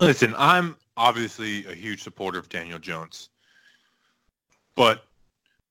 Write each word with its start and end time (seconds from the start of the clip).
Listen, 0.00 0.34
I'm 0.36 0.76
obviously 0.96 1.64
a 1.66 1.74
huge 1.74 2.02
supporter 2.02 2.38
of 2.38 2.48
Daniel 2.48 2.78
Jones. 2.78 3.30
But 4.74 5.04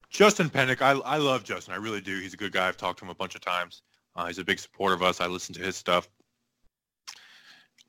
Justin 0.10 0.50
Pennick, 0.50 0.82
I, 0.82 0.92
I 0.92 1.18
love 1.18 1.44
Justin. 1.44 1.74
I 1.74 1.78
really 1.78 2.02
do. 2.02 2.20
He's 2.20 2.34
a 2.34 2.38
good 2.38 2.52
guy. 2.52 2.68
I've 2.68 2.78
talked 2.78 3.00
to 3.00 3.06
him 3.06 3.12
a 3.12 3.16
bunch 3.16 3.36
of 3.36 3.42
times. 3.42 3.84
Uh, 4.16 4.26
he's 4.28 4.40
a 4.40 4.44
big 4.44 4.60
supporter 4.60 4.96
of 4.96 5.04
us. 5.04 5.22
I 5.22 5.28
listen 5.28 5.54
to 5.56 5.62
his 5.62 5.76
stuff. 5.76 6.10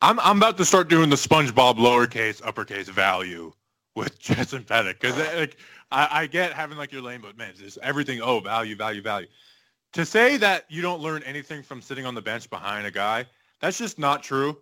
I'm 0.02 0.18
I'm 0.20 0.38
about 0.38 0.56
to 0.58 0.64
start 0.64 0.88
doing 0.88 1.10
the 1.10 1.16
SpongeBob 1.16 1.76
lowercase 1.76 2.40
uppercase 2.44 2.88
value 2.88 3.52
with 3.94 4.18
Justin 4.20 4.64
Pennick 4.64 5.00
because 5.00 5.18
like 5.36 5.56
I, 5.90 6.22
I, 6.22 6.26
get 6.26 6.52
having 6.52 6.78
like 6.78 6.92
your 6.92 7.02
lane, 7.02 7.20
but 7.20 7.36
man, 7.36 7.52
just 7.56 7.78
everything. 7.82 8.20
Oh, 8.22 8.40
value, 8.40 8.76
value, 8.76 9.02
value. 9.02 9.26
To 9.94 10.06
say 10.06 10.36
that 10.38 10.64
you 10.68 10.82
don't 10.82 11.00
learn 11.00 11.22
anything 11.24 11.62
from 11.62 11.82
sitting 11.82 12.06
on 12.06 12.14
the 12.14 12.22
bench 12.22 12.48
behind 12.48 12.86
a 12.86 12.90
guy, 12.90 13.26
that's 13.60 13.76
just 13.76 13.98
not 13.98 14.22
true. 14.22 14.56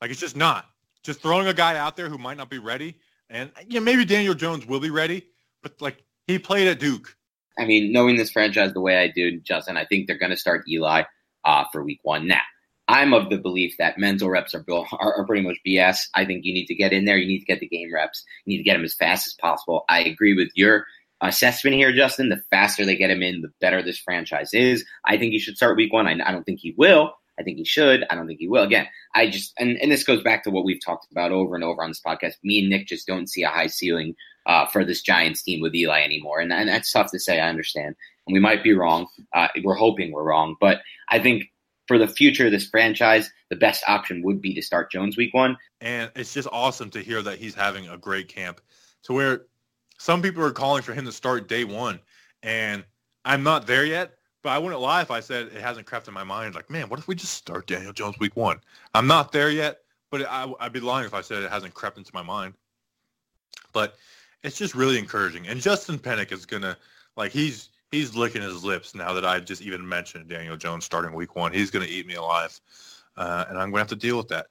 Like 0.00 0.10
it's 0.10 0.20
just 0.20 0.36
not. 0.36 0.66
Just 1.02 1.20
throwing 1.20 1.48
a 1.48 1.54
guy 1.54 1.76
out 1.76 1.96
there 1.96 2.08
who 2.08 2.18
might 2.18 2.36
not 2.36 2.50
be 2.50 2.58
ready, 2.58 2.96
and 3.28 3.50
yeah, 3.66 3.80
maybe 3.80 4.04
Daniel 4.04 4.34
Jones 4.34 4.66
will 4.66 4.80
be 4.80 4.90
ready, 4.90 5.26
but 5.62 5.80
like 5.80 6.02
he 6.26 6.38
played 6.38 6.68
at 6.68 6.78
Duke. 6.78 7.16
I 7.58 7.64
mean, 7.66 7.92
knowing 7.92 8.16
this 8.16 8.30
franchise 8.30 8.72
the 8.72 8.80
way 8.80 8.98
I 8.98 9.08
do, 9.08 9.40
Justin, 9.40 9.76
I 9.76 9.84
think 9.84 10.06
they're 10.06 10.18
going 10.18 10.30
to 10.30 10.36
start 10.36 10.64
Eli 10.68 11.02
uh, 11.44 11.64
for 11.72 11.82
Week 11.82 12.00
One. 12.02 12.26
Now, 12.26 12.40
I'm 12.88 13.14
of 13.14 13.30
the 13.30 13.38
belief 13.38 13.74
that 13.78 13.98
mental 13.98 14.30
reps 14.30 14.54
are, 14.54 14.64
are, 14.70 15.14
are 15.14 15.26
pretty 15.26 15.46
much 15.46 15.58
BS. 15.66 16.08
I 16.14 16.24
think 16.24 16.44
you 16.44 16.54
need 16.54 16.66
to 16.66 16.74
get 16.74 16.92
in 16.92 17.04
there. 17.04 17.16
You 17.16 17.26
need 17.26 17.40
to 17.40 17.46
get 17.46 17.60
the 17.60 17.68
game 17.68 17.92
reps. 17.92 18.24
You 18.44 18.52
need 18.52 18.58
to 18.58 18.64
get 18.64 18.74
them 18.74 18.84
as 18.84 18.94
fast 18.94 19.26
as 19.26 19.34
possible. 19.34 19.84
I 19.88 20.00
agree 20.00 20.34
with 20.34 20.50
your 20.54 20.86
assessment 21.20 21.76
here, 21.76 21.92
Justin. 21.92 22.28
The 22.28 22.42
faster 22.50 22.84
they 22.84 22.96
get 22.96 23.10
him 23.10 23.22
in, 23.22 23.40
the 23.40 23.52
better 23.60 23.82
this 23.82 23.98
franchise 23.98 24.52
is. 24.52 24.84
I 25.04 25.16
think 25.16 25.32
he 25.32 25.38
should 25.38 25.56
start 25.56 25.76
week 25.76 25.92
one. 25.92 26.06
I, 26.06 26.18
I 26.24 26.32
don't 26.32 26.44
think 26.44 26.60
he 26.60 26.74
will. 26.76 27.12
I 27.38 27.42
think 27.42 27.58
he 27.58 27.64
should. 27.64 28.04
I 28.10 28.14
don't 28.14 28.26
think 28.26 28.40
he 28.40 28.48
will. 28.48 28.62
Again, 28.62 28.86
I 29.14 29.28
just, 29.28 29.54
and, 29.58 29.78
and 29.78 29.90
this 29.90 30.04
goes 30.04 30.22
back 30.22 30.44
to 30.44 30.50
what 30.50 30.64
we've 30.64 30.84
talked 30.84 31.10
about 31.10 31.32
over 31.32 31.54
and 31.54 31.64
over 31.64 31.82
on 31.82 31.90
this 31.90 32.02
podcast. 32.04 32.34
Me 32.42 32.60
and 32.60 32.68
Nick 32.68 32.86
just 32.86 33.06
don't 33.06 33.28
see 33.28 33.42
a 33.42 33.48
high 33.48 33.68
ceiling 33.68 34.14
uh, 34.46 34.66
for 34.66 34.84
this 34.84 35.02
Giants 35.02 35.42
team 35.42 35.60
with 35.60 35.74
Eli 35.74 36.02
anymore. 36.02 36.40
And, 36.40 36.52
and 36.52 36.68
that's 36.68 36.92
tough 36.92 37.10
to 37.12 37.18
say. 37.18 37.40
I 37.40 37.48
understand. 37.48 37.96
And 38.26 38.34
we 38.34 38.40
might 38.40 38.62
be 38.62 38.74
wrong. 38.74 39.06
Uh, 39.34 39.48
we're 39.64 39.74
hoping 39.74 40.12
we're 40.12 40.24
wrong. 40.24 40.56
But 40.60 40.82
I 41.08 41.18
think 41.18 41.44
for 41.88 41.98
the 41.98 42.06
future 42.06 42.46
of 42.46 42.52
this 42.52 42.68
franchise, 42.68 43.30
the 43.50 43.56
best 43.56 43.82
option 43.88 44.22
would 44.24 44.40
be 44.40 44.54
to 44.54 44.62
start 44.62 44.90
Jones 44.90 45.16
week 45.16 45.34
one. 45.34 45.56
And 45.80 46.10
it's 46.14 46.34
just 46.34 46.48
awesome 46.52 46.90
to 46.90 47.00
hear 47.00 47.22
that 47.22 47.38
he's 47.38 47.54
having 47.54 47.88
a 47.88 47.98
great 47.98 48.28
camp 48.28 48.60
to 49.04 49.12
where 49.12 49.46
some 49.98 50.22
people 50.22 50.44
are 50.44 50.52
calling 50.52 50.82
for 50.82 50.94
him 50.94 51.04
to 51.06 51.12
start 51.12 51.48
day 51.48 51.64
one. 51.64 52.00
And 52.42 52.84
I'm 53.24 53.42
not 53.42 53.66
there 53.66 53.84
yet, 53.84 54.14
but 54.42 54.50
I 54.50 54.58
wouldn't 54.58 54.80
lie 54.80 55.02
if 55.02 55.10
I 55.10 55.20
said 55.20 55.46
it 55.46 55.62
hasn't 55.62 55.86
crept 55.86 56.08
in 56.08 56.14
my 56.14 56.24
mind. 56.24 56.54
Like, 56.54 56.68
man, 56.68 56.88
what 56.88 56.98
if 56.98 57.08
we 57.08 57.14
just 57.14 57.34
start 57.34 57.66
Daniel 57.66 57.92
Jones 57.92 58.18
week 58.18 58.36
one? 58.36 58.58
I'm 58.94 59.06
not 59.06 59.32
there 59.32 59.50
yet, 59.50 59.80
but 60.10 60.26
I, 60.26 60.46
would 60.46 60.72
be 60.72 60.80
lying 60.80 61.06
if 61.06 61.14
I 61.14 61.20
said 61.20 61.42
it 61.42 61.50
hasn't 61.50 61.74
crept 61.74 61.98
into 61.98 62.10
my 62.12 62.22
mind. 62.22 62.54
But 63.72 63.96
it's 64.42 64.56
just 64.56 64.74
really 64.74 64.98
encouraging. 64.98 65.46
And 65.46 65.60
Justin 65.60 65.98
Pennick 65.98 66.32
is 66.32 66.44
going 66.44 66.62
to, 66.62 66.76
like, 67.16 67.32
he's 67.32 67.70
he's 67.90 68.16
licking 68.16 68.42
his 68.42 68.64
lips 68.64 68.94
now 68.94 69.12
that 69.12 69.24
I 69.24 69.38
just 69.38 69.62
even 69.62 69.86
mentioned 69.86 70.28
Daniel 70.28 70.56
Jones 70.56 70.84
starting 70.84 71.12
week 71.14 71.36
one. 71.36 71.52
He's 71.52 71.70
going 71.70 71.86
to 71.86 71.92
eat 71.92 72.06
me 72.06 72.14
alive, 72.14 72.58
uh, 73.16 73.44
and 73.48 73.58
I'm 73.58 73.70
going 73.70 73.74
to 73.74 73.78
have 73.80 73.88
to 73.88 73.96
deal 73.96 74.16
with 74.16 74.28
that. 74.28 74.46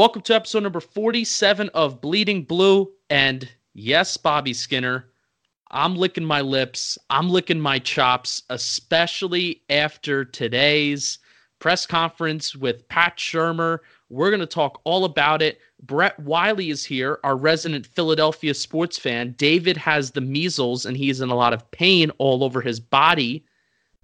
Welcome 0.00 0.22
to 0.22 0.34
episode 0.34 0.62
number 0.62 0.80
47 0.80 1.68
of 1.74 2.00
Bleeding 2.00 2.44
Blue. 2.44 2.90
And 3.10 3.46
yes, 3.74 4.16
Bobby 4.16 4.54
Skinner, 4.54 5.10
I'm 5.72 5.94
licking 5.94 6.24
my 6.24 6.40
lips. 6.40 6.96
I'm 7.10 7.28
licking 7.28 7.60
my 7.60 7.80
chops, 7.80 8.42
especially 8.48 9.60
after 9.68 10.24
today's 10.24 11.18
press 11.58 11.84
conference 11.84 12.56
with 12.56 12.88
Pat 12.88 13.18
Shurmur. 13.18 13.80
We're 14.08 14.30
going 14.30 14.40
to 14.40 14.46
talk 14.46 14.80
all 14.84 15.04
about 15.04 15.42
it. 15.42 15.58
Brett 15.82 16.18
Wiley 16.18 16.70
is 16.70 16.82
here, 16.82 17.18
our 17.22 17.36
resident 17.36 17.84
Philadelphia 17.84 18.54
sports 18.54 18.98
fan. 18.98 19.34
David 19.36 19.76
has 19.76 20.12
the 20.12 20.22
measles 20.22 20.86
and 20.86 20.96
he's 20.96 21.20
in 21.20 21.28
a 21.28 21.36
lot 21.36 21.52
of 21.52 21.70
pain 21.72 22.10
all 22.16 22.42
over 22.42 22.62
his 22.62 22.80
body. 22.80 23.44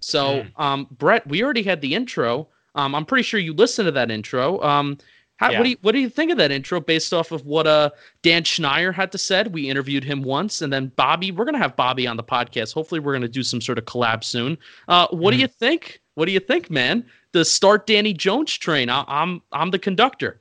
So, 0.00 0.42
mm. 0.42 0.60
um, 0.62 0.88
Brett, 0.90 1.26
we 1.26 1.42
already 1.42 1.62
had 1.62 1.80
the 1.80 1.94
intro. 1.94 2.48
Um, 2.74 2.94
I'm 2.94 3.06
pretty 3.06 3.22
sure 3.22 3.40
you 3.40 3.54
listened 3.54 3.86
to 3.86 3.92
that 3.92 4.10
intro. 4.10 4.60
Um, 4.60 4.98
how, 5.36 5.50
yeah. 5.50 5.58
What 5.58 5.64
do 5.64 5.70
you 5.70 5.76
what 5.82 5.92
do 5.92 5.98
you 5.98 6.08
think 6.08 6.30
of 6.30 6.38
that 6.38 6.50
intro 6.50 6.80
based 6.80 7.12
off 7.12 7.30
of 7.30 7.44
what 7.44 7.66
uh 7.66 7.91
Dan 8.22 8.42
Schneider 8.44 8.91
had 8.91 9.12
to 9.12 9.19
said? 9.19 9.52
We 9.52 9.69
interviewed 9.69 10.02
him 10.02 10.22
once, 10.22 10.62
and 10.62 10.72
then 10.72 10.92
Bobby. 10.97 11.30
We're 11.30 11.44
gonna 11.44 11.58
have 11.58 11.76
Bobby 11.76 12.06
on 12.06 12.16
the 12.16 12.24
podcast. 12.24 12.72
Hopefully, 12.72 13.00
we're 13.00 13.12
gonna 13.12 13.28
do 13.28 13.42
some 13.42 13.60
sort 13.60 13.76
of 13.78 13.84
collab 13.84 14.25
soon. 14.25 14.56
Uh, 14.88 15.06
what 15.10 15.32
mm. 15.32 15.36
do 15.36 15.41
you 15.42 15.48
think? 15.48 16.00
What 16.14 16.25
do 16.25 16.32
you 16.32 16.41
think, 16.41 16.70
man? 16.70 17.04
The 17.32 17.44
start 17.44 17.86
Danny 17.86 18.14
Jones 18.14 18.56
train. 18.56 18.88
I, 18.88 19.04
I'm 19.06 19.42
I'm 19.52 19.70
the 19.70 19.78
conductor. 19.78 20.41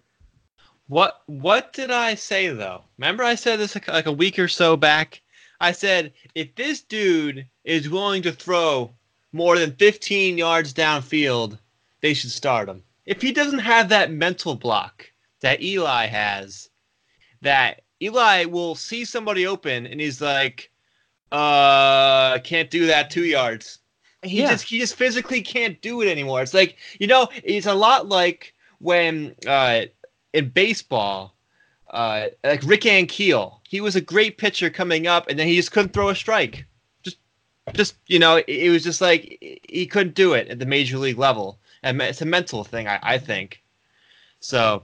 What 0.88 1.24
what 1.26 1.74
did 1.74 1.92
I 1.92 2.16
say 2.16 2.48
though? 2.48 2.84
Remember 2.98 3.24
I 3.24 3.36
said 3.36 3.60
this 3.60 3.76
like, 3.76 3.90
like 3.90 4.06
a 4.06 4.14
week 4.14 4.40
or 4.40 4.48
so 4.48 4.78
back. 4.78 5.22
I 5.60 5.74
said 5.74 6.14
if 6.36 6.56
this 6.56 6.82
dude 6.82 7.46
is 7.66 7.90
willing 7.90 8.22
to 8.22 8.32
throw 8.32 8.94
more 9.34 9.60
than 9.60 9.76
15 9.76 10.38
yards 10.38 10.74
downfield, 10.74 11.60
they 12.00 12.14
should 12.14 12.32
start 12.32 12.70
him 12.70 12.85
if 13.06 13.22
he 13.22 13.32
doesn't 13.32 13.60
have 13.60 13.90
that 13.90 14.12
mental 14.12 14.56
block 14.56 15.12
that 15.42 15.62
Eli 15.62 16.08
has, 16.08 16.70
that 17.42 17.82
Eli 18.02 18.46
will 18.46 18.76
see 18.76 19.06
somebody 19.06 19.46
open 19.46 19.86
and 19.86 20.02
he's 20.02 20.22
like, 20.22 20.72
uh, 21.32 22.40
can't 22.40 22.70
do 22.70 22.88
that 22.88 23.10
two 23.10 23.26
yards. 23.26 23.80
He 24.24 24.40
yeah. 24.40 24.52
just 24.52 24.66
he 24.66 24.80
just 24.80 24.96
physically 24.96 25.42
can't 25.42 25.80
do 25.82 26.02
it 26.02 26.10
anymore. 26.10 26.42
It's 26.42 26.54
like 26.54 26.78
you 27.00 27.08
know, 27.08 27.28
it's 27.44 27.68
a 27.68 27.74
lot 27.74 28.10
like 28.10 28.54
when 28.80 29.36
uh, 29.46 29.82
in 30.34 30.50
baseball, 30.50 31.36
uh, 31.92 32.28
like 32.44 32.64
Rick 32.64 32.82
Ankiel. 32.82 33.60
He 33.68 33.82
was 33.82 33.96
a 33.96 34.02
great 34.02 34.38
pitcher 34.38 34.70
coming 34.70 35.06
up, 35.06 35.28
and 35.30 35.38
then 35.38 35.48
he 35.48 35.56
just 35.56 35.72
couldn't 35.72 35.94
throw 35.94 36.10
a 36.10 36.16
strike. 36.16 36.66
Just, 37.04 37.18
just 37.74 37.96
you 38.08 38.18
know, 38.18 38.38
it, 38.38 38.46
it 38.48 38.70
was 38.70 38.84
just 38.84 39.02
like 39.02 39.62
he 39.68 39.86
couldn't 39.86 40.16
do 40.16 40.34
it 40.34 40.48
at 40.48 40.60
the 40.60 40.66
major 40.66 40.98
league 40.98 41.20
level 41.20 41.60
and 41.86 42.02
it's 42.02 42.22
a 42.22 42.26
mental 42.26 42.64
thing, 42.64 42.88
I, 42.88 43.00
I 43.02 43.18
think. 43.18 43.64
So, 44.40 44.84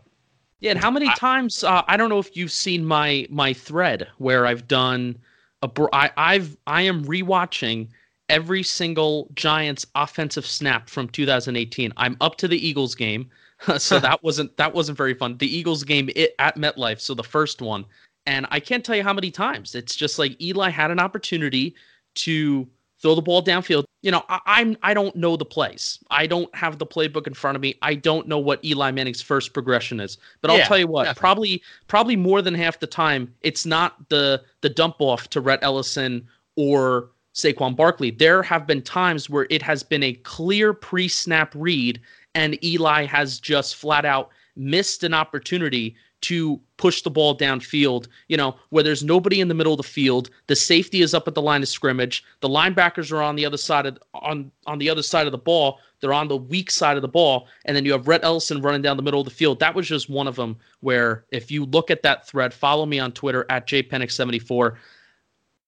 yeah. 0.59 0.71
And 0.71 0.79
how 0.79 0.91
many 0.91 1.07
I, 1.07 1.13
times? 1.15 1.63
Uh, 1.63 1.81
I 1.87 1.97
don't 1.97 2.09
know 2.09 2.19
if 2.19 2.37
you've 2.37 2.51
seen 2.51 2.85
my 2.85 3.27
my 3.29 3.51
thread 3.51 4.07
where 4.19 4.45
I've 4.45 4.67
done 4.67 5.17
a. 5.61 5.69
I, 5.91 6.11
I've 6.15 6.55
I 6.67 6.83
am 6.83 7.03
rewatching 7.03 7.89
every 8.29 8.63
single 8.63 9.29
Giants 9.33 9.85
offensive 9.95 10.45
snap 10.45 10.89
from 10.89 11.09
2018. 11.09 11.91
I'm 11.97 12.15
up 12.21 12.37
to 12.37 12.47
the 12.47 12.65
Eagles 12.65 12.95
game, 12.95 13.29
so 13.77 13.99
that 14.07 14.23
wasn't 14.23 14.55
that 14.57 14.73
wasn't 14.73 14.97
very 14.97 15.15
fun. 15.15 15.37
The 15.37 15.53
Eagles 15.53 15.83
game 15.83 16.09
it, 16.15 16.35
at 16.37 16.55
MetLife, 16.55 17.01
so 17.01 17.15
the 17.15 17.23
first 17.23 17.61
one, 17.61 17.83
and 18.27 18.45
I 18.51 18.59
can't 18.59 18.85
tell 18.85 18.95
you 18.95 19.03
how 19.03 19.13
many 19.13 19.31
times 19.31 19.73
it's 19.73 19.95
just 19.95 20.19
like 20.19 20.39
Eli 20.39 20.69
had 20.69 20.91
an 20.91 20.99
opportunity 20.99 21.75
to 22.13 22.67
throw 23.01 23.15
the 23.15 23.21
ball 23.21 23.43
downfield. 23.43 23.85
You 24.01 24.11
know, 24.11 24.23
I, 24.29 24.39
I'm 24.45 24.77
I 24.81 24.93
don't 24.93 25.15
know 25.15 25.37
the 25.37 25.45
plays. 25.45 25.99
I 26.09 26.27
don't 26.27 26.53
have 26.55 26.79
the 26.79 26.85
playbook 26.85 27.27
in 27.27 27.33
front 27.33 27.55
of 27.55 27.61
me. 27.61 27.75
I 27.81 27.95
don't 27.95 28.27
know 28.27 28.39
what 28.39 28.63
Eli 28.65 28.91
Manning's 28.91 29.21
first 29.21 29.53
progression 29.53 29.99
is. 29.99 30.17
But 30.41 30.51
I'll 30.51 30.57
yeah, 30.57 30.65
tell 30.65 30.77
you 30.77 30.87
what, 30.87 31.03
definitely. 31.03 31.19
probably 31.19 31.63
probably 31.87 32.15
more 32.15 32.41
than 32.41 32.53
half 32.53 32.79
the 32.79 32.87
time, 32.87 33.33
it's 33.41 33.65
not 33.65 34.09
the 34.09 34.43
the 34.61 34.69
dump 34.69 34.95
off 34.99 35.29
to 35.29 35.41
Rhett 35.41 35.59
Ellison 35.61 36.27
or 36.55 37.09
Saquon 37.33 37.75
Barkley. 37.75 38.11
There 38.11 38.43
have 38.43 38.67
been 38.67 38.81
times 38.81 39.29
where 39.29 39.47
it 39.49 39.61
has 39.61 39.83
been 39.83 40.03
a 40.03 40.13
clear 40.13 40.73
pre-snap 40.73 41.53
read 41.55 42.01
and 42.35 42.63
Eli 42.63 43.05
has 43.05 43.39
just 43.39 43.75
flat 43.75 44.05
out 44.05 44.29
missed 44.55 45.03
an 45.03 45.13
opportunity 45.13 45.95
to 46.21 46.59
push 46.77 47.01
the 47.01 47.09
ball 47.09 47.37
downfield, 47.37 48.07
you 48.27 48.37
know, 48.37 48.55
where 48.69 48.83
there's 48.83 49.03
nobody 49.03 49.41
in 49.41 49.47
the 49.47 49.53
middle 49.53 49.73
of 49.73 49.77
the 49.77 49.83
field, 49.83 50.29
the 50.47 50.55
safety 50.55 51.01
is 51.01 51.13
up 51.13 51.27
at 51.27 51.35
the 51.35 51.41
line 51.41 51.61
of 51.61 51.67
scrimmage, 51.67 52.23
the 52.39 52.49
linebackers 52.49 53.11
are 53.11 53.21
on 53.21 53.35
the 53.35 53.45
other 53.45 53.57
side 53.57 53.85
of 53.85 53.97
on 54.13 54.51
on 54.65 54.77
the 54.79 54.89
other 54.89 55.03
side 55.03 55.25
of 55.25 55.31
the 55.31 55.37
ball, 55.37 55.79
they're 55.99 56.13
on 56.13 56.27
the 56.27 56.37
weak 56.37 56.71
side 56.71 56.95
of 56.95 57.01
the 57.01 57.07
ball, 57.07 57.47
and 57.65 57.75
then 57.75 57.85
you 57.85 57.91
have 57.91 58.07
Rhett 58.07 58.23
Ellison 58.23 58.61
running 58.61 58.81
down 58.81 58.97
the 58.97 59.03
middle 59.03 59.21
of 59.21 59.25
the 59.25 59.31
field. 59.31 59.59
That 59.59 59.75
was 59.75 59.87
just 59.87 60.09
one 60.09 60.27
of 60.27 60.35
them 60.35 60.57
where 60.81 61.25
if 61.31 61.51
you 61.51 61.65
look 61.65 61.91
at 61.91 62.03
that 62.03 62.27
thread, 62.27 62.53
follow 62.53 62.85
me 62.85 62.99
on 62.99 63.11
Twitter 63.11 63.45
at 63.49 63.67
jpenick74. 63.67 64.75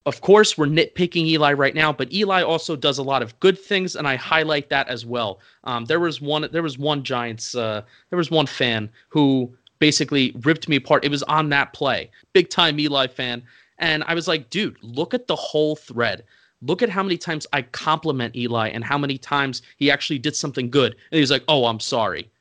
Of 0.05 0.19
course, 0.19 0.57
we're 0.57 0.65
nitpicking 0.65 1.27
Eli 1.27 1.53
right 1.53 1.73
now, 1.73 1.93
but 1.93 2.11
Eli 2.11 2.41
also 2.41 2.75
does 2.75 2.97
a 2.97 3.03
lot 3.03 3.21
of 3.21 3.39
good 3.39 3.57
things, 3.57 3.95
and 3.95 4.05
I 4.05 4.17
highlight 4.17 4.69
that 4.69 4.89
as 4.89 5.05
well. 5.05 5.39
Um, 5.63 5.85
there 5.85 6.01
was 6.01 6.19
one, 6.19 6.49
there 6.51 6.63
was 6.63 6.77
one 6.77 7.03
Giants, 7.03 7.55
uh, 7.55 7.83
there 8.09 8.17
was 8.17 8.29
one 8.29 8.45
fan 8.45 8.89
who 9.07 9.55
basically 9.83 10.33
ripped 10.43 10.69
me 10.69 10.77
apart. 10.77 11.03
It 11.03 11.11
was 11.11 11.23
on 11.23 11.49
that 11.49 11.73
play. 11.73 12.09
Big 12.31 12.49
time 12.49 12.79
Eli 12.79 13.05
fan. 13.05 13.43
And 13.79 14.01
I 14.07 14.13
was 14.13 14.29
like, 14.29 14.49
dude, 14.49 14.77
look 14.81 15.13
at 15.13 15.27
the 15.27 15.35
whole 15.35 15.75
thread. 15.75 16.23
Look 16.61 16.81
at 16.81 16.89
how 16.89 17.03
many 17.03 17.17
times 17.17 17.45
I 17.51 17.63
compliment 17.63 18.33
Eli 18.33 18.69
and 18.69 18.81
how 18.81 18.97
many 18.97 19.17
times 19.17 19.61
he 19.75 19.91
actually 19.91 20.19
did 20.19 20.37
something 20.37 20.69
good. 20.69 20.95
And 21.11 21.19
he's 21.19 21.31
like, 21.31 21.43
oh, 21.49 21.65
I'm 21.65 21.81
sorry. 21.81 22.31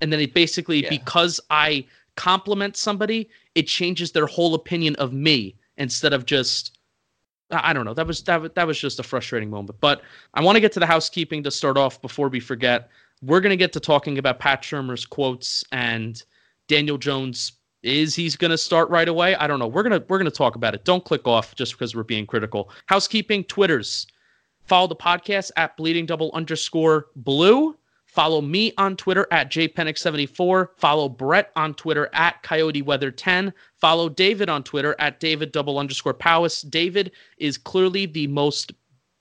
And 0.00 0.12
then 0.12 0.20
it 0.20 0.34
basically, 0.34 0.84
yeah. 0.84 0.88
because 0.88 1.40
I 1.50 1.84
compliment 2.14 2.76
somebody, 2.76 3.28
it 3.56 3.66
changes 3.66 4.12
their 4.12 4.26
whole 4.26 4.54
opinion 4.54 4.94
of 4.94 5.12
me 5.12 5.56
instead 5.76 6.12
of 6.12 6.26
just 6.26 6.78
I 7.50 7.72
don't 7.72 7.84
know. 7.84 7.94
That 7.94 8.06
was 8.06 8.22
that, 8.22 8.54
that 8.54 8.66
was 8.68 8.78
just 8.78 9.00
a 9.00 9.02
frustrating 9.02 9.50
moment. 9.50 9.80
But 9.80 10.02
I 10.34 10.42
want 10.42 10.54
to 10.54 10.60
get 10.60 10.70
to 10.74 10.80
the 10.80 10.86
housekeeping 10.86 11.42
to 11.42 11.50
start 11.50 11.76
off 11.76 12.00
before 12.00 12.28
we 12.28 12.38
forget. 12.38 12.88
We're 13.20 13.40
going 13.40 13.50
to 13.50 13.56
get 13.56 13.72
to 13.72 13.80
talking 13.80 14.18
about 14.18 14.38
Pat 14.38 14.62
Shurmur's 14.62 15.04
quotes 15.04 15.64
and 15.72 16.22
Daniel 16.68 16.98
Jones 16.98 17.52
is 17.82 18.14
he's 18.14 18.36
going 18.36 18.50
to 18.50 18.58
start 18.58 18.88
right 18.88 19.08
away? 19.08 19.34
I 19.36 19.46
don't 19.46 19.58
know. 19.58 19.66
We're 19.66 19.82
going 19.82 20.00
to 20.00 20.04
we're 20.08 20.18
going 20.18 20.30
to 20.30 20.36
talk 20.36 20.56
about 20.56 20.74
it. 20.74 20.84
Don't 20.84 21.04
click 21.04 21.26
off 21.26 21.54
just 21.54 21.72
because 21.72 21.94
we're 21.94 22.02
being 22.02 22.26
critical. 22.26 22.70
Housekeeping, 22.86 23.44
Twitters. 23.44 24.06
Follow 24.62 24.86
the 24.86 24.96
podcast 24.96 25.50
at 25.56 25.76
bleeding 25.76 26.06
double 26.06 26.30
underscore 26.32 27.06
blue. 27.16 27.76
Follow 28.06 28.40
me 28.40 28.72
on 28.78 28.96
Twitter 28.96 29.26
at 29.32 29.50
jpenix74. 29.50 30.68
Follow 30.76 31.08
Brett 31.08 31.50
on 31.56 31.74
Twitter 31.74 32.08
at 32.12 32.42
Coyote 32.42 32.80
Weather 32.80 33.10
10. 33.10 33.52
Follow 33.74 34.08
David 34.08 34.48
on 34.48 34.62
Twitter 34.62 34.94
at 35.00 35.18
David 35.18 35.50
double 35.52 35.78
underscore 35.78 36.14
Powis. 36.14 36.62
David 36.62 37.10
is 37.38 37.58
clearly 37.58 38.06
the 38.06 38.28
most 38.28 38.72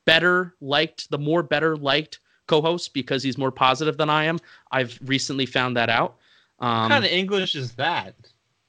better 0.06 0.54
liked, 0.62 1.10
the 1.10 1.18
more 1.18 1.42
better 1.42 1.76
liked 1.76 2.20
co-host 2.48 2.94
because 2.94 3.24
he's 3.24 3.38
more 3.38 3.52
positive 3.52 3.98
than 3.98 4.10
I 4.10 4.26
am. 4.26 4.40
I've 4.72 5.00
recently 5.04 5.48
found 5.48 5.76
that 5.76 5.90
out. 5.90 6.18
Um, 6.64 6.84
what 6.84 6.90
kind 6.90 7.06
of 7.06 7.12
English 7.12 7.56
is 7.56 7.74
that? 7.74 8.16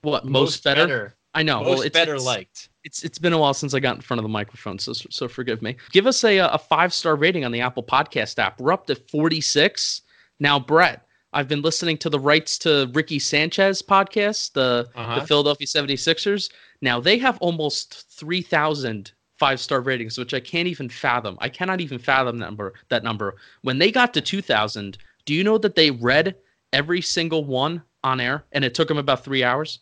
What 0.03 0.25
most, 0.25 0.33
most 0.33 0.65
better? 0.65 0.83
better? 0.83 1.15
I 1.33 1.45
know. 1.45 1.61
Most 1.61 1.69
well, 1.69 1.81
it's 1.83 1.95
better 1.95 2.15
it's, 2.17 2.25
liked. 2.25 2.69
It's 2.83 3.05
it's 3.05 3.19
been 3.19 3.33
a 3.33 3.39
while 3.39 3.55
since 3.55 3.73
I 3.73 3.79
got 3.79 3.95
in 3.95 4.03
front 4.03 4.19
of 4.19 4.25
the 4.25 4.29
microphone, 4.29 4.81
so 4.81 4.93
so 4.93 5.29
forgive 5.29 5.63
me. 5.63 5.77
Give 5.93 6.09
us 6.09 6.25
a 6.25 6.39
a 6.39 6.59
five 6.59 6.93
star 6.93 7.15
rating 7.15 7.45
on 7.45 7.53
the 7.53 7.61
Apple 7.61 7.85
Podcast 7.85 8.39
app. 8.41 8.61
We're 8.61 8.73
up 8.73 8.89
to 8.89 8.97
forty 8.97 9.41
six 9.41 10.03
now. 10.41 10.59
Brett, 10.59 11.07
I've 11.33 11.47
been 11.47 11.63
listening 11.63 11.97
to 11.99 12.11
the 12.11 12.19
rights 12.19 12.59
to 12.59 12.91
Ricky 12.95 13.21
Sanchez 13.21 13.81
podcast, 13.81 14.55
the 14.55 14.89
uh-huh. 14.97 15.21
the 15.21 15.27
Philadelphia 15.27 15.67
76ers. 15.67 16.51
Now 16.81 17.01
they 17.01 17.17
have 17.19 17.39
almost 17.39 18.11
3,000 18.11 19.13
five 19.39 19.61
star 19.61 19.81
ratings, 19.81 20.19
which 20.19 20.35
I 20.35 20.41
can't 20.41 20.69
even 20.69 20.89
fathom. 20.89 21.37
I 21.41 21.49
cannot 21.49 21.81
even 21.81 21.99
fathom 21.99 22.39
that 22.39 22.47
number. 22.47 22.75
That 22.89 23.05
number. 23.05 23.37
When 23.63 23.79
they 23.79 23.91
got 23.93 24.15
to 24.15 24.21
2,000, 24.21 24.99
do 25.27 25.35
you 25.35 25.45
know 25.45 25.59
that 25.59 25.75
they 25.75 25.91
read 25.91 26.37
every 26.75 27.01
single 27.01 27.45
one 27.45 27.83
on 28.03 28.21
air, 28.21 28.45
and 28.53 28.65
it 28.65 28.75
took 28.75 28.89
them 28.89 28.99
about 28.99 29.25
three 29.25 29.43
hours. 29.43 29.79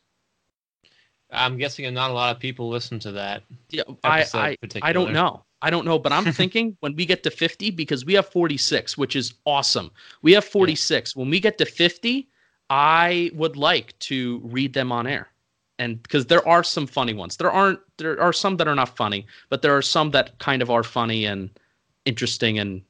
I'm 1.33 1.57
guessing 1.57 1.93
not 1.95 2.11
a 2.11 2.15
lot 2.15 2.37
of 2.37 2.41
people 2.41 2.69
listen 2.69 2.99
to 3.01 3.13
that. 3.13 3.43
Yeah, 3.71 3.83
I 4.05 4.25
I, 4.35 4.57
I 4.83 4.93
don't 4.93 5.13
know. 5.13 5.45
I 5.63 5.71
don't 5.71 5.87
know, 5.87 5.99
but 5.99 6.13
I'm 6.13 6.31
thinking 6.41 6.77
when 6.81 6.95
we 6.95 7.07
get 7.07 7.23
to 7.23 7.31
50, 7.31 7.71
because 7.71 8.05
we 8.05 8.15
have 8.15 8.29
46, 8.29 8.99
which 8.99 9.17
is 9.17 9.35
awesome. 9.47 9.91
We 10.21 10.33
have 10.33 10.45
46. 10.45 11.15
Yeah. 11.15 11.21
When 11.21 11.31
we 11.31 11.41
get 11.41 11.57
to 11.59 11.65
50, 11.65 12.29
I 12.69 13.31
would 13.35 13.57
like 13.57 13.99
to 14.01 14.41
read 14.45 14.75
them 14.75 14.93
on 14.93 15.07
air. 15.07 15.29
And 15.79 16.03
because 16.03 16.27
there 16.27 16.47
are 16.47 16.63
some 16.63 16.87
funny 16.87 17.15
ones. 17.15 17.37
There 17.37 17.51
aren't 17.51 17.81
there 17.97 18.21
are 18.21 18.33
some 18.33 18.57
that 18.59 18.69
are 18.69 18.75
not 18.75 18.95
funny, 18.97 19.27
but 19.49 19.63
there 19.63 19.77
are 19.77 19.83
some 19.83 20.11
that 20.11 20.39
kind 20.39 20.63
of 20.63 20.71
are 20.71 20.83
funny 20.83 21.25
and 21.25 21.51
interesting 22.05 22.59
and 22.59 22.83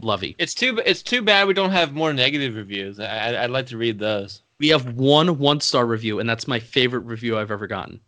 lovey. 0.00 0.34
It's 0.38 0.54
too 0.54 0.80
it's 0.84 1.02
too 1.02 1.22
bad 1.22 1.46
we 1.46 1.54
don't 1.54 1.70
have 1.70 1.92
more 1.92 2.12
negative 2.12 2.54
reviews. 2.54 3.00
I, 3.00 3.44
I'd 3.44 3.50
like 3.50 3.66
to 3.66 3.76
read 3.76 3.98
those. 3.98 4.42
We 4.58 4.68
have 4.68 4.94
one 4.94 5.38
one 5.38 5.60
star 5.60 5.86
review, 5.86 6.20
and 6.20 6.28
that's 6.28 6.48
my 6.48 6.58
favorite 6.58 7.00
review 7.00 7.38
I've 7.38 7.50
ever 7.50 7.66
gotten. 7.66 8.00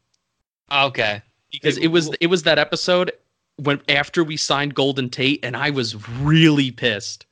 Ah, 0.70 0.86
okay, 0.86 1.22
because 1.50 1.78
it 1.78 1.88
was 1.88 2.10
it 2.20 2.28
was 2.28 2.42
that 2.44 2.58
episode 2.58 3.12
when 3.56 3.80
after 3.88 4.24
we 4.24 4.36
signed 4.36 4.74
Golden 4.74 5.10
Tate, 5.10 5.44
and 5.44 5.56
I 5.56 5.70
was 5.70 6.08
really 6.20 6.70
pissed, 6.70 7.26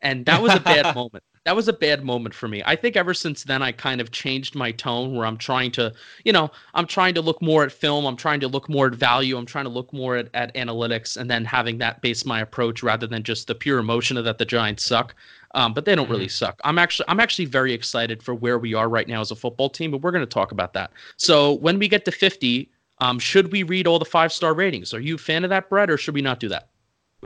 and 0.00 0.24
that 0.26 0.42
was 0.42 0.54
a 0.54 0.60
bad 0.60 0.94
moment 0.94 1.24
that 1.44 1.56
was 1.56 1.68
a 1.68 1.72
bad 1.72 2.04
moment 2.04 2.34
for 2.34 2.48
me. 2.48 2.62
I 2.66 2.76
think 2.76 2.96
ever 2.96 3.14
since 3.14 3.44
then 3.44 3.62
I 3.62 3.72
kind 3.72 4.00
of 4.00 4.10
changed 4.10 4.54
my 4.54 4.72
tone 4.72 5.14
where 5.14 5.24
I'm 5.24 5.38
trying 5.38 5.70
to, 5.72 5.92
you 6.24 6.32
know, 6.32 6.50
I'm 6.74 6.86
trying 6.86 7.14
to 7.14 7.22
look 7.22 7.40
more 7.40 7.64
at 7.64 7.72
film, 7.72 8.04
I'm 8.04 8.16
trying 8.16 8.40
to 8.40 8.48
look 8.48 8.68
more 8.68 8.88
at 8.88 8.94
value, 8.94 9.38
I'm 9.38 9.46
trying 9.46 9.64
to 9.64 9.70
look 9.70 9.90
more 9.92 10.16
at, 10.16 10.28
at 10.34 10.54
analytics 10.54 11.16
and 11.16 11.30
then 11.30 11.46
having 11.46 11.78
that 11.78 12.02
base 12.02 12.26
my 12.26 12.40
approach 12.40 12.82
rather 12.82 13.06
than 13.06 13.22
just 13.22 13.46
the 13.46 13.54
pure 13.54 13.78
emotion 13.78 14.18
of 14.18 14.24
that 14.24 14.36
the 14.36 14.44
Giants 14.44 14.84
suck. 14.84 15.14
Um, 15.54 15.72
but 15.72 15.86
they 15.86 15.96
don't 15.96 16.10
really 16.10 16.26
mm-hmm. 16.26 16.44
suck. 16.44 16.60
I'm 16.62 16.78
actually 16.78 17.06
I'm 17.08 17.20
actually 17.20 17.46
very 17.46 17.72
excited 17.72 18.22
for 18.22 18.34
where 18.34 18.58
we 18.58 18.74
are 18.74 18.88
right 18.88 19.08
now 19.08 19.20
as 19.20 19.30
a 19.30 19.36
football 19.36 19.70
team, 19.70 19.90
but 19.90 20.02
we're 20.02 20.12
going 20.12 20.24
to 20.24 20.26
talk 20.26 20.52
about 20.52 20.74
that. 20.74 20.92
So 21.16 21.54
when 21.54 21.78
we 21.78 21.88
get 21.88 22.04
to 22.04 22.12
50, 22.12 22.70
um, 23.00 23.18
should 23.18 23.50
we 23.50 23.62
read 23.62 23.86
all 23.86 23.98
the 23.98 24.04
five 24.04 24.32
star 24.32 24.52
ratings? 24.52 24.92
Are 24.92 25.00
you 25.00 25.14
a 25.14 25.18
fan 25.18 25.42
of 25.42 25.50
that, 25.50 25.70
Brett, 25.70 25.90
or 25.90 25.96
should 25.96 26.14
we 26.14 26.22
not 26.22 26.38
do 26.38 26.48
that? 26.50 26.68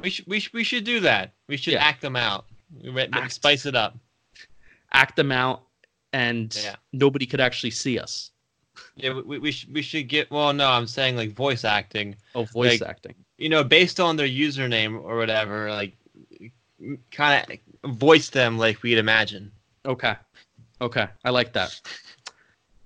We 0.02 0.08
should 0.08 0.26
we 0.26 0.40
should, 0.40 0.54
we 0.54 0.64
should 0.64 0.84
do 0.84 1.00
that. 1.00 1.34
We 1.48 1.56
should 1.56 1.74
yeah. 1.74 1.84
act 1.84 2.00
them 2.00 2.16
out. 2.16 2.46
Act. 3.12 3.32
Spice 3.32 3.66
it 3.66 3.74
up 3.74 3.96
act 4.94 5.16
them 5.16 5.30
out, 5.30 5.64
and 6.12 6.58
yeah. 6.64 6.76
nobody 6.92 7.26
could 7.26 7.40
actually 7.40 7.72
see 7.72 7.98
us. 7.98 8.30
Yeah, 8.96 9.20
we, 9.20 9.38
we, 9.38 9.50
should, 9.50 9.74
we 9.74 9.82
should 9.82 10.08
get. 10.08 10.30
Well, 10.30 10.52
no, 10.52 10.70
I'm 10.70 10.86
saying 10.86 11.16
like 11.16 11.32
voice 11.32 11.64
acting. 11.64 12.16
Oh, 12.34 12.44
voice 12.44 12.80
like, 12.80 12.88
acting. 12.88 13.14
You 13.36 13.48
know, 13.48 13.62
based 13.62 14.00
on 14.00 14.16
their 14.16 14.28
username 14.28 15.02
or 15.02 15.16
whatever, 15.16 15.70
like 15.70 15.96
kind 17.10 17.60
of 17.84 17.92
voice 17.92 18.30
them 18.30 18.56
like 18.56 18.82
we'd 18.82 18.98
imagine. 18.98 19.50
Okay. 19.84 20.14
Okay. 20.80 21.08
I 21.24 21.30
like 21.30 21.52
that. 21.52 21.80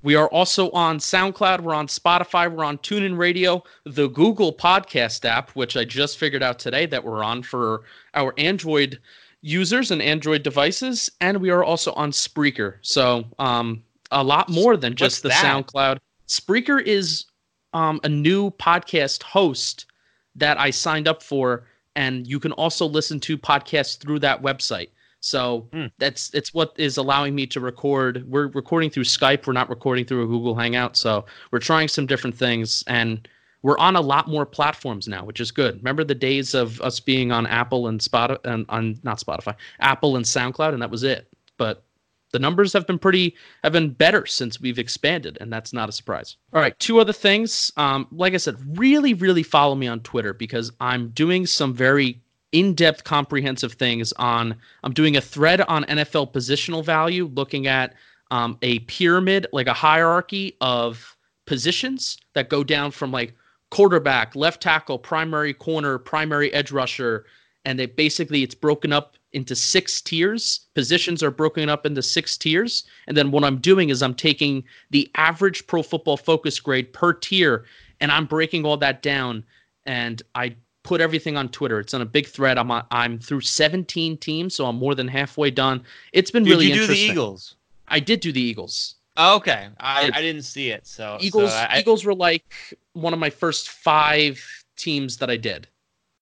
We 0.02 0.14
are 0.14 0.29
also 0.29 0.70
on 0.70 0.99
SoundCloud. 0.99 1.61
We're 1.61 1.75
on 1.75 1.88
Spotify. 1.88 2.50
We're 2.54 2.64
on 2.64 2.78
TuneIn 2.78 3.18
Radio, 3.18 3.64
the 3.85 4.09
Google 4.09 4.52
Podcast 4.52 5.25
app, 5.25 5.50
which 5.50 5.76
I 5.76 5.85
just 5.85 6.18
figured 6.18 6.42
out 6.42 6.59
today 6.59 6.87
that 6.87 7.02
we're 7.02 7.25
on 7.25 7.42
for 7.42 7.83
our 8.14 8.33
Android 8.38 9.00
users 9.42 9.90
and 9.90 10.02
Android 10.02 10.42
devices, 10.42 11.11
and 11.21 11.38
we 11.38 11.50
are 11.50 11.64
also 11.64 11.92
on 11.92 12.11
Spreaker. 12.11 12.76
So 12.83 13.25
um, 13.38 13.83
a 14.11 14.23
lot 14.23 14.49
more 14.49 14.76
than 14.76 14.95
just 14.95 15.25
What's 15.25 15.35
the 15.35 15.40
that? 15.40 15.45
SoundCloud. 15.45 15.99
Spreaker 16.26 16.83
is 16.83 17.25
um, 17.73 18.00
a 18.04 18.09
new 18.09 18.50
podcast 18.52 19.23
host 19.23 19.87
that 20.35 20.59
I 20.59 20.71
signed 20.71 21.09
up 21.09 21.23
for, 21.23 21.66
and 21.97 22.26
you 22.26 22.38
can 22.40 22.52
also 22.52 22.87
listen 22.87 23.21
to 23.21 23.38
podcasts 23.38 23.99
through 23.99 24.21
that 24.21 24.42
website. 24.42 24.90
So 25.21 25.68
mm. 25.73 25.90
that's 25.99 26.33
it's 26.33 26.54
what 26.54 26.73
is 26.76 26.97
allowing 26.97 27.35
me 27.35 27.47
to 27.49 27.61
record. 27.61 28.25
We're 28.28 28.49
recording 28.49 28.88
through 28.90 29.04
Skype. 29.04 29.47
We're 29.47 29.52
not 29.52 29.68
recording 29.68 30.04
through 30.04 30.23
a 30.23 30.26
Google 30.26 30.54
Hangout. 30.54 30.97
So 30.97 31.25
we're 31.50 31.59
trying 31.59 31.88
some 31.88 32.07
different 32.07 32.37
things, 32.37 32.85
and 32.87 33.26
we're 33.62 33.78
on 33.78 33.96
a 33.96 34.00
lot 34.00 34.28
more 34.28 34.46
platforms 34.46 35.08
now, 35.08 35.24
which 35.24 35.40
is 35.40 35.50
good. 35.50 35.76
Remember 35.76 36.04
the 36.04 36.14
days 36.14 36.54
of 36.54 36.80
us 36.80 37.00
being 37.00 37.32
on 37.32 37.46
Apple 37.46 37.88
and 37.88 38.00
Spotify 38.00 38.38
and 38.44 38.66
on 38.68 38.98
not 39.02 39.18
Spotify, 39.18 39.54
Apple 39.80 40.16
and 40.16 40.24
SoundCloud, 40.24 40.72
and 40.72 40.82
that 40.82 40.90
was 40.90 41.02
it. 41.02 41.28
But 41.56 41.82
the 42.30 42.38
numbers 42.38 42.72
have 42.72 42.86
been 42.86 42.98
pretty 42.98 43.34
have 43.64 43.72
been 43.72 43.90
better 43.90 44.26
since 44.26 44.60
we've 44.60 44.78
expanded, 44.78 45.38
and 45.40 45.52
that's 45.52 45.72
not 45.72 45.88
a 45.88 45.92
surprise. 45.92 46.36
All 46.52 46.60
right, 46.60 46.78
two 46.78 47.00
other 47.00 47.12
things. 47.12 47.72
Um, 47.76 48.06
like 48.12 48.34
I 48.34 48.36
said, 48.36 48.56
really, 48.78 49.14
really 49.14 49.42
follow 49.42 49.74
me 49.74 49.86
on 49.86 50.00
Twitter 50.00 50.32
because 50.32 50.70
I'm 50.80 51.08
doing 51.10 51.46
some 51.46 51.74
very 51.74 52.20
in-depth, 52.52 53.04
comprehensive 53.04 53.72
things 53.72 54.12
on. 54.14 54.54
I'm 54.84 54.92
doing 54.92 55.16
a 55.16 55.20
thread 55.20 55.62
on 55.62 55.84
NFL 55.84 56.32
positional 56.32 56.84
value, 56.84 57.30
looking 57.34 57.66
at 57.66 57.94
um, 58.30 58.58
a 58.62 58.80
pyramid, 58.80 59.46
like 59.52 59.66
a 59.66 59.74
hierarchy 59.74 60.56
of 60.60 61.16
positions 61.46 62.18
that 62.34 62.50
go 62.50 62.62
down 62.62 62.90
from 62.90 63.10
like 63.10 63.34
quarterback, 63.70 64.34
left 64.34 64.62
tackle, 64.62 64.98
primary 64.98 65.52
corner, 65.52 65.98
primary 65.98 66.52
edge 66.52 66.72
rusher, 66.72 67.26
and 67.64 67.78
they 67.78 67.87
basically 67.87 68.42
it's 68.42 68.54
broken 68.54 68.92
up 68.92 69.16
into 69.32 69.54
six 69.54 70.00
tiers. 70.00 70.60
Positions 70.75 71.22
are 71.22 71.30
broken 71.30 71.68
up 71.68 71.84
into 71.84 72.02
six 72.02 72.37
tiers, 72.37 72.84
and 73.06 73.16
then 73.16 73.30
what 73.30 73.44
I'm 73.44 73.58
doing 73.58 73.90
is 73.90 74.02
I'm 74.02 74.14
taking 74.14 74.64
the 74.90 75.10
average 75.16 75.66
Pro 75.66 75.82
Football 75.82 76.16
Focus 76.16 76.58
grade 76.60 76.92
per 76.92 77.12
tier, 77.12 77.64
and 78.00 78.10
I'm 78.10 78.26
breaking 78.26 78.64
all 78.64 78.76
that 78.78 79.02
down, 79.02 79.44
and 79.84 80.22
I 80.34 80.54
put 80.82 81.00
everything 81.02 81.37
on 81.37 81.50
Twitter. 81.50 81.80
It's 81.80 81.92
on 81.92 82.00
a 82.00 82.06
big 82.06 82.26
thread. 82.26 82.56
I'm 82.56 82.70
on, 82.70 82.84
I'm 82.90 83.18
through 83.18 83.42
17 83.42 84.16
teams, 84.16 84.54
so 84.54 84.66
I'm 84.66 84.76
more 84.76 84.94
than 84.94 85.06
halfway 85.06 85.50
done. 85.50 85.82
It's 86.12 86.30
been 86.30 86.44
Did 86.44 86.50
really 86.50 86.66
you 86.66 86.75
do 86.75 86.80
interesting. 86.82 87.08
the 87.08 87.12
Eagles? 87.12 87.56
I 87.88 88.00
did 88.00 88.20
do 88.20 88.32
the 88.32 88.40
Eagles. 88.40 88.94
Oh, 89.20 89.34
okay, 89.37 89.68
I, 89.80 90.10
I 90.14 90.22
didn't 90.22 90.42
see 90.42 90.70
it. 90.70 90.87
So 90.87 91.18
Eagles 91.20 91.50
so 91.50 91.58
I, 91.58 91.80
Eagles 91.80 92.04
were 92.04 92.14
like 92.14 92.78
one 93.00 93.12
of 93.12 93.19
my 93.19 93.31
first 93.31 93.69
five 93.71 94.45
teams 94.76 95.17
that 95.19 95.31
I 95.31 95.37
did. 95.37 95.69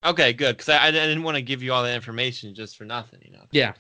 okay, 0.05 0.33
good 0.33 0.57
because 0.57 0.69
I, 0.69 0.87
I 0.89 0.91
didn't 0.91 1.23
want 1.23 1.37
to 1.37 1.43
give 1.43 1.63
you 1.63 1.73
all 1.73 1.83
the 1.83 1.95
information 1.95 2.55
just 2.55 2.77
for 2.77 2.85
nothing. 2.85 3.21
You 3.25 3.33
know. 3.33 3.45
Yeah. 3.53 3.73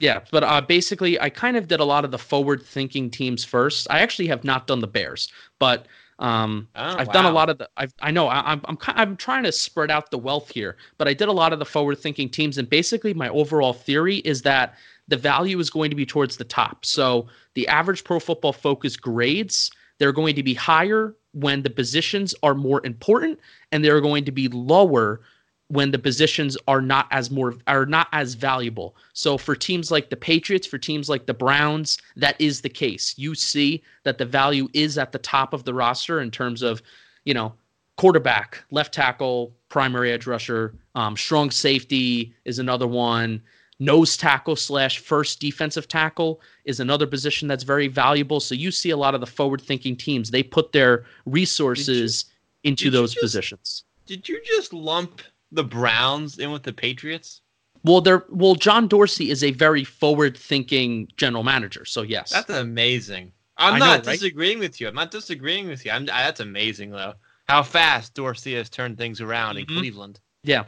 Yeah, 0.00 0.20
but 0.32 0.42
uh, 0.42 0.60
basically, 0.60 1.20
I 1.20 1.30
kind 1.30 1.56
of 1.56 1.68
did 1.68 1.78
a 1.78 1.84
lot 1.84 2.04
of 2.04 2.10
the 2.10 2.18
forward-thinking 2.18 3.10
teams 3.10 3.44
first. 3.44 3.86
I 3.90 4.00
actually 4.00 4.26
have 4.26 4.42
not 4.42 4.66
done 4.66 4.80
the 4.80 4.88
Bears, 4.88 5.32
but 5.60 5.86
um, 6.18 6.68
Oh, 6.74 6.96
I've 6.98 7.12
done 7.12 7.26
a 7.26 7.30
lot 7.30 7.48
of 7.48 7.58
the. 7.58 7.68
I've, 7.76 7.94
I 8.00 8.10
know 8.10 8.26
I, 8.26 8.40
I'm 8.52 8.60
I'm 8.64 8.76
I'm 8.86 9.16
trying 9.16 9.44
to 9.44 9.52
spread 9.52 9.92
out 9.92 10.10
the 10.10 10.18
wealth 10.18 10.50
here, 10.50 10.76
but 10.98 11.06
I 11.06 11.14
did 11.14 11.28
a 11.28 11.32
lot 11.32 11.52
of 11.52 11.60
the 11.60 11.64
forward-thinking 11.64 12.30
teams, 12.30 12.58
and 12.58 12.68
basically, 12.68 13.14
my 13.14 13.28
overall 13.28 13.72
theory 13.72 14.16
is 14.18 14.42
that 14.42 14.74
the 15.06 15.16
value 15.16 15.58
is 15.60 15.70
going 15.70 15.90
to 15.90 15.96
be 15.96 16.06
towards 16.06 16.36
the 16.38 16.44
top. 16.44 16.84
So 16.84 17.28
the 17.54 17.68
average 17.68 18.02
Pro 18.04 18.18
Football 18.18 18.52
Focus 18.52 18.96
grades 18.96 19.70
they're 19.98 20.12
going 20.12 20.34
to 20.34 20.42
be 20.42 20.54
higher 20.54 21.14
when 21.34 21.62
the 21.62 21.70
positions 21.70 22.34
are 22.42 22.54
more 22.54 22.84
important, 22.86 23.38
and 23.72 23.84
they're 23.84 24.00
going 24.00 24.24
to 24.24 24.32
be 24.32 24.48
lower 24.48 25.20
when 25.68 25.90
the 25.90 25.98
positions 25.98 26.56
are 26.68 26.82
not 26.82 27.06
as 27.10 27.30
more 27.30 27.54
are 27.66 27.86
not 27.86 28.08
as 28.12 28.34
valuable. 28.34 28.94
So 29.12 29.38
for 29.38 29.56
teams 29.56 29.90
like 29.90 30.10
the 30.10 30.16
Patriots, 30.16 30.66
for 30.66 30.78
teams 30.78 31.08
like 31.08 31.26
the 31.26 31.34
Browns, 31.34 31.98
that 32.16 32.40
is 32.40 32.60
the 32.60 32.68
case. 32.68 33.14
You 33.16 33.34
see 33.34 33.82
that 34.04 34.18
the 34.18 34.26
value 34.26 34.68
is 34.72 34.98
at 34.98 35.12
the 35.12 35.18
top 35.18 35.52
of 35.52 35.64
the 35.64 35.74
roster 35.74 36.20
in 36.20 36.30
terms 36.30 36.62
of, 36.62 36.82
you 37.24 37.34
know, 37.34 37.54
quarterback, 37.96 38.62
left 38.70 38.92
tackle, 38.92 39.54
primary 39.68 40.12
edge 40.12 40.26
rusher, 40.26 40.74
um, 40.94 41.16
strong 41.16 41.50
safety 41.50 42.34
is 42.44 42.58
another 42.58 42.86
one. 42.86 43.40
Nose 43.80 44.16
tackle 44.16 44.56
slash 44.56 44.98
first 44.98 45.40
defensive 45.40 45.88
tackle 45.88 46.40
is 46.64 46.78
another 46.80 47.06
position 47.06 47.48
that's 47.48 47.64
very 47.64 47.88
valuable. 47.88 48.38
So 48.40 48.54
you 48.54 48.70
see 48.70 48.90
a 48.90 48.96
lot 48.96 49.14
of 49.14 49.20
the 49.20 49.26
forward 49.26 49.60
thinking 49.60 49.96
teams, 49.96 50.30
they 50.30 50.42
put 50.42 50.72
their 50.72 51.04
resources 51.26 52.26
into 52.62 52.90
those 52.90 53.12
just- 53.12 53.22
positions. 53.22 53.84
Did 54.06 54.28
you 54.28 54.40
just 54.44 54.72
lump 54.72 55.22
the 55.50 55.64
Browns 55.64 56.38
in 56.38 56.50
with 56.52 56.62
the 56.62 56.72
Patriots? 56.72 57.40
Well, 57.84 58.00
there. 58.00 58.24
Well, 58.30 58.54
John 58.54 58.86
Dorsey 58.88 59.30
is 59.30 59.42
a 59.44 59.50
very 59.52 59.82
forward-thinking 59.84 61.08
general 61.16 61.42
manager. 61.42 61.84
So 61.84 62.02
yes, 62.02 62.30
That's 62.30 62.50
amazing. 62.50 63.32
I'm 63.56 63.74
I 63.74 63.78
know, 63.78 63.84
not 63.86 64.06
right? 64.06 64.12
disagreeing 64.14 64.58
with 64.58 64.80
you. 64.80 64.88
I'm 64.88 64.94
not 64.94 65.10
disagreeing 65.10 65.68
with 65.68 65.84
you. 65.84 65.90
I'm, 65.92 66.02
I, 66.04 66.24
that's 66.24 66.40
amazing 66.40 66.90
though. 66.90 67.14
How 67.48 67.62
fast 67.62 68.14
Dorsey 68.14 68.54
has 68.54 68.68
turned 68.70 68.96
things 68.98 69.20
around 69.20 69.58
in 69.58 69.66
Mhm. 69.66 69.78
Cleveland. 69.78 70.20
yeah. 70.42 70.64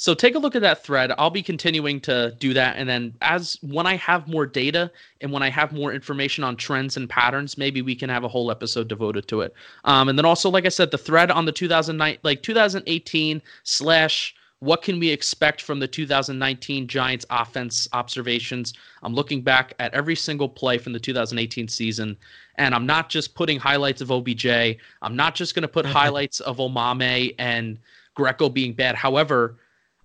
So 0.00 0.14
take 0.14 0.34
a 0.34 0.38
look 0.38 0.56
at 0.56 0.62
that 0.62 0.82
thread. 0.82 1.12
I'll 1.18 1.28
be 1.28 1.42
continuing 1.42 2.00
to 2.00 2.34
do 2.38 2.54
that, 2.54 2.76
and 2.78 2.88
then 2.88 3.12
as 3.20 3.58
when 3.60 3.86
I 3.86 3.96
have 3.96 4.26
more 4.26 4.46
data 4.46 4.90
and 5.20 5.30
when 5.30 5.42
I 5.42 5.50
have 5.50 5.72
more 5.74 5.92
information 5.92 6.42
on 6.42 6.56
trends 6.56 6.96
and 6.96 7.06
patterns, 7.06 7.58
maybe 7.58 7.82
we 7.82 7.94
can 7.94 8.08
have 8.08 8.24
a 8.24 8.28
whole 8.28 8.50
episode 8.50 8.88
devoted 8.88 9.28
to 9.28 9.42
it. 9.42 9.52
Um, 9.84 10.08
and 10.08 10.16
then 10.16 10.24
also, 10.24 10.48
like 10.48 10.64
I 10.64 10.70
said, 10.70 10.90
the 10.90 10.96
thread 10.96 11.30
on 11.30 11.44
the 11.44 11.52
2009, 11.52 12.16
like 12.22 12.42
2018 12.42 13.42
slash 13.64 14.34
what 14.60 14.80
can 14.80 14.98
we 15.00 15.10
expect 15.10 15.60
from 15.60 15.80
the 15.80 15.88
2019 15.88 16.88
Giants 16.88 17.26
offense 17.28 17.86
observations? 17.92 18.72
I'm 19.02 19.12
looking 19.12 19.42
back 19.42 19.74
at 19.80 19.92
every 19.92 20.16
single 20.16 20.48
play 20.48 20.78
from 20.78 20.94
the 20.94 21.00
2018 21.00 21.68
season, 21.68 22.16
and 22.54 22.74
I'm 22.74 22.86
not 22.86 23.10
just 23.10 23.34
putting 23.34 23.58
highlights 23.58 24.00
of 24.00 24.10
OBJ. 24.10 24.46
I'm 24.46 25.14
not 25.14 25.34
just 25.34 25.54
going 25.54 25.60
to 25.60 25.68
put 25.68 25.84
highlights 26.00 26.40
of 26.40 26.56
Omameh 26.56 27.34
and 27.38 27.78
Greco 28.14 28.48
being 28.48 28.72
bad. 28.72 28.94
However, 28.94 29.56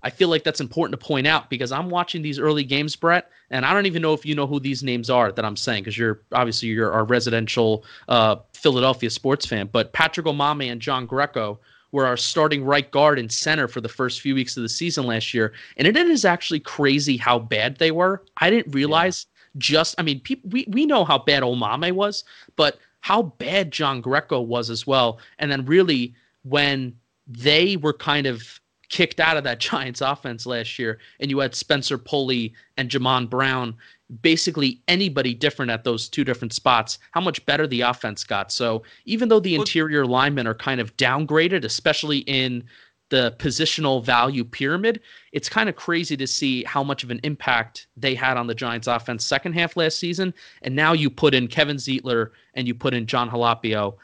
I 0.06 0.12
feel 0.12 0.30
like 0.30 0.44
that's 0.44 0.62
important 0.62 1.00
to 1.00 1.04
point 1.04 1.26
out 1.26 1.50
because 1.50 1.72
I'm 1.72 1.90
watching 1.90 2.22
these 2.22 2.38
early 2.38 2.64
games, 2.64 2.96
Brett, 2.96 3.32
and 3.50 3.66
I 3.66 3.74
don't 3.74 3.88
even 3.88 4.04
know 4.04 4.14
if 4.14 4.24
you 4.24 4.36
know 4.36 4.46
who 4.46 4.60
these 4.60 4.84
names 4.84 5.10
are 5.10 5.32
that 5.32 5.44
I'm 5.44 5.58
saying 5.58 5.82
because 5.82 5.98
you're 5.98 6.22
obviously 6.32 6.70
you're 6.70 6.92
our 6.92 7.04
residential 7.04 7.84
uh, 8.08 8.36
Philadelphia 8.54 9.10
sports 9.10 9.48
fan. 9.48 9.68
But 9.72 9.94
Patrick 9.94 10.28
Omameh 10.28 10.72
and 10.72 10.80
John 10.80 11.08
Greco 11.08 11.60
were 11.92 12.06
our 12.06 12.18
starting 12.18 12.64
right 12.64 12.92
guard 12.92 13.18
and 13.18 13.32
center 13.32 13.68
for 13.68 13.82
the 13.82 13.90
first 13.90 14.22
few 14.22 14.36
weeks 14.36 14.56
of 14.56 14.62
the 14.62 14.70
season 14.70 15.08
last 15.08 15.34
year, 15.34 15.54
and 15.78 15.88
it 15.88 15.98
is 15.98 16.24
actually 16.24 16.60
crazy 16.60 17.18
how 17.18 17.40
bad 17.40 17.78
they 17.78 17.90
were. 17.90 18.22
I 18.38 18.52
didn't 18.52 18.76
realize 18.76 19.26
just 19.58 19.96
I 19.98 20.04
mean 20.04 20.20
people 20.20 20.52
we 20.52 20.66
we 20.68 20.86
know 20.86 21.04
how 21.04 21.18
bad 21.18 21.42
Omameh 21.42 21.94
was, 21.94 22.24
but 22.56 22.78
how 23.02 23.24
bad 23.24 23.72
John 23.72 24.02
Greco 24.02 24.40
was 24.40 24.70
as 24.70 24.86
well, 24.86 25.18
and 25.40 25.52
then 25.52 25.66
really 25.66 26.14
when 26.44 26.96
they 27.28 27.76
were 27.78 27.94
kind 27.94 28.28
of 28.28 28.62
kicked 28.90 29.20
out 29.20 29.38
of 29.38 29.44
that 29.44 29.60
Giants 29.60 30.02
offense 30.02 30.46
last 30.46 30.78
year, 30.80 31.00
and 31.20 31.30
you 31.30 31.40
had 31.40 31.56
Spencer 31.56 31.98
Pulley 31.98 32.54
and 32.78 32.90
Jamon 32.90 33.30
Brown, 33.30 33.76
basically 34.22 34.82
anybody 34.88 35.34
different 35.34 35.72
at 35.72 35.84
those 35.84 36.08
two 36.08 36.24
different 36.24 36.54
spots, 36.54 37.00
how 37.12 37.22
much 37.22 37.46
better 37.46 37.66
the 37.68 37.82
offense 37.82 38.24
got. 38.24 38.52
So 38.52 38.84
even 39.06 39.30
though 39.30 39.40
the 39.40 39.56
interior 39.56 40.06
linemen 40.06 40.48
are 40.48 40.54
kind 40.54 40.80
of 40.80 40.96
downgraded, 40.98 41.64
especially 41.64 42.20
in 42.20 42.64
the 43.10 43.36
positional 43.38 44.04
value 44.04 44.44
pyramid, 44.44 45.00
it's 45.32 45.50
kind 45.50 45.70
of 45.70 45.76
crazy 45.76 46.18
to 46.18 46.26
see 46.26 46.64
how 46.64 46.84
much 46.84 47.04
of 47.04 47.12
an 47.12 47.20
impact 47.24 47.88
they 47.96 48.16
had 48.16 48.38
on 48.38 48.48
the 48.48 48.56
Giants 48.56 48.88
offense 48.88 49.26
second 49.26 49.54
half 49.54 49.78
last 49.78 50.00
season. 50.00 50.34
And 50.64 50.76
now 50.76 50.94
you 50.94 51.10
put 51.10 51.34
in 51.34 51.48
Kevin 51.48 51.78
Zeitler 51.78 52.32
and 52.56 52.68
you 52.68 52.74
put 52.74 52.94
in 52.94 53.06
John 53.06 53.30
Halapio. 53.30 53.96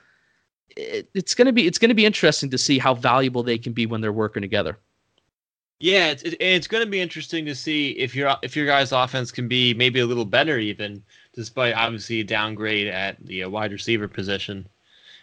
It, 0.78 1.10
it's 1.14 1.36
gonna 1.36 1.52
be 1.54 1.68
it's 1.68 1.78
gonna 1.78 1.94
be 1.94 2.06
interesting 2.06 2.50
to 2.50 2.58
see 2.58 2.80
how 2.80 2.94
valuable 2.94 3.44
they 3.44 3.58
can 3.58 3.74
be 3.74 3.86
when 3.86 4.02
they're 4.02 4.14
working 4.14 4.42
together. 4.42 4.78
Yeah, 5.82 6.12
it's 6.12 6.22
it, 6.24 6.38
it's 6.40 6.68
going 6.68 6.86
to 6.86 6.90
be 6.90 7.02
interesting 7.02 7.44
to 7.46 7.56
see 7.56 7.90
if 7.92 8.16
your 8.16 8.36
if 8.44 8.56
your 8.56 8.68
guys' 8.68 8.92
offense 8.92 9.32
can 9.32 9.48
be 9.48 9.74
maybe 9.74 10.00
a 10.00 10.06
little 10.06 10.26
better, 10.26 10.60
even 10.60 11.04
despite 11.34 11.74
obviously 11.74 12.20
a 12.20 12.24
downgrade 12.24 12.88
at 12.88 13.18
the 13.26 13.44
uh, 13.44 13.50
wide 13.50 13.72
receiver 13.72 14.08
position. 14.08 14.68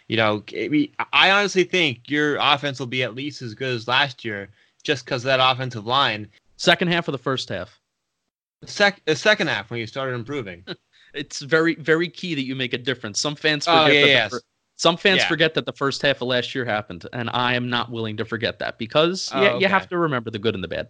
You 0.09 0.17
know, 0.17 0.43
I 0.53 0.89
I 1.13 1.31
honestly 1.31 1.63
think 1.63 2.09
your 2.09 2.35
offense 2.41 2.77
will 2.77 2.87
be 2.87 3.03
at 3.03 3.15
least 3.15 3.41
as 3.41 3.53
good 3.53 3.73
as 3.73 3.87
last 3.87 4.25
year, 4.25 4.49
just 4.83 5.05
because 5.05 5.23
of 5.23 5.27
that 5.27 5.39
offensive 5.39 5.85
line. 5.85 6.27
Second 6.57 6.89
half 6.89 7.07
of 7.07 7.13
the 7.13 7.17
first 7.17 7.47
half. 7.47 7.79
The, 8.59 8.67
sec- 8.67 9.05
the 9.05 9.15
second 9.15 9.47
half 9.47 9.71
when 9.71 9.79
you 9.79 9.87
started 9.87 10.13
improving. 10.13 10.65
It's 11.15 11.39
very 11.39 11.73
very 11.73 12.07
key 12.07 12.35
that 12.35 12.43
you 12.45 12.55
make 12.55 12.73
a 12.73 12.77
difference. 12.77 13.19
Some 13.19 13.35
fans 13.35 13.65
forget 13.65 13.81
Oh, 13.81 13.85
forget 13.87 14.07
yeah, 14.07 14.15
that 14.15 14.29
the 14.29 14.37
fir- 14.37 14.43
some 14.79 14.95
fans 14.95 15.17
Yeah. 15.19 15.27
forget 15.27 15.53
that 15.55 15.65
the 15.65 15.73
first 15.73 16.01
half 16.01 16.21
of 16.21 16.29
last 16.29 16.55
year 16.55 16.63
happened, 16.63 17.05
and 17.11 17.29
I 17.33 17.53
am 17.53 17.69
not 17.69 17.91
willing 17.91 18.15
to 18.17 18.23
forget 18.23 18.59
that 18.59 18.77
because 18.77 19.29
Oh, 19.33 19.41
yeah, 19.43 19.57
you 19.57 19.67
have 19.67 19.89
to 19.89 19.97
remember 19.97 20.31
the 20.31 20.39
good 20.39 20.55
and 20.55 20.63
the 20.63 20.69
bad. 20.69 20.87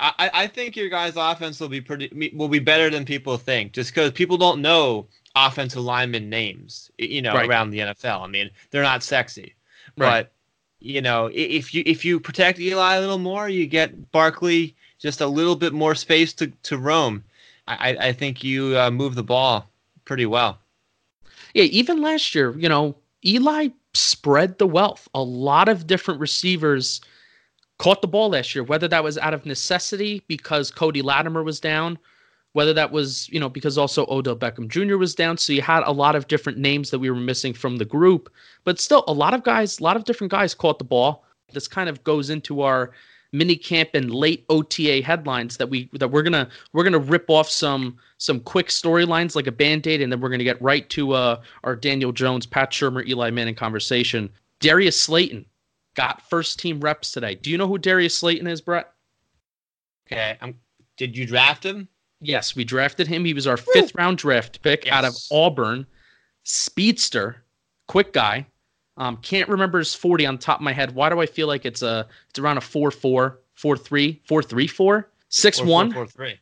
I, 0.00 0.30
I 0.32 0.46
think 0.48 0.76
your 0.76 0.88
guys' 0.88 1.14
offense 1.16 1.58
will 1.60 1.68
be 1.68 1.80
pretty 1.80 2.32
will 2.34 2.48
be 2.48 2.58
better 2.58 2.90
than 2.90 3.04
people 3.04 3.36
think, 3.36 3.72
just 3.72 3.92
because 3.94 4.10
people 4.12 4.36
don't 4.36 4.60
know 4.60 5.06
offensive 5.36 5.82
lineman 5.82 6.28
names, 6.28 6.90
you 6.98 7.22
know, 7.22 7.34
Right. 7.34 7.48
around 7.48 7.70
the 7.70 7.78
NFL. 7.80 8.22
I 8.22 8.26
mean, 8.26 8.50
they're 8.70 8.82
not 8.82 9.02
sexy, 9.04 9.54
Right. 9.96 10.22
but 10.22 10.32
you 10.80 11.00
know, 11.00 11.30
if 11.32 11.72
you 11.74 11.82
if 11.86 12.04
you 12.04 12.18
protect 12.18 12.58
Eli 12.58 12.96
a 12.96 13.00
little 13.00 13.18
more, 13.18 13.48
you 13.48 13.66
get 13.66 14.10
Barkley 14.10 14.74
just 14.98 15.20
a 15.20 15.26
little 15.26 15.56
bit 15.56 15.72
more 15.72 15.94
space 15.94 16.32
to 16.34 16.48
to 16.64 16.78
roam. 16.78 17.22
I 17.68 17.74
I, 17.90 18.06
I 18.08 18.12
think 18.12 18.42
you 18.42 18.76
uh, 18.78 18.90
move 18.90 19.14
the 19.14 19.22
ball 19.24 19.68
pretty 20.04 20.26
well. 20.26 20.58
Yeah, 21.54 21.64
even 21.64 22.00
last 22.02 22.34
year, 22.34 22.56
you 22.58 22.68
know, 22.68 22.96
Eli 23.24 23.68
spread 23.94 24.58
the 24.58 24.66
wealth. 24.66 25.08
A 25.14 25.22
lot 25.22 25.68
of 25.68 25.86
different 25.86 26.20
receivers 26.20 27.00
caught 27.78 28.02
the 28.02 28.08
ball 28.08 28.30
last 28.30 28.54
year, 28.54 28.64
whether 28.64 28.88
that 28.88 29.04
was 29.04 29.18
out 29.18 29.34
of 29.34 29.46
necessity 29.46 30.22
because 30.28 30.70
Cody 30.70 31.02
Latimer 31.02 31.42
was 31.42 31.60
down, 31.60 31.98
whether 32.52 32.72
that 32.74 32.90
was, 32.90 33.28
you 33.28 33.38
know, 33.38 33.48
because 33.48 33.78
also 33.78 34.06
Odell 34.08 34.36
Beckham 34.36 34.68
Jr. 34.68 34.96
was 34.96 35.14
down. 35.14 35.38
So 35.38 35.52
you 35.52 35.62
had 35.62 35.82
a 35.84 35.92
lot 35.92 36.16
of 36.16 36.28
different 36.28 36.58
names 36.58 36.90
that 36.90 36.98
we 36.98 37.10
were 37.10 37.16
missing 37.16 37.54
from 37.54 37.76
the 37.76 37.84
group. 37.84 38.32
But 38.64 38.80
still, 38.80 39.04
a 39.06 39.12
lot 39.12 39.34
of 39.34 39.44
guys, 39.44 39.78
a 39.78 39.84
lot 39.84 39.96
of 39.96 40.04
different 40.04 40.30
guys 40.30 40.54
caught 40.54 40.78
the 40.78 40.84
ball. 40.84 41.24
This 41.52 41.68
kind 41.68 41.88
of 41.88 42.02
goes 42.04 42.30
into 42.30 42.62
our 42.62 42.92
mini 43.32 43.56
camp 43.56 43.90
and 43.94 44.10
late 44.10 44.44
OTA 44.48 45.02
headlines 45.02 45.56
that 45.56 45.68
we 45.68 45.88
that 45.94 46.08
we're 46.08 46.22
gonna 46.22 46.48
we're 46.72 46.84
gonna 46.84 46.98
rip 46.98 47.28
off 47.28 47.48
some 47.48 47.96
some 48.18 48.40
quick 48.40 48.68
storylines 48.68 49.36
like 49.36 49.46
a 49.46 49.52
band-aid 49.52 50.00
and 50.00 50.10
then 50.10 50.20
we're 50.20 50.30
gonna 50.30 50.44
get 50.44 50.60
right 50.62 50.88
to 50.90 51.12
uh 51.12 51.40
our 51.64 51.76
Daniel 51.76 52.12
Jones, 52.12 52.46
Pat 52.46 52.70
Shurmur, 52.70 53.06
Eli 53.06 53.30
Manning 53.30 53.54
conversation. 53.54 54.30
Darius 54.60 55.00
Slayton 55.00 55.44
got 55.94 56.22
first 56.28 56.58
team 56.58 56.80
reps 56.80 57.12
today. 57.12 57.34
Do 57.34 57.50
you 57.50 57.58
know 57.58 57.66
who 57.66 57.78
Darius 57.78 58.16
Slayton 58.18 58.46
is, 58.46 58.60
Brett? 58.60 58.92
Okay, 60.06 60.38
um, 60.40 60.54
did 60.96 61.16
you 61.16 61.26
draft 61.26 61.64
him? 61.64 61.88
Yes, 62.20 62.56
we 62.56 62.64
drafted 62.64 63.06
him. 63.06 63.24
He 63.24 63.34
was 63.34 63.46
our 63.46 63.56
fifth 63.56 63.94
round 63.94 64.18
draft 64.18 64.62
pick 64.62 64.90
out 64.90 65.04
of 65.04 65.14
Auburn. 65.30 65.86
Speedster, 66.44 67.44
quick 67.86 68.12
guy. 68.12 68.46
Um, 68.98 69.16
can't 69.18 69.48
remember 69.48 69.78
his 69.78 69.94
40 69.94 70.26
on 70.26 70.38
top 70.38 70.58
of 70.58 70.64
my 70.64 70.72
head. 70.72 70.94
Why 70.94 71.08
do 71.08 71.20
I 71.20 71.26
feel 71.26 71.46
like 71.46 71.64
it's 71.64 71.82
a 71.82 72.06
it's 72.28 72.38
around 72.38 72.58
a 72.58 72.60
4 72.60 72.90
4, 72.90 73.38
4 73.54 73.76
3, 73.76 74.20
4 74.24 74.42
3 74.42 74.66
4, 74.66 75.08
6 75.28 75.60
Or 75.60 75.64
1? 75.64 75.92
4-4-3? 75.92 76.38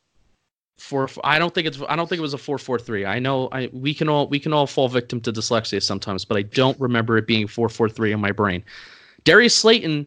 Four, 0.78 1.08
four, 1.08 1.26
I 1.26 1.38
don't 1.38 1.54
think 1.54 1.66
it's 1.66 1.80
I 1.88 1.96
don't 1.96 2.08
think 2.08 2.18
it 2.18 2.22
was 2.22 2.34
a 2.34 2.38
4 2.38 2.58
4 2.58 2.78
3. 2.78 3.06
I 3.06 3.18
know 3.18 3.48
I 3.52 3.70
we 3.72 3.94
can 3.94 4.08
all 4.08 4.26
we 4.28 4.40
can 4.40 4.52
all 4.52 4.66
fall 4.66 4.88
victim 4.88 5.20
to 5.22 5.32
dyslexia 5.32 5.82
sometimes, 5.82 6.24
but 6.24 6.36
I 6.36 6.42
don't 6.42 6.78
remember 6.80 7.16
it 7.18 7.26
being 7.26 7.46
4 7.46 7.68
4 7.68 7.88
3 7.88 8.12
in 8.12 8.20
my 8.20 8.32
brain. 8.32 8.64
Darius 9.24 9.54
Slayton 9.54 10.06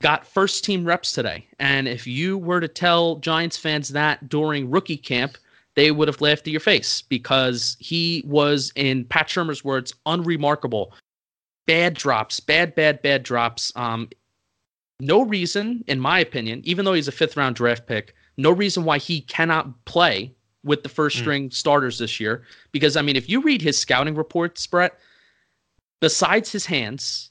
got 0.00 0.26
first 0.26 0.64
team 0.64 0.84
reps 0.84 1.12
today. 1.12 1.46
And 1.58 1.86
if 1.86 2.06
you 2.06 2.38
were 2.38 2.60
to 2.60 2.68
tell 2.68 3.16
Giants 3.16 3.56
fans 3.56 3.88
that 3.90 4.28
during 4.28 4.70
rookie 4.70 4.96
camp, 4.96 5.36
they 5.74 5.90
would 5.90 6.08
have 6.08 6.20
laughed 6.20 6.46
at 6.46 6.52
your 6.52 6.60
face 6.60 7.02
because 7.02 7.76
he 7.78 8.24
was, 8.26 8.72
in 8.74 9.04
Pat 9.04 9.28
Shurmur's 9.28 9.64
words, 9.64 9.94
unremarkable. 10.06 10.92
Bad 11.70 11.94
drops, 11.94 12.40
bad, 12.40 12.74
bad, 12.74 13.00
bad 13.00 13.22
drops. 13.22 13.72
Um, 13.76 14.08
no 14.98 15.22
reason, 15.22 15.84
in 15.86 16.00
my 16.00 16.18
opinion, 16.18 16.62
even 16.64 16.84
though 16.84 16.94
he's 16.94 17.06
a 17.06 17.12
fifth 17.12 17.36
round 17.36 17.54
draft 17.54 17.86
pick, 17.86 18.12
no 18.36 18.50
reason 18.50 18.82
why 18.82 18.98
he 18.98 19.20
cannot 19.20 19.84
play 19.84 20.34
with 20.64 20.82
the 20.82 20.88
first 20.88 21.16
Mm. 21.16 21.20
string 21.20 21.50
starters 21.52 21.98
this 21.98 22.18
year. 22.18 22.44
Because, 22.72 22.96
I 22.96 23.02
mean, 23.02 23.14
if 23.14 23.28
you 23.28 23.40
read 23.40 23.62
his 23.62 23.78
scouting 23.78 24.16
reports, 24.16 24.66
Brett, 24.66 24.98
besides 26.00 26.50
his 26.50 26.66
hands, 26.66 27.30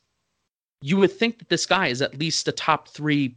you 0.82 0.96
would 0.96 1.12
think 1.12 1.40
that 1.40 1.50
this 1.50 1.66
guy 1.66 1.88
is 1.88 2.02
at 2.02 2.18
least 2.18 2.46
the 2.46 2.54
top 2.54 2.88
three. 2.88 3.36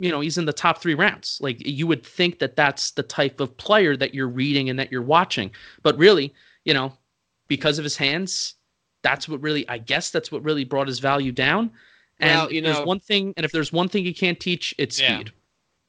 You 0.00 0.10
know, 0.10 0.18
he's 0.18 0.38
in 0.38 0.44
the 0.46 0.52
top 0.52 0.82
three 0.82 0.94
rounds. 0.94 1.38
Like 1.40 1.64
you 1.64 1.86
would 1.86 2.04
think 2.04 2.40
that 2.40 2.56
that's 2.56 2.90
the 2.90 3.04
type 3.04 3.38
of 3.38 3.56
player 3.58 3.96
that 3.96 4.12
you're 4.12 4.26
reading 4.42 4.70
and 4.70 4.78
that 4.80 4.90
you're 4.90 5.02
watching. 5.02 5.52
But 5.84 5.96
really, 5.98 6.34
you 6.64 6.74
know, 6.74 6.92
because 7.46 7.78
of 7.78 7.84
his 7.84 7.96
hands, 7.96 8.56
that's 9.02 9.28
what 9.28 9.40
really, 9.40 9.68
I 9.68 9.78
guess, 9.78 10.10
that's 10.10 10.32
what 10.32 10.42
really 10.42 10.64
brought 10.64 10.86
his 10.86 10.98
value 10.98 11.32
down. 11.32 11.70
And 12.20 12.40
Well, 12.40 12.52
you 12.52 12.62
there's 12.62 12.84
one 12.86 13.00
thing, 13.00 13.34
and 13.36 13.44
if 13.44 13.52
there's 13.52 13.72
one 13.72 13.88
thing 13.88 14.04
he 14.04 14.12
can't 14.12 14.38
teach, 14.38 14.74
it's 14.78 14.98
Yeah. 15.00 15.16
speed. 15.16 15.32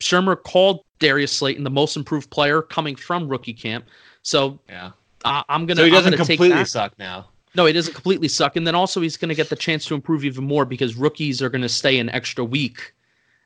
Shurmur 0.02 0.42
called 0.42 0.84
Darius 1.00 1.32
Slayton 1.32 1.64
the 1.64 1.70
most 1.70 1.96
improved 1.96 2.30
player 2.30 2.62
coming 2.62 2.96
from 2.96 3.28
rookie 3.28 3.54
camp. 3.54 3.86
So 4.24 4.60
Yeah. 4.70 4.92
uh, 5.24 5.44
I'm 5.48 5.66
gonna. 5.66 5.82
So 5.82 5.86
he 5.86 5.92
doesn't 5.92 6.12
gonna 6.12 6.26
take 6.26 6.40
completely 6.40 6.66
suck 6.66 6.98
now. 6.98 7.30
No, 7.56 7.66
he 7.66 7.74
doesn't 7.74 7.94
completely 7.94 8.28
suck. 8.28 8.56
And 8.56 8.66
then 8.66 8.76
also 8.76 9.02
he's 9.02 9.18
going 9.18 9.30
to 9.30 9.36
get 9.36 9.50
the 9.50 9.56
chance 9.56 9.86
to 9.86 9.94
improve 9.94 10.26
even 10.26 10.44
more 10.44 10.66
because 10.66 10.96
rookies 10.96 11.42
are 11.42 11.50
going 11.50 11.62
to 11.62 11.70
stay 11.70 12.00
an 12.00 12.10
extra 12.10 12.44
week. 12.44 12.94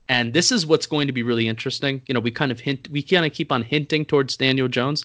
And 0.08 0.34
this 0.34 0.52
is 0.52 0.66
what's 0.66 0.86
going 0.86 1.08
to 1.08 1.14
be 1.14 1.24
really 1.24 1.48
interesting. 1.48 2.02
You 2.08 2.14
know, 2.14 2.22
we 2.22 2.32
kind 2.32 2.52
of 2.52 2.60
hint, 2.62 2.88
we 2.90 3.02
kind 3.04 3.26
of 3.26 3.34
keep 3.34 3.52
on 3.52 3.64
hinting 3.64 4.06
towards 4.06 4.38
Daniel 4.38 4.70
Jones. 4.70 5.04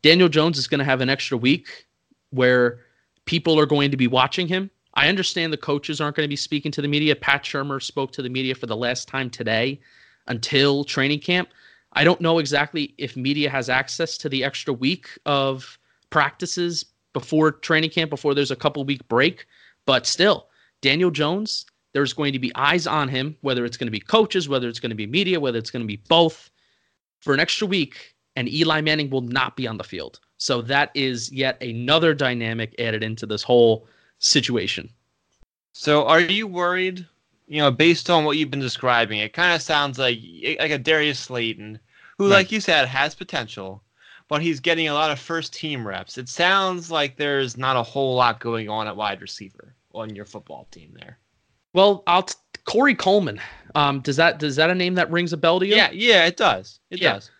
Daniel 0.00 0.30
Jones 0.30 0.56
is 0.56 0.66
going 0.66 0.78
to 0.78 0.84
have 0.84 1.02
an 1.02 1.10
extra 1.10 1.36
week 1.36 1.86
where 2.30 2.80
people 3.24 3.58
are 3.58 3.66
going 3.66 3.90
to 3.90 3.96
be 3.96 4.06
watching 4.06 4.48
him. 4.48 4.70
I 4.94 5.08
understand 5.08 5.52
the 5.52 5.58
coaches 5.58 6.00
aren't 6.00 6.16
going 6.16 6.26
to 6.26 6.32
be 6.32 6.36
speaking 6.36 6.72
to 6.72 6.82
the 6.82 6.88
media. 6.88 7.16
Pat 7.16 7.44
Shurmur 7.44 7.82
spoke 7.82 8.12
to 8.12 8.22
the 8.22 8.28
media 8.28 8.54
for 8.54 8.66
the 8.66 8.76
last 8.76 9.08
time 9.08 9.30
today 9.30 9.80
until 10.26 10.84
training 10.84 11.20
camp. 11.20 11.48
I 11.94 12.04
don't 12.04 12.20
know 12.20 12.38
exactly 12.38 12.94
if 12.98 13.16
media 13.16 13.50
has 13.50 13.68
access 13.68 14.16
to 14.18 14.28
the 14.28 14.44
extra 14.44 14.72
week 14.72 15.08
of 15.26 15.78
practices 16.10 16.84
before 17.12 17.52
training 17.52 17.90
camp, 17.90 18.10
before 18.10 18.34
there's 18.34 18.50
a 18.50 18.56
couple 18.56 18.84
week 18.84 19.06
break. 19.08 19.46
But 19.86 20.06
still, 20.06 20.48
Daniel 20.80 21.10
Jones, 21.10 21.66
there's 21.92 22.12
going 22.12 22.32
to 22.32 22.38
be 22.38 22.54
eyes 22.54 22.86
on 22.86 23.08
him, 23.08 23.36
whether 23.42 23.64
it's 23.64 23.76
going 23.76 23.88
to 23.88 23.92
be 23.92 24.00
coaches, 24.00 24.48
whether 24.48 24.68
it's 24.68 24.80
going 24.80 24.90
to 24.90 24.96
be 24.96 25.06
media, 25.06 25.40
whether 25.40 25.58
it's 25.58 25.70
going 25.70 25.82
to 25.82 25.86
be 25.86 26.00
both, 26.08 26.50
for 27.20 27.34
an 27.34 27.40
extra 27.40 27.66
week. 27.66 28.14
And 28.36 28.48
Eli 28.48 28.80
Manning 28.80 29.10
will 29.10 29.20
not 29.20 29.56
be 29.56 29.66
on 29.66 29.76
the 29.76 29.84
field. 29.84 30.20
So 30.42 30.60
that 30.62 30.90
is 30.94 31.30
yet 31.30 31.62
another 31.62 32.14
dynamic 32.14 32.74
added 32.80 33.04
into 33.04 33.26
this 33.26 33.44
whole 33.44 33.86
situation. 34.18 34.90
So 35.72 36.04
are 36.04 36.20
you 36.20 36.48
worried? 36.48 37.06
You 37.46 37.58
know, 37.58 37.70
based 37.70 38.10
on 38.10 38.24
what 38.24 38.36
you've 38.36 38.50
been 38.50 38.58
describing, 38.58 39.20
it 39.20 39.32
kind 39.34 39.54
of 39.54 39.62
sounds 39.62 40.00
like 40.00 40.18
like 40.58 40.72
a 40.72 40.78
Darius 40.78 41.20
Slayton, 41.20 41.78
who, 42.18 42.24
Right. 42.24 42.38
like 42.38 42.50
you 42.50 42.60
said, 42.60 42.88
has 42.88 43.14
potential, 43.14 43.84
but 44.26 44.42
he's 44.42 44.58
getting 44.58 44.88
a 44.88 44.94
lot 44.94 45.12
of 45.12 45.20
first 45.20 45.54
team 45.54 45.86
reps. 45.86 46.18
It 46.18 46.28
sounds 46.28 46.90
like 46.90 47.16
there's 47.16 47.56
not 47.56 47.76
a 47.76 47.82
whole 47.84 48.16
lot 48.16 48.40
going 48.40 48.68
on 48.68 48.88
at 48.88 48.96
wide 48.96 49.20
receiver 49.20 49.76
on 49.94 50.12
your 50.16 50.24
football 50.24 50.66
team 50.72 50.92
there. 50.98 51.18
Well, 51.72 52.02
I'll 52.08 52.24
t- 52.24 52.34
Corey 52.64 52.96
Coleman. 52.96 53.40
Um, 53.76 54.00
does 54.00 54.16
that 54.16 54.40
does 54.40 54.56
that 54.56 54.70
a 54.70 54.74
name 54.74 54.94
that 54.96 55.08
rings 55.08 55.32
a 55.32 55.36
bell 55.36 55.60
to 55.60 55.66
you? 55.66 55.76
Yeah, 55.76 55.90
yeah, 55.92 56.26
it 56.26 56.36
does. 56.36 56.80
It 56.90 57.00
Yeah. 57.00 57.12
does. 57.12 57.30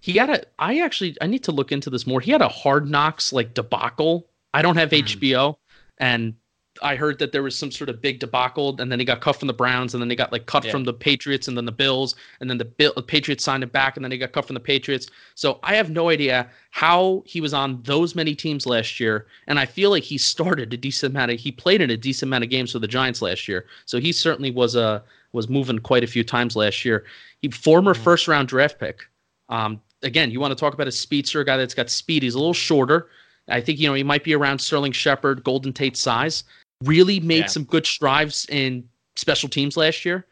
He 0.00 0.12
had 0.12 0.30
a. 0.30 0.42
I 0.58 0.78
actually 0.80 1.16
I 1.20 1.26
need 1.26 1.44
to 1.44 1.52
look 1.52 1.72
into 1.72 1.90
this 1.90 2.06
more. 2.06 2.20
He 2.20 2.30
had 2.30 2.42
a 2.42 2.48
Hard 2.48 2.88
Knocks 2.88 3.32
like 3.32 3.54
debacle. 3.54 4.26
I 4.54 4.62
don't 4.62 4.76
have 4.76 4.90
Mhm. 4.90 4.98
HBO, 5.04 5.56
and 5.98 6.34
I 6.80 6.94
heard 6.94 7.18
that 7.18 7.32
there 7.32 7.42
was 7.42 7.58
some 7.58 7.72
sort 7.72 7.90
of 7.90 8.00
big 8.00 8.20
debacle, 8.20 8.76
and 8.80 8.92
then 8.92 9.00
he 9.00 9.04
got 9.04 9.20
cut 9.20 9.34
from 9.34 9.48
the 9.48 9.52
Browns, 9.52 9.94
and 9.94 10.00
then 10.02 10.08
he 10.08 10.14
got 10.14 10.30
like 10.30 10.46
cut 10.46 10.64
Yeah. 10.64 10.70
from 10.70 10.84
the 10.84 10.92
Patriots, 10.92 11.48
and 11.48 11.56
then 11.56 11.64
the 11.64 11.72
Bills, 11.72 12.14
and 12.40 12.48
then 12.48 12.58
the 12.58 12.64
Bill, 12.64 12.92
the 12.94 13.02
Patriots 13.02 13.42
signed 13.42 13.64
him 13.64 13.68
back, 13.70 13.96
and 13.96 14.04
then 14.04 14.12
he 14.12 14.18
got 14.18 14.30
cut 14.32 14.46
from 14.46 14.54
the 14.54 14.60
Patriots. 14.60 15.08
So 15.34 15.58
I 15.64 15.74
have 15.74 15.90
no 15.90 16.08
idea 16.08 16.48
how 16.70 17.24
he 17.26 17.40
was 17.40 17.52
on 17.52 17.82
those 17.82 18.14
many 18.14 18.36
teams 18.36 18.64
last 18.66 19.00
year, 19.00 19.26
and 19.48 19.58
I 19.58 19.66
feel 19.66 19.90
like 19.90 20.04
he 20.04 20.16
started 20.18 20.72
a 20.72 20.76
decent 20.76 21.12
amount 21.12 21.32
of. 21.32 21.40
He 21.40 21.50
played 21.50 21.80
in 21.82 21.90
a 21.90 21.96
decent 21.96 22.28
amount 22.28 22.44
of 22.44 22.50
games 22.50 22.70
for 22.70 22.78
the 22.78 22.86
Giants 22.88 23.20
last 23.20 23.48
year, 23.48 23.66
so 23.84 23.98
he 23.98 24.12
certainly 24.12 24.52
was 24.52 24.76
a 24.76 25.02
was 25.32 25.48
moving 25.48 25.78
quite 25.80 26.04
a 26.04 26.06
few 26.06 26.22
times 26.24 26.54
last 26.54 26.84
year. 26.84 27.04
He 27.42 27.50
former 27.50 27.92
Mhm. 27.92 27.98
first 28.04 28.28
round 28.28 28.46
draft 28.48 28.78
pick. 28.78 29.06
Um, 29.50 29.80
again, 30.02 30.30
you 30.30 30.40
want 30.40 30.50
to 30.52 30.56
talk 30.60 30.74
about 30.74 30.88
a 30.88 30.92
speedster, 30.92 31.40
a 31.40 31.44
guy 31.44 31.56
that's 31.56 31.74
got 31.74 31.90
speed. 31.90 32.22
He's 32.22 32.34
a 32.34 32.38
little 32.38 32.54
shorter. 32.54 33.08
I 33.48 33.60
think 33.60 33.78
you 33.78 33.88
know 33.88 33.94
he 33.94 34.02
might 34.02 34.24
be 34.24 34.34
around 34.34 34.58
Sterling 34.60 34.92
Shepard, 34.92 35.42
Golden 35.44 35.72
Tate 35.72 35.96
size. 35.96 36.44
Really 36.84 37.18
made 37.20 37.38
Yeah. 37.40 37.46
some 37.46 37.64
good 37.64 37.86
strides 37.86 38.46
in 38.50 38.84
special 39.16 39.48
teams 39.48 39.76
last 39.76 40.04
year. 40.04 40.26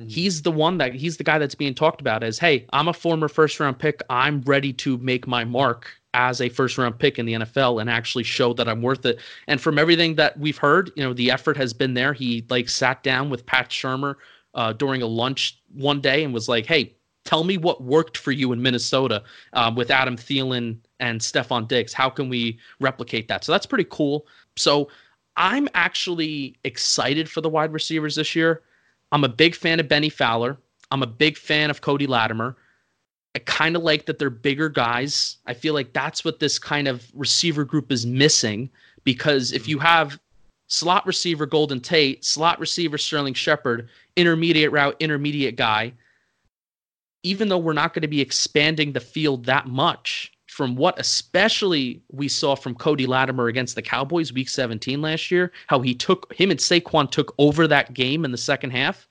Mhm. 0.00 0.10
He's 0.10 0.42
the 0.42 0.50
one 0.52 0.78
that 0.78 0.94
he's 0.94 1.16
the 1.16 1.24
guy 1.24 1.38
that's 1.38 1.54
being 1.54 1.74
talked 1.74 2.00
about 2.00 2.22
as, 2.22 2.38
hey, 2.38 2.66
I'm 2.72 2.88
a 2.88 2.92
former 2.92 3.28
first 3.28 3.60
round 3.60 3.78
pick. 3.78 4.00
I'm 4.08 4.40
ready 4.42 4.72
to 4.74 4.96
make 4.98 5.26
my 5.26 5.44
mark 5.44 5.88
as 6.14 6.40
a 6.40 6.48
first 6.48 6.78
round 6.78 6.98
pick 6.98 7.18
in 7.18 7.26
the 7.26 7.34
NFL 7.34 7.80
and 7.80 7.90
actually 7.90 8.24
show 8.24 8.52
that 8.54 8.68
I'm 8.68 8.82
worth 8.82 9.04
it. 9.04 9.18
And 9.48 9.60
from 9.60 9.78
everything 9.78 10.14
that 10.14 10.38
we've 10.38 10.56
heard, 10.58 10.92
you 10.96 11.02
know, 11.02 11.12
the 11.12 11.30
effort 11.30 11.56
has 11.56 11.72
been 11.72 11.94
there. 11.94 12.12
He 12.12 12.44
like 12.50 12.68
sat 12.68 13.02
down 13.02 13.30
with 13.30 13.44
Pat 13.46 13.68
Shurmur 13.68 14.14
uh, 14.54 14.72
during 14.72 15.02
a 15.02 15.06
lunch 15.06 15.58
one 15.72 16.00
day 16.00 16.22
and 16.22 16.32
was 16.32 16.48
like, 16.48 16.66
hey, 16.66 16.94
tell 17.24 17.44
me 17.44 17.56
what 17.56 17.82
worked 17.82 18.16
for 18.16 18.32
you 18.32 18.52
in 18.52 18.60
Minnesota 18.62 19.22
um, 19.54 19.74
with 19.74 19.90
Adam 19.90 20.16
Thielen 20.16 20.76
and 21.00 21.20
Stefon 21.20 21.66
Diggs. 21.66 21.92
How 21.92 22.10
can 22.10 22.28
we 22.28 22.58
replicate 22.80 23.28
that? 23.28 23.44
So 23.44 23.52
that's 23.52 23.66
pretty 23.66 23.86
cool. 23.90 24.26
So 24.56 24.88
I'm 25.36 25.68
actually 25.74 26.56
excited 26.64 27.28
for 27.28 27.40
the 27.40 27.48
wide 27.48 27.72
receivers 27.72 28.16
this 28.16 28.34
year. 28.34 28.62
I'm 29.12 29.24
a 29.24 29.28
big 29.28 29.54
fan 29.54 29.80
of 29.80 29.88
Bennie 29.88 30.08
Fowler. 30.08 30.56
I'm 30.90 31.02
a 31.02 31.06
big 31.06 31.36
fan 31.36 31.70
of 31.70 31.80
Cody 31.80 32.06
Latimer. 32.06 32.56
I 33.34 33.40
kind 33.40 33.74
of 33.74 33.82
like 33.82 34.06
that 34.06 34.18
they're 34.18 34.30
bigger 34.30 34.68
guys. 34.68 35.38
I 35.46 35.54
feel 35.54 35.74
like 35.74 35.92
that's 35.92 36.24
what 36.24 36.38
this 36.38 36.58
kind 36.58 36.86
of 36.86 37.04
receiver 37.14 37.64
group 37.64 37.90
is 37.90 38.06
missing 38.06 38.70
because 39.02 39.52
if 39.52 39.66
you 39.66 39.78
have 39.80 40.20
slot 40.68 41.04
receiver 41.06 41.46
Golden 41.46 41.80
Tate, 41.80 42.24
slot 42.24 42.60
receiver 42.60 42.96
Sterling 42.96 43.34
Shepard, 43.34 43.88
intermediate 44.16 44.70
route, 44.70 44.96
intermediate 45.00 45.56
guy, 45.56 45.92
even 47.24 47.48
though 47.48 47.58
we're 47.58 47.72
not 47.72 47.92
going 47.94 48.02
to 48.02 48.08
be 48.08 48.20
expanding 48.20 48.92
the 48.92 49.00
field 49.00 49.46
that 49.46 49.66
much 49.66 50.30
from 50.46 50.76
what 50.76 50.96
especially 51.00 52.00
we 52.12 52.28
saw 52.28 52.54
from 52.54 52.76
Cody 52.76 53.06
Latimer 53.06 53.48
against 53.48 53.74
the 53.74 53.82
Cowboys 53.82 54.32
week 54.32 54.48
17 54.48 55.02
last 55.02 55.30
year, 55.32 55.50
how 55.66 55.80
he 55.80 55.94
took 55.94 56.32
him 56.32 56.52
and 56.52 56.60
Saquon 56.60 57.10
took 57.10 57.34
over 57.38 57.66
that 57.66 57.92
game 57.92 58.24
in 58.24 58.30
the 58.30 58.38
second 58.38 58.70
half. 58.70 59.08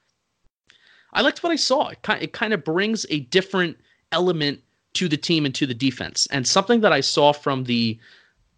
I 1.11 1.21
liked 1.21 1.43
what 1.43 1.51
I 1.51 1.57
saw. 1.57 1.89
It 1.89 2.01
kind, 2.01 2.23
it 2.23 2.31
kind 2.31 2.53
of 2.53 2.63
brings 2.63 3.05
a 3.09 3.19
different 3.19 3.77
element 4.13 4.61
to 4.93 5.09
the 5.09 5.17
team 5.17 5.45
and 5.45 5.53
to 5.55 5.65
the 5.65 5.73
defense. 5.73 6.27
And 6.31 6.47
something 6.47 6.79
that 6.81 6.93
I 6.93 7.01
saw 7.01 7.33
from 7.33 7.65
the 7.65 7.99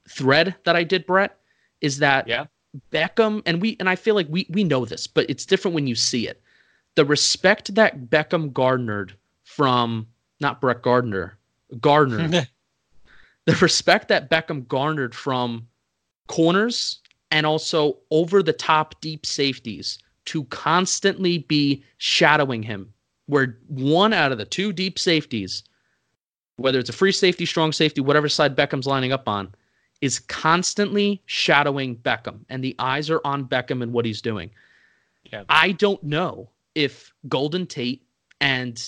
thread 0.07 0.53
that 0.65 0.75
I 0.75 0.83
did, 0.83 1.07
Brett, 1.07 1.39
is 1.81 1.97
that 1.99 2.27
Yeah. 2.27 2.45
Beckham 2.91 3.41
and 3.45 3.61
we 3.61 3.77
and 3.79 3.89
I 3.89 3.95
feel 3.95 4.15
like 4.15 4.27
we 4.29 4.45
we 4.49 4.63
know 4.65 4.83
this, 4.83 5.07
but 5.07 5.29
it's 5.29 5.45
different 5.45 5.73
when 5.75 5.87
you 5.87 5.95
see 5.95 6.27
it. 6.27 6.41
The 6.95 7.05
respect 7.05 7.73
that 7.75 8.09
Beckham 8.09 8.51
garnered 8.51 9.15
from 9.45 10.05
not 10.41 10.59
Brett 10.59 10.81
Gardner, 10.81 11.37
Gardner, 11.79 12.27
the 13.45 13.55
respect 13.61 14.09
that 14.09 14.29
Beckham 14.29 14.67
garnered 14.67 15.15
from 15.15 15.67
corners 16.27 16.99
and 17.31 17.45
also 17.45 17.97
over 18.11 18.43
the 18.43 18.53
top 18.53 18.99
deep 18.99 19.25
safeties 19.25 19.99
to 20.25 20.43
constantly 20.45 21.37
be 21.37 21.83
shadowing 21.97 22.63
him, 22.63 22.91
where 23.27 23.57
one 23.67 24.11
out 24.11 24.31
of 24.31 24.39
the 24.39 24.45
two 24.45 24.73
deep 24.73 24.97
safeties, 24.97 25.63
whether 26.57 26.79
it's 26.79 26.89
a 26.89 26.93
free 26.93 27.11
safety, 27.11 27.45
strong 27.45 27.71
safety, 27.71 28.01
whatever 28.01 28.27
side 28.27 28.55
Beckham's 28.55 28.87
lining 28.87 29.13
up 29.13 29.29
on, 29.29 29.53
is 30.01 30.19
constantly 30.19 31.21
shadowing 31.25 31.95
Beckham, 31.97 32.39
and 32.49 32.63
the 32.63 32.75
eyes 32.79 33.09
are 33.09 33.21
on 33.23 33.45
Beckham 33.45 33.83
and 33.83 33.93
what 33.93 34.05
he's 34.05 34.21
doing. 34.21 34.49
Yeah. 35.31 35.43
I 35.49 35.71
don't 35.73 36.03
know 36.03 36.49
if 36.73 37.13
Golden 37.29 37.65
Tate 37.65 38.03
and 38.41 38.81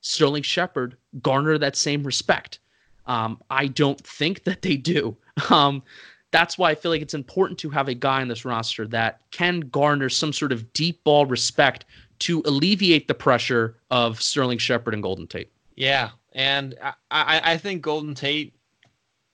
Sterling 0.00 0.42
Shepard 0.42 0.96
garner 1.22 1.58
that 1.58 1.76
same 1.76 2.02
respect. 2.02 2.58
Um, 3.06 3.40
I 3.50 3.68
don't 3.68 4.00
think 4.06 4.44
that 4.44 4.62
they 4.62 4.76
do. 4.76 5.16
Um, 5.50 5.84
that's 6.32 6.58
why 6.58 6.70
I 6.70 6.74
feel 6.74 6.90
like 6.90 7.00
it's 7.00 7.14
important 7.14 7.58
to 7.60 7.70
have 7.70 7.86
a 7.88 7.94
guy 7.94 8.20
on 8.20 8.28
this 8.28 8.44
roster 8.44 8.86
that 8.88 9.20
can 9.30 9.60
garner 9.60 10.08
some 10.08 10.32
sort 10.32 10.50
of 10.50 10.72
deep 10.72 11.02
ball 11.04 11.26
respect 11.26 11.84
to 12.18 12.42
alleviate 12.44 13.08
the 13.08 13.14
pressure 13.14 13.76
of 13.90 14.20
Sterling 14.20 14.58
Shepard 14.58 14.94
and 14.94 15.02
Golden 15.02 15.26
Tate. 15.26 15.50
Yeah, 15.76 16.10
and 16.32 16.74
I, 16.82 16.92
I, 17.10 17.52
I 17.52 17.56
think 17.56 17.82
Golden 17.82 18.14
Tate 18.14 18.52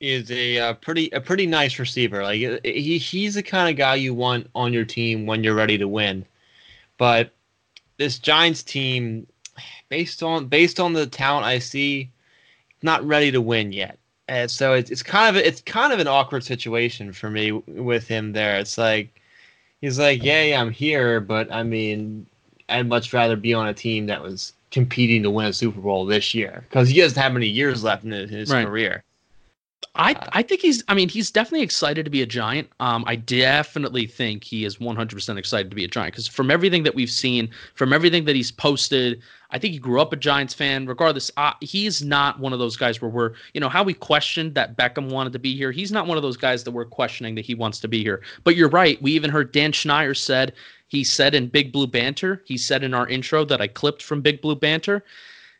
is 0.01 0.31
a 0.31 0.59
uh, 0.59 0.75
pretty 0.75 1.09
a 1.11 1.21
pretty 1.21 1.47
nice 1.47 1.79
receiver. 1.79 2.23
Like 2.23 2.43
uh, 2.43 2.59
he 2.63 2.99
he's 2.99 3.35
the 3.35 3.43
kind 3.43 3.71
of 3.71 3.77
guy 3.77 3.95
you 3.95 4.15
want 4.15 4.49
on 4.55 4.73
your 4.73 4.85
team 4.85 5.27
when 5.27 5.43
you're 5.43 5.55
ready 5.55 5.79
to 5.79 5.89
win. 5.89 6.27
But 6.99 7.33
this 7.97 8.19
Giants 8.19 8.63
team, 8.63 9.27
based 9.95 10.25
on 10.25 10.47
based 10.47 10.81
on 10.81 10.93
the 10.93 11.07
talent 11.07 11.47
I 11.47 11.61
see, 11.61 12.11
not 12.83 13.07
ready 13.07 13.31
to 13.31 13.41
win 13.41 13.71
yet. 13.71 13.97
And 14.27 14.51
so 14.51 14.73
it's 14.73 14.91
it's 14.91 15.05
kind 15.05 15.37
of 15.37 15.41
it's 15.41 15.61
kind 15.61 15.93
of 15.93 16.01
an 16.01 16.09
awkward 16.09 16.43
situation 16.43 17.13
for 17.13 17.31
me 17.31 17.53
with 17.53 18.09
him 18.09 18.33
there. 18.33 18.59
It's 18.59 18.77
like 18.77 19.21
he's 19.81 20.01
like, 20.01 20.25
yeah, 20.25 20.43
yeah, 20.43 20.61
I'm 20.61 20.73
here, 20.73 21.21
but 21.21 21.53
I 21.53 21.63
mean, 21.63 22.27
I'd 22.69 22.89
much 22.89 23.13
rather 23.13 23.37
be 23.37 23.55
on 23.55 23.69
a 23.69 23.75
team 23.75 24.07
that 24.07 24.21
was 24.21 24.53
competing 24.73 25.23
to 25.23 25.31
win 25.31 25.47
a 25.47 25.53
Super 25.53 25.81
Bowl 25.81 26.07
this 26.07 26.35
year 26.35 26.65
because 26.69 26.89
he 26.89 27.01
doesn't 27.01 27.23
have 27.23 27.33
many 27.33 27.47
years 27.47 27.85
left 27.85 28.03
in 28.03 28.11
his 28.11 28.51
right. 28.51 28.67
career. 28.67 29.05
I 29.95 30.17
I 30.33 30.43
think 30.43 30.61
he's 30.61 30.83
I 30.89 30.95
mean 30.95 31.09
he's 31.09 31.31
definitely 31.31 31.63
excited 31.63 32.05
to 32.05 32.11
be 32.11 32.23
a 32.23 32.27
giant. 32.27 32.69
Um 32.81 33.05
I 33.07 33.17
definitely 33.17 34.07
think 34.07 34.45
he 34.45 34.65
is 34.65 34.79
100% 34.79 35.39
excited 35.39 35.71
to 35.71 35.77
be 35.77 35.85
a 35.85 35.89
giant 35.89 36.15
cuz 36.15 36.27
from 36.27 36.51
everything 36.51 36.83
that 36.83 36.95
we've 36.95 37.11
seen, 37.11 37.51
from 37.75 37.93
everything 37.93 38.25
that 38.25 38.37
he's 38.37 38.51
posted, 38.51 39.23
I 39.51 39.59
think 39.59 39.73
he 39.73 39.79
grew 39.79 40.01
up 40.01 40.13
a 40.13 40.17
Giants 40.17 40.53
fan. 40.53 40.87
Regardless, 40.87 41.31
uh, 41.37 41.53
he's 41.61 42.03
not 42.03 42.41
one 42.41 42.53
of 42.53 42.59
those 42.59 42.77
guys 42.77 43.01
where 43.01 43.11
we're, 43.11 43.33
you 43.55 43.61
know, 43.61 43.69
how 43.69 43.85
we 43.85 43.95
questioned 43.95 44.55
that 44.57 44.77
Beckham 44.77 45.11
wanted 45.11 45.33
to 45.33 45.39
be 45.39 45.57
here. 45.57 45.71
He's 45.71 45.93
not 45.93 46.09
one 46.09 46.17
of 46.17 46.23
those 46.23 46.37
guys 46.37 46.65
that 46.65 46.73
we're 46.73 46.85
questioning 46.85 47.37
that 47.37 47.45
he 47.45 47.55
wants 47.55 47.79
to 47.81 47.89
be 47.89 48.03
here. 48.03 48.21
But 48.43 48.57
you're 48.57 48.69
right. 48.69 49.01
We 49.01 49.13
even 49.13 49.31
heard 49.31 49.53
Dan 49.53 49.71
Schneider 49.71 50.15
said 50.15 50.55
he 50.89 51.05
said 51.05 51.35
in 51.35 51.47
Big 51.49 51.73
Blue 51.73 51.87
Banter, 51.87 52.43
he 52.45 52.59
said 52.59 52.83
in 52.83 52.95
our 52.95 53.09
intro 53.09 53.45
that 53.45 53.61
I 53.61 53.69
clipped 53.69 54.03
from 54.03 54.21
Big 54.21 54.41
Blue 54.43 54.57
Banter, 54.57 55.05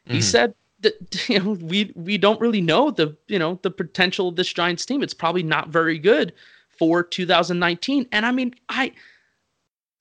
he 0.07 0.15
mm-hmm. 0.15 0.21
said 0.23 0.55
you 1.29 1.41
know 1.41 1.53
we 1.53 1.93
we 1.95 2.19
don't 2.19 2.41
really 2.41 2.61
know 2.61 2.91
the 2.91 3.17
you 3.29 3.39
know 3.39 3.59
the 3.63 3.71
potential 3.71 4.29
of 4.29 4.37
this 4.37 4.53
Giants 4.53 4.87
team. 4.87 5.03
It's 5.03 5.15
probably 5.15 5.43
not 5.43 5.69
very 5.69 5.99
good 5.99 6.33
for 6.79 7.03
2019. 7.03 8.07
And 8.13 8.27
I 8.27 8.33
mean, 8.33 8.55
I 8.69 8.93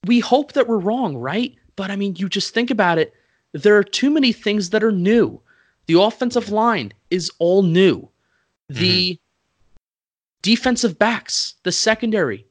we 0.05 0.19
hope 0.19 0.53
that 0.53 0.67
we're 0.67 0.77
wrong, 0.77 1.15
right? 1.17 1.55
But 1.75 1.91
I 1.91 1.95
mean, 1.95 2.15
you 2.17 2.29
just 2.29 2.53
think 2.53 2.69
about 2.69 2.97
it. 2.97 3.13
There 3.53 3.77
are 3.77 3.83
too 3.83 4.09
many 4.09 4.31
things 4.31 4.71
that 4.71 4.83
are 4.83 4.91
new. 4.91 5.39
The 5.85 5.99
offensive 5.99 6.49
line 6.49 6.93
is 7.09 7.31
all 7.39 7.61
new. 7.61 8.09
The 8.69 9.13
mm-hmm. 9.13 9.77
defensive 10.41 10.97
backs, 10.97 11.55
the 11.63 11.71
secondary, 11.71 12.45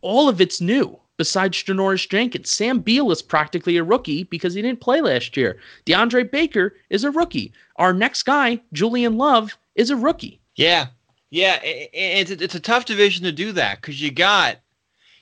all 0.00 0.28
of 0.28 0.40
it's 0.40 0.60
new 0.60 0.98
besides 1.18 1.62
Janoris 1.62 2.08
Jenkins. 2.08 2.50
Sam 2.50 2.78
Beal 2.78 3.10
is 3.10 3.20
practically 3.20 3.76
a 3.76 3.84
rookie 3.84 4.24
because 4.24 4.54
he 4.54 4.62
didn't 4.62 4.80
play 4.80 5.02
last 5.02 5.36
year. 5.36 5.58
DeAndre 5.84 6.30
Baker 6.30 6.76
is 6.88 7.04
a 7.04 7.10
rookie. 7.10 7.52
Our 7.76 7.92
next 7.92 8.22
guy, 8.22 8.60
Julian 8.72 9.18
Love, 9.18 9.58
is 9.74 9.90
a 9.90 9.96
rookie. 9.96 10.40
Yeah. 10.56 10.86
Yeah, 11.30 11.58
it's 11.62 12.30
it's 12.30 12.54
a 12.54 12.60
tough 12.60 12.86
division 12.86 13.24
to 13.24 13.32
do 13.32 13.52
that 13.52 13.82
because 13.82 14.00
you 14.00 14.10
got 14.10 14.56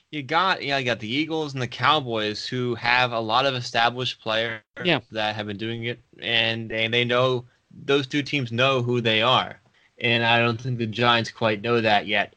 you 0.09 0.23
got 0.23 0.63
yeah 0.63 0.77
you 0.77 0.85
got 0.85 0.99
the 0.99 1.13
Eagles 1.13 1.51
and 1.51 1.61
the 1.61 1.67
Cowboys 1.67 2.45
who 2.45 2.75
have 2.75 3.11
a 3.11 3.19
lot 3.19 3.45
of 3.45 3.55
established 3.55 4.21
players 4.21 4.61
yeah. 4.85 5.01
that 5.11 5.35
have 5.35 5.47
been 5.47 5.57
doing 5.57 5.83
it 5.83 5.99
and 6.21 6.71
and 6.71 6.93
they 6.93 7.03
know 7.03 7.43
those 7.71 8.07
two 8.07 8.23
teams 8.23 8.53
know 8.53 8.81
who 8.81 9.01
they 9.01 9.21
are 9.21 9.59
and 9.99 10.23
I 10.23 10.39
don't 10.39 10.61
think 10.61 10.77
the 10.77 10.85
Giants 10.85 11.29
quite 11.29 11.61
know 11.61 11.81
that 11.81 12.07
yet 12.07 12.36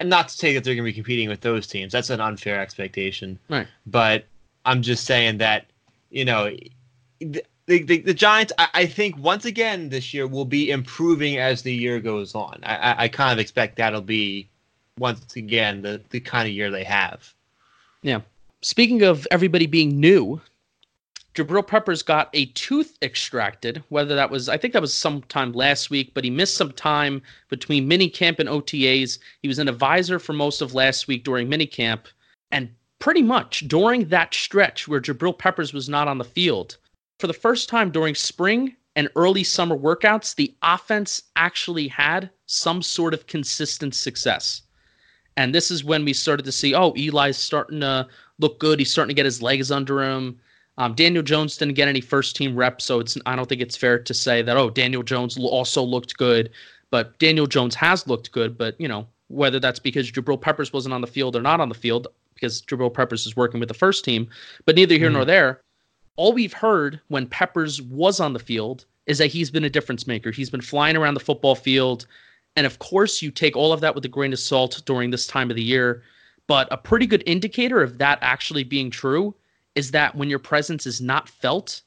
and 0.00 0.08
not 0.08 0.28
to 0.28 0.34
say 0.34 0.54
that 0.54 0.64
they're 0.64 0.74
going 0.74 0.84
to 0.84 0.90
be 0.90 0.94
competing 0.94 1.28
with 1.28 1.42
those 1.42 1.66
teams. 1.66 1.92
That's 1.92 2.10
an 2.10 2.20
unfair 2.20 2.58
expectation. 2.58 3.38
Right. 3.48 3.68
But 3.86 4.24
I'm 4.64 4.80
just 4.82 5.04
saying 5.04 5.38
that, 5.38 5.66
you 6.10 6.24
know, 6.24 6.50
the, 7.20 7.44
the, 7.66 8.00
the 8.00 8.14
Giants, 8.14 8.52
I, 8.58 8.68
I, 8.74 8.86
think, 8.86 9.18
once 9.18 9.44
again 9.44 9.90
this 9.90 10.12
year 10.14 10.26
will 10.26 10.46
be 10.46 10.70
improving 10.70 11.36
as 11.36 11.62
the 11.62 11.74
year 11.74 12.00
goes 12.00 12.34
on. 12.34 12.60
I, 12.62 12.76
I, 12.76 13.02
I 13.04 13.08
kind 13.08 13.32
of 13.32 13.38
expect 13.38 13.76
that'll 13.76 14.00
be, 14.00 14.48
once 14.98 15.36
again, 15.36 15.82
the, 15.82 16.00
the 16.08 16.18
kind 16.18 16.48
of 16.48 16.54
year 16.54 16.70
they 16.70 16.84
have. 16.84 17.32
Yeah. 18.02 18.22
Speaking 18.62 19.02
of 19.02 19.28
everybody 19.30 19.66
being 19.66 20.00
new, 20.00 20.40
Jabril 21.34 21.66
Peppers 21.66 22.02
got 22.02 22.28
a 22.32 22.46
tooth 22.46 22.98
extracted, 23.02 23.82
whether 23.88 24.14
that 24.16 24.30
was, 24.30 24.48
I 24.48 24.56
think 24.56 24.72
that 24.72 24.82
was 24.82 24.92
sometime 24.92 25.52
last 25.52 25.88
week, 25.88 26.12
but 26.12 26.24
he 26.24 26.30
missed 26.30 26.56
some 26.56 26.72
time 26.72 27.22
between 27.48 27.88
minicamp 27.88 28.40
and 28.40 28.48
OTAs. 28.48 29.18
He 29.40 29.48
was 29.48 29.60
an 29.60 29.68
advisor 29.68 30.18
for 30.18 30.32
most 30.32 30.60
of 30.60 30.74
last 30.74 31.06
week 31.06 31.22
during 31.22 31.48
minicamp. 31.48 32.06
And 32.50 32.68
pretty 32.98 33.22
much 33.22 33.68
during 33.68 34.08
that 34.08 34.34
stretch 34.34 34.88
where 34.88 35.00
Jabril 35.00 35.38
Peppers 35.38 35.72
was 35.72 35.88
not 35.88 36.08
on 36.08 36.18
the 36.18 36.24
field, 36.24 36.76
for 37.20 37.26
the 37.28 37.32
first 37.32 37.68
time 37.68 37.90
during 37.90 38.14
spring 38.14 38.74
and 38.96 39.08
early 39.14 39.44
summer 39.44 39.76
workouts, 39.76 40.34
the 40.34 40.54
offense 40.62 41.22
actually 41.36 41.86
had 41.86 42.30
some 42.46 42.82
sort 42.82 43.14
of 43.14 43.26
consistent 43.26 43.94
success. 43.94 44.62
And 45.36 45.54
this 45.54 45.70
is 45.70 45.84
when 45.84 46.04
we 46.04 46.12
started 46.12 46.44
to 46.44 46.52
see, 46.52 46.74
oh, 46.74 46.92
Eli's 46.96 47.36
starting 47.36 47.80
to 47.80 48.08
look 48.40 48.58
good. 48.58 48.78
He's 48.78 48.90
starting 48.90 49.14
to 49.14 49.18
get 49.18 49.26
his 49.26 49.40
legs 49.40 49.70
under 49.70 50.02
him. 50.02 50.40
Um, 50.80 50.94
Daniel 50.94 51.22
Jones 51.22 51.58
didn't 51.58 51.74
get 51.74 51.88
any 51.88 52.00
first 52.00 52.34
team 52.34 52.56
reps, 52.56 52.86
so 52.86 53.00
it's 53.00 53.18
I 53.26 53.36
don't 53.36 53.46
think 53.46 53.60
it's 53.60 53.76
fair 53.76 53.98
to 53.98 54.14
say 54.14 54.40
that 54.40 54.56
oh 54.56 54.70
Daniel 54.70 55.02
Jones 55.02 55.36
also 55.38 55.82
looked 55.82 56.16
good, 56.16 56.48
but 56.90 57.18
Daniel 57.18 57.46
Jones 57.46 57.74
has 57.74 58.06
looked 58.06 58.32
good. 58.32 58.56
But 58.56 58.80
you 58.80 58.88
know 58.88 59.06
whether 59.28 59.60
that's 59.60 59.78
because 59.78 60.10
Jabril 60.10 60.40
Peppers 60.40 60.72
wasn't 60.72 60.94
on 60.94 61.02
the 61.02 61.06
field 61.06 61.36
or 61.36 61.42
not 61.42 61.60
on 61.60 61.68
the 61.68 61.74
field 61.74 62.06
because 62.32 62.62
Jabril 62.62 62.92
Peppers 62.92 63.26
is 63.26 63.36
working 63.36 63.60
with 63.60 63.68
the 63.68 63.74
first 63.74 64.06
team, 64.06 64.26
but 64.64 64.74
neither 64.74 64.94
here 64.94 65.10
mm. 65.10 65.12
nor 65.12 65.26
there. 65.26 65.60
All 66.16 66.32
we've 66.32 66.54
heard 66.54 66.98
when 67.08 67.26
Peppers 67.26 67.82
was 67.82 68.18
on 68.18 68.32
the 68.32 68.38
field 68.38 68.86
is 69.04 69.18
that 69.18 69.26
he's 69.26 69.50
been 69.50 69.64
a 69.64 69.70
difference 69.70 70.06
maker. 70.06 70.30
He's 70.30 70.50
been 70.50 70.62
flying 70.62 70.96
around 70.96 71.12
the 71.12 71.20
football 71.20 71.56
field, 71.56 72.06
and 72.56 72.64
of 72.64 72.78
course 72.78 73.20
you 73.20 73.30
take 73.30 73.54
all 73.54 73.74
of 73.74 73.82
that 73.82 73.94
with 73.94 74.06
a 74.06 74.08
grain 74.08 74.32
of 74.32 74.38
salt 74.38 74.80
during 74.86 75.10
this 75.10 75.26
time 75.26 75.50
of 75.50 75.56
the 75.56 75.62
year. 75.62 76.02
But 76.46 76.68
a 76.70 76.78
pretty 76.78 77.06
good 77.06 77.22
indicator 77.26 77.82
of 77.82 77.98
that 77.98 78.18
actually 78.22 78.64
being 78.64 78.90
true 78.90 79.34
is 79.74 79.90
that 79.92 80.14
when 80.14 80.28
your 80.28 80.38
presence 80.38 80.86
is 80.86 81.00
not 81.00 81.28
felt, 81.28 81.82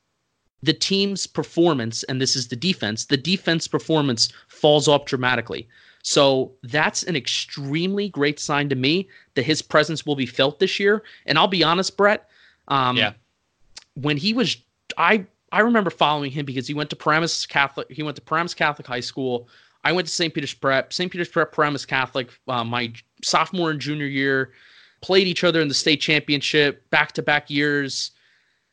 the 0.62 0.74
team's 0.74 1.28
performance, 1.28 2.04
and 2.04 2.22
this 2.22 2.36
is 2.36 2.48
the 2.48 2.56
defense, 2.56 3.06
the 3.06 3.18
defense 3.18 3.68
performance 3.68 4.30
falls 4.48 4.88
off 4.88 5.06
dramatically. 5.06 5.68
So 6.04 6.52
that's 6.64 7.04
an 7.04 7.16
extremely 7.16 8.10
great 8.10 8.40
sign 8.40 8.70
to 8.70 8.76
me 8.76 9.08
that 9.36 9.44
his 9.44 9.62
presence 9.62 10.06
will 10.06 10.16
be 10.16 10.26
felt 10.26 10.60
this 10.60 10.80
year. 10.80 11.04
And 11.26 11.38
I'll 11.38 11.48
be 11.48 11.64
honest, 11.64 11.96
Brett. 11.96 12.30
Um, 12.68 12.98
yeah. 12.98 13.14
When 13.96 14.18
he 14.18 14.34
was, 14.34 14.58
I 14.98 15.26
I 15.54 15.60
remember 15.60 15.92
following 15.92 16.32
him 16.32 16.46
because 16.46 16.68
he 16.68 16.74
went 16.74 16.90
to 16.90 16.96
Paramus 16.96 17.46
Catholic. 17.46 17.90
He 17.92 18.02
went 18.02 18.16
to 18.16 18.22
Paramus 18.22 18.54
Catholic 18.56 18.88
High 18.88 19.02
School. 19.02 19.48
I 19.84 19.92
went 19.92 20.08
to 20.08 20.14
St. 20.14 20.34
Peter's 20.34 20.54
Prep. 20.54 20.92
St. 20.92 21.12
Peter's 21.12 21.30
Prep, 21.30 21.52
Paramus 21.52 21.86
Catholic. 21.86 22.30
Uh, 22.48 22.64
my 22.64 22.92
sophomore 23.22 23.70
and 23.70 23.80
junior 23.80 24.08
year 24.08 24.52
played 25.04 25.28
each 25.28 25.44
other 25.44 25.62
in 25.62 25.68
the 25.68 25.74
state 25.74 26.02
championship 26.02 26.90
back 26.90 27.12
to 27.12 27.22
back 27.22 27.50
years. 27.50 28.12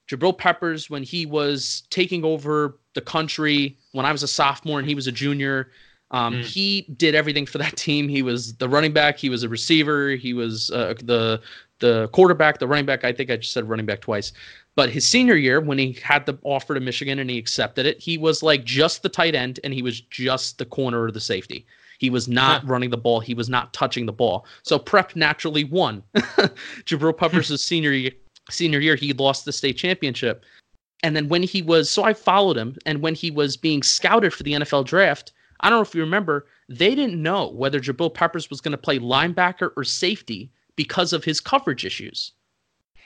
Jabril 0.09 0.37
Peppers, 0.37 0.89
when 0.89 1.03
he 1.03 1.27
was 1.27 1.83
taking 1.91 2.25
over 2.25 2.79
the 2.95 3.01
country, 3.01 3.77
when 3.93 4.07
I 4.07 4.13
was 4.13 4.23
a 4.23 4.29
sophomore 4.29 4.79
and 4.79 4.89
he 4.89 4.95
was 4.95 5.09
a 5.09 5.13
junior, 5.13 5.73
um, 6.13 6.35
mm. 6.35 6.45
he 6.45 6.83
did 6.97 7.15
everything 7.15 7.47
for 7.47 7.59
that 7.59 7.77
team. 7.87 8.09
He 8.09 8.23
was 8.23 8.55
the 8.55 8.69
running 8.69 8.93
back, 8.93 9.19
he 9.19 9.29
was 9.29 9.43
a 9.43 9.49
receiver, 9.49 10.11
he 10.11 10.33
was 10.33 10.71
uh, 10.71 10.95
the 11.03 11.43
the 11.81 12.09
quarterback, 12.13 12.59
the 12.59 12.69
running 12.69 12.87
back. 12.87 13.05
I 13.05 13.13
think 13.13 13.31
I 13.31 13.37
just 13.37 13.53
said 13.53 13.69
running 13.69 13.87
back 13.87 14.01
twice. 14.01 14.33
But 14.77 14.91
his 14.91 15.07
senior 15.07 15.35
year, 15.35 15.61
when 15.61 15.79
he 15.79 15.99
had 16.03 16.27
the 16.27 16.39
offer 16.45 16.75
to 16.75 16.81
Michigan 16.81 17.19
and 17.19 17.31
he 17.31 17.39
accepted 17.39 17.87
it, 17.87 17.99
he 17.99 18.19
was 18.19 18.43
like 18.43 18.65
just 18.65 19.03
the 19.03 19.09
tight 19.09 19.35
end 19.35 19.59
and 19.65 19.73
he 19.73 19.83
was 19.83 20.01
just 20.03 20.59
the 20.59 20.67
corner 20.67 21.03
or 21.03 21.11
the 21.11 21.21
safety. 21.21 21.67
He 22.01 22.09
was 22.09 22.29
not 22.29 22.67
running 22.67 22.89
the 22.89 22.97
ball. 22.97 23.21
He 23.21 23.35
was 23.35 23.51
not 23.51 23.75
touching 23.75 24.07
the 24.07 24.13
ball. 24.13 24.47
So 24.63 24.79
Prep 24.79 25.15
naturally 25.15 25.65
won. 25.65 26.03
Jabril 26.87 27.15
Peppers' 27.15 27.63
senior 27.63 27.93
year, 27.93 28.13
senior 28.49 28.81
year, 28.81 28.97
he 28.97 29.13
lost 29.13 29.45
the 29.45 29.53
state 29.53 29.77
championship. 29.77 30.43
And 31.03 31.15
then 31.15 31.29
when 31.29 31.43
he 31.43 31.61
was, 31.61 31.91
so 31.91 32.03
I 32.03 32.15
followed 32.15 32.57
him, 32.57 32.75
and 32.87 33.03
when 33.03 33.15
he 33.15 33.31
was 33.31 33.59
being 33.59 33.83
scouted 33.83 34.33
for 34.33 34.45
the 34.45 34.55
NFL 34.55 34.87
draft, 34.87 35.33
I 35.61 35.69
don't 35.69 35.77
know 35.77 35.83
if 35.83 35.95
you 35.95 36.01
remember, 36.01 36.47
they 36.71 36.95
didn't 36.95 37.23
know 37.23 37.49
whether 37.51 37.79
Jabril 37.79 38.15
Peppers 38.15 38.49
was 38.49 38.63
going 38.63 38.73
to 38.73 38.79
play 38.79 38.99
linebacker 38.99 39.73
or 39.77 39.85
safety 39.85 40.51
because 40.77 41.13
of 41.13 41.23
his 41.23 41.39
coverage 41.39 41.85
issues. 41.85 42.33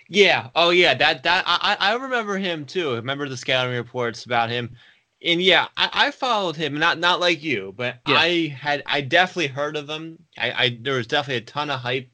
Yeah. 0.09 0.50
Oh, 0.54 0.70
yeah. 0.70 0.94
That 0.94 1.24
that 1.24 1.42
I 1.48 1.76
I 1.80 1.94
remember 1.94 2.37
him 2.38 2.64
too. 2.64 2.92
I 2.92 2.96
remember 2.96 3.28
the 3.28 3.37
scouting 3.37 3.74
reports 3.74 4.24
about 4.24 4.50
him 4.50 4.76
and 5.24 5.42
yeah, 5.42 5.68
I, 5.76 5.90
I, 5.92 6.10
followed 6.10 6.56
him. 6.56 6.78
Not 6.78 6.98
not 6.98 7.18
like 7.18 7.42
you, 7.42 7.72
but 7.76 7.98
yeah. 8.06 8.16
I 8.16 8.48
had 8.48 8.82
I 8.87 9.00
definitely 9.00 9.48
heard 9.48 9.76
of 9.76 9.88
him. 9.88 10.18
I, 10.38 10.52
I 10.52 10.78
there 10.80 10.94
was 10.94 11.06
definitely 11.06 11.42
a 11.42 11.46
ton 11.46 11.70
of 11.70 11.80
hype 11.80 12.08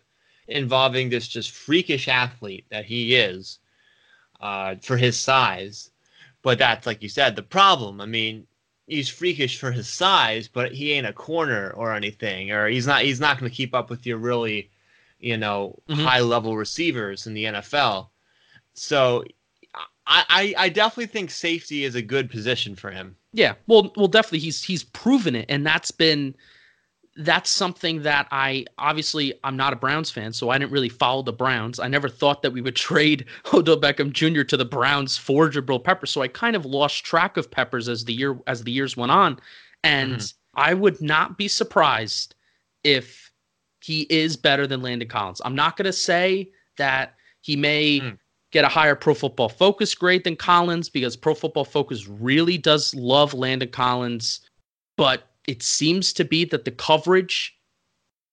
involving 0.47 1.09
this 1.09 1.29
just 1.29 1.51
freakish 1.51 2.09
athlete 2.09 2.67
that 2.71 2.85
he 2.85 3.15
is 3.15 3.59
uh, 4.41 4.77
for 4.83 4.97
his 4.97 5.19
size. 5.19 5.91
But 6.43 6.59
that's 6.59 6.87
like 6.87 7.03
you 7.03 7.09
said, 7.09 7.37
the 7.37 7.43
problem. 7.43 8.01
I 8.01 8.07
mean, 8.07 8.47
he's 8.87 9.09
freakish 9.09 9.59
for 9.59 9.73
his 9.73 9.89
size, 9.89 10.49
but 10.49 10.73
he 10.73 10.93
ain't 10.93 11.07
a 11.07 11.13
corner 11.13 11.71
or 11.71 11.95
anything, 11.95 12.51
or 12.51 12.69
he's 12.69 12.87
not 12.87 13.03
he's 13.03 13.21
not 13.21 13.39
going 13.39 13.51
to 13.51 13.57
keep 13.57 13.75
up 13.75 13.91
with 13.91 14.07
your 14.07 14.19
really, 14.19 14.71
you 15.19 15.37
know, 15.37 15.79
mm-hmm. 15.89 16.01
high 16.01 16.21
level 16.21 16.57
receivers 16.57 17.27
in 17.27 17.35
the 17.35 17.45
NFL. 17.45 18.09
So 18.75 19.25
I, 20.07 20.55
I 20.59 20.69
definitely 20.69 21.07
think 21.07 21.31
safety 21.31 21.85
is 21.85 21.95
a 21.95 22.03
good 22.03 22.31
position 22.31 22.75
for 22.75 22.91
him. 22.91 23.15
Yeah, 23.33 23.55
well, 23.69 23.93
well, 23.97 24.09
definitely 24.09 24.41
he's 24.41 24.65
he's 24.65 24.83
proven 24.83 25.37
it, 25.37 25.47
and 25.49 25.65
that's 25.65 25.91
been 25.91 26.35
that's 27.17 27.51
something 27.51 28.03
that 28.03 28.27
I 28.33 28.65
obviously 28.79 29.35
I'm 29.45 29.57
not 29.57 29.73
a 29.73 29.77
Browns 29.77 30.11
fan, 30.11 30.33
so 30.33 30.51
I 30.51 30.59
didn't 30.59 30.73
really 30.73 30.89
follow 30.89 31.23
the 31.23 31.33
Browns. 31.33 31.79
I 31.79 31.87
never 31.87 32.09
thought 32.09 32.43
that 32.43 32.51
we 32.51 32.61
would 32.61 32.77
trade 32.89 33.27
Odell 33.55 33.81
Beckham 33.81 34.13
Jr. 34.13 34.43
to 34.43 34.57
the 34.57 34.65
Browns 34.65 35.17
for 35.17 35.49
Jabril 35.49 35.83
Peppers, 35.83 36.11
so 36.11 36.23
I 36.23 36.29
kind 36.29 36.57
of 36.57 36.65
lost 36.65 37.05
track 37.05 37.37
of 37.37 37.51
Peppers 37.51 37.89
as 37.89 38.05
the 38.05 38.15
year 38.15 38.37
as 38.47 38.65
the 38.65 38.73
years 38.73 38.97
went 38.97 39.13
on, 39.13 39.39
and. 39.85 40.17
Mm-hmm. 40.17 40.37
I 40.55 40.75
would 40.75 41.01
not 41.01 41.39
be 41.39 41.47
surprised 41.47 42.35
if 42.83 43.31
he 43.83 44.03
is 44.11 44.37
better 44.37 44.67
than 44.67 44.83
Landon 44.83 45.09
Collins. 45.09 45.41
I'm 45.45 45.55
not 45.55 45.77
going 45.77 45.87
to 45.87 45.93
say 45.93 46.51
that 46.77 47.15
he 47.41 47.57
may 47.57 48.01
mm. 48.01 48.19
Get 48.51 48.65
a 48.65 48.69
higher 48.69 48.95
Pro 48.95 49.15
Football 49.15 49.49
Focus 49.49 49.95
grade 49.95 50.25
than 50.25 50.37
Collins 50.37 50.89
because 50.89 51.17
Pro 51.17 51.35
Football 51.35 51.65
Focus 51.65 52.09
really 52.09 52.59
does 52.59 52.95
love 52.95 53.35
Landon 53.35 53.71
Collins, 53.71 54.41
but 54.97 55.29
it 55.47 55.63
seems 55.63 56.13
to 56.15 56.25
be 56.25 56.45
that 56.47 56.65
the 56.65 56.71
coverage 56.71 57.57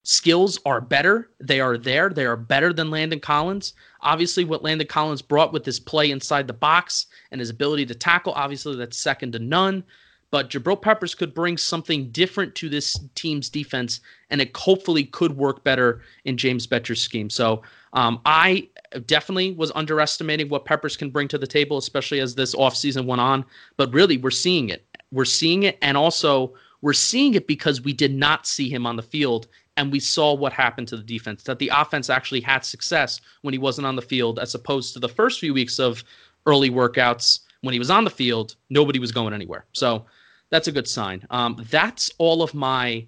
skills 0.03 0.57
are 0.65 0.81
better. 0.81 1.29
They 1.39 1.59
are 1.59 1.77
there. 1.77 2.09
They 2.09 2.25
are 2.25 2.37
better 2.37 2.71
than 2.73 2.89
Landon 2.89 3.19
Collins. 3.19 3.73
Obviously, 4.01 4.45
what 4.45 4.63
Landon 4.63 4.87
Collins 4.87 5.21
brought 5.21 5.53
with 5.53 5.65
his 5.65 5.79
play 5.79 6.11
inside 6.11 6.47
the 6.47 6.53
box 6.53 7.07
and 7.31 7.39
his 7.39 7.49
ability 7.49 7.85
to 7.87 7.95
tackle, 7.95 8.33
obviously, 8.33 8.75
that's 8.75 8.97
second 8.97 9.33
to 9.33 9.39
none. 9.39 9.83
But 10.29 10.49
Jabril 10.49 10.81
Peppers 10.81 11.15
could 11.15 11.33
bring 11.33 11.57
something 11.57 12.09
different 12.11 12.53
to 12.55 12.67
this 12.69 12.99
team's 13.15 13.49
defense, 13.49 14.01
and 14.29 14.41
it 14.41 14.55
hopefully 14.55 15.05
could 15.05 15.37
work 15.37 15.63
better 15.63 16.01
in 16.25 16.37
James 16.37 16.67
Bettcher's 16.67 17.01
scheme. 17.01 17.29
So 17.29 17.61
um, 17.93 18.19
I 18.25 18.67
definitely 19.05 19.51
was 19.51 19.71
underestimating 19.75 20.49
what 20.49 20.65
Peppers 20.65 20.97
can 20.97 21.09
bring 21.09 21.27
to 21.29 21.37
the 21.37 21.47
table, 21.47 21.77
especially 21.77 22.19
as 22.19 22.35
this 22.35 22.55
offseason 22.55 23.05
went 23.05 23.21
on. 23.21 23.45
But 23.77 23.93
really, 23.93 24.17
we're 24.17 24.31
seeing 24.31 24.69
it. 24.69 24.85
We're 25.11 25.25
seeing 25.25 25.63
it, 25.63 25.77
and 25.81 25.97
also 25.97 26.53
we're 26.81 26.93
seeing 26.93 27.33
it 27.33 27.47
because 27.47 27.81
we 27.81 27.93
did 27.93 28.13
not 28.13 28.45
see 28.45 28.69
him 28.69 28.85
on 28.85 28.95
the 28.95 29.03
field 29.03 29.47
and 29.77 29.91
we 29.91 29.99
saw 29.99 30.33
what 30.33 30.51
happened 30.53 30.87
to 30.87 30.97
the 30.97 31.03
defense 31.03 31.43
that 31.43 31.59
the 31.59 31.71
offense 31.73 32.09
actually 32.09 32.41
had 32.41 32.65
success 32.65 33.21
when 33.41 33.53
he 33.53 33.57
wasn't 33.57 33.85
on 33.85 33.95
the 33.95 34.01
field 34.01 34.39
as 34.39 34.55
opposed 34.55 34.93
to 34.93 34.99
the 34.99 35.09
first 35.09 35.39
few 35.39 35.53
weeks 35.53 35.79
of 35.79 36.03
early 36.45 36.69
workouts 36.69 37.39
when 37.61 37.73
he 37.73 37.79
was 37.79 37.89
on 37.89 38.03
the 38.03 38.09
field 38.09 38.55
nobody 38.69 38.99
was 38.99 39.11
going 39.11 39.33
anywhere 39.33 39.65
so 39.73 40.05
that's 40.49 40.67
a 40.67 40.71
good 40.71 40.87
sign 40.87 41.25
um, 41.29 41.63
that's 41.69 42.11
all 42.17 42.43
of 42.43 42.53
my 42.53 43.05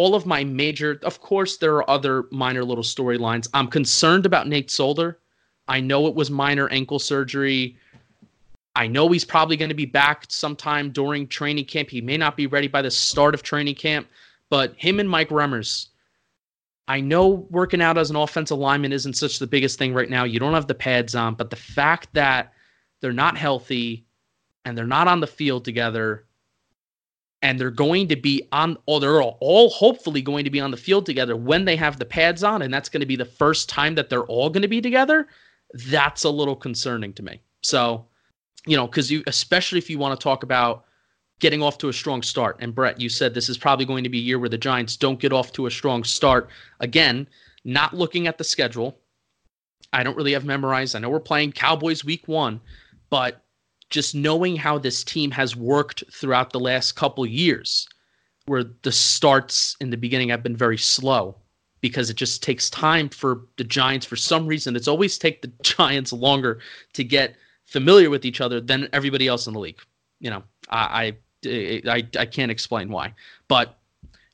all 0.00 0.14
of 0.14 0.24
my 0.24 0.42
major 0.42 0.98
of 1.02 1.20
course 1.20 1.58
there 1.58 1.74
are 1.76 1.90
other 1.90 2.24
minor 2.30 2.64
little 2.64 2.84
storylines 2.84 3.48
i'm 3.52 3.68
concerned 3.68 4.24
about 4.24 4.48
nate 4.48 4.70
solder 4.70 5.18
i 5.68 5.78
know 5.78 6.06
it 6.06 6.14
was 6.14 6.30
minor 6.30 6.68
ankle 6.70 6.98
surgery 6.98 7.76
I 8.76 8.86
know 8.86 9.08
he's 9.08 9.24
probably 9.24 9.56
going 9.56 9.68
to 9.70 9.74
be 9.74 9.84
back 9.84 10.26
sometime 10.28 10.90
during 10.90 11.26
training 11.26 11.64
camp. 11.64 11.90
He 11.90 12.00
may 12.00 12.16
not 12.16 12.36
be 12.36 12.46
ready 12.46 12.68
by 12.68 12.82
the 12.82 12.90
start 12.90 13.34
of 13.34 13.42
training 13.42 13.74
camp. 13.74 14.08
But 14.48 14.74
him 14.76 15.00
and 15.00 15.08
Mike 15.08 15.30
Remmers, 15.30 15.88
I 16.88 17.00
know 17.00 17.46
working 17.50 17.82
out 17.82 17.98
as 17.98 18.10
an 18.10 18.16
offensive 18.16 18.58
lineman 18.58 18.92
isn't 18.92 19.14
such 19.14 19.38
the 19.38 19.46
biggest 19.46 19.78
thing 19.78 19.94
right 19.94 20.10
now. 20.10 20.24
You 20.24 20.40
don't 20.40 20.54
have 20.54 20.66
the 20.66 20.74
pads 20.74 21.14
on, 21.14 21.34
but 21.34 21.50
the 21.50 21.56
fact 21.56 22.08
that 22.14 22.52
they're 23.00 23.12
not 23.12 23.36
healthy 23.36 24.06
and 24.64 24.76
they're 24.76 24.86
not 24.86 25.08
on 25.08 25.20
the 25.20 25.26
field 25.26 25.64
together 25.64 26.24
and 27.42 27.58
they're 27.58 27.70
going 27.70 28.06
to 28.08 28.16
be 28.16 28.46
on 28.52 28.76
or 28.86 29.00
they're 29.00 29.22
all 29.22 29.70
hopefully 29.70 30.20
going 30.20 30.44
to 30.44 30.50
be 30.50 30.60
on 30.60 30.70
the 30.70 30.76
field 30.76 31.06
together 31.06 31.36
when 31.36 31.64
they 31.64 31.76
have 31.76 31.98
the 31.98 32.04
pads 32.04 32.44
on 32.44 32.62
and 32.62 32.72
that's 32.72 32.88
going 32.88 33.00
to 33.00 33.06
be 33.06 33.16
the 33.16 33.24
first 33.24 33.68
time 33.68 33.94
that 33.94 34.10
they're 34.10 34.24
all 34.24 34.50
going 34.50 34.62
to 34.62 34.68
be 34.68 34.80
together 34.80 35.26
that's 35.86 36.24
a 36.24 36.30
little 36.30 36.56
concerning 36.56 37.12
to 37.12 37.22
me 37.22 37.40
so 37.62 38.04
you 38.66 38.76
know 38.76 38.86
because 38.86 39.10
you 39.10 39.22
especially 39.26 39.78
if 39.78 39.88
you 39.88 39.98
want 39.98 40.18
to 40.18 40.22
talk 40.22 40.42
about 40.42 40.84
getting 41.40 41.62
off 41.62 41.78
to 41.78 41.88
a 41.88 41.92
strong 41.92 42.22
start. 42.22 42.56
And 42.60 42.74
Brett, 42.74 43.00
you 43.00 43.08
said 43.08 43.34
this 43.34 43.48
is 43.48 43.58
probably 43.58 43.86
going 43.86 44.04
to 44.04 44.10
be 44.10 44.18
a 44.18 44.22
year 44.22 44.38
where 44.38 44.48
the 44.48 44.58
Giants 44.58 44.96
don't 44.96 45.18
get 45.18 45.32
off 45.32 45.52
to 45.52 45.66
a 45.66 45.70
strong 45.70 46.04
start. 46.04 46.50
Again, 46.78 47.26
not 47.64 47.94
looking 47.94 48.26
at 48.26 48.38
the 48.38 48.44
schedule. 48.44 48.98
I 49.92 50.04
don't 50.04 50.16
really 50.16 50.34
have 50.34 50.44
memorized. 50.44 50.94
I 50.94 51.00
know 51.00 51.10
we're 51.10 51.18
playing 51.18 51.52
Cowboys 51.52 52.04
week 52.04 52.28
one, 52.28 52.60
but 53.08 53.42
just 53.90 54.14
knowing 54.14 54.56
how 54.56 54.78
this 54.78 55.04
team 55.04 55.30
has 55.32 55.56
worked 55.56 56.04
throughout 56.12 56.52
the 56.52 56.60
last 56.60 56.92
couple 56.92 57.26
years, 57.26 57.88
where 58.46 58.64
the 58.82 58.92
starts 58.92 59.76
in 59.80 59.90
the 59.90 59.96
beginning 59.96 60.28
have 60.28 60.42
been 60.42 60.56
very 60.56 60.78
slow 60.78 61.36
because 61.80 62.10
it 62.10 62.16
just 62.16 62.42
takes 62.42 62.70
time 62.70 63.08
for 63.08 63.42
the 63.56 63.64
Giants. 63.64 64.06
For 64.06 64.16
some 64.16 64.46
reason, 64.46 64.76
it's 64.76 64.88
always 64.88 65.18
take 65.18 65.42
the 65.42 65.52
Giants 65.62 66.12
longer 66.12 66.60
to 66.92 67.04
get 67.04 67.36
familiar 67.66 68.10
with 68.10 68.24
each 68.24 68.40
other 68.40 68.60
than 68.60 68.88
everybody 68.92 69.26
else 69.26 69.46
in 69.46 69.54
the 69.54 69.60
league. 69.60 69.80
You 70.20 70.30
know, 70.30 70.42
I, 70.68 71.16
I, 71.44 72.06
I 72.18 72.26
can't 72.26 72.50
explain 72.50 72.90
why. 72.90 73.14
But 73.48 73.78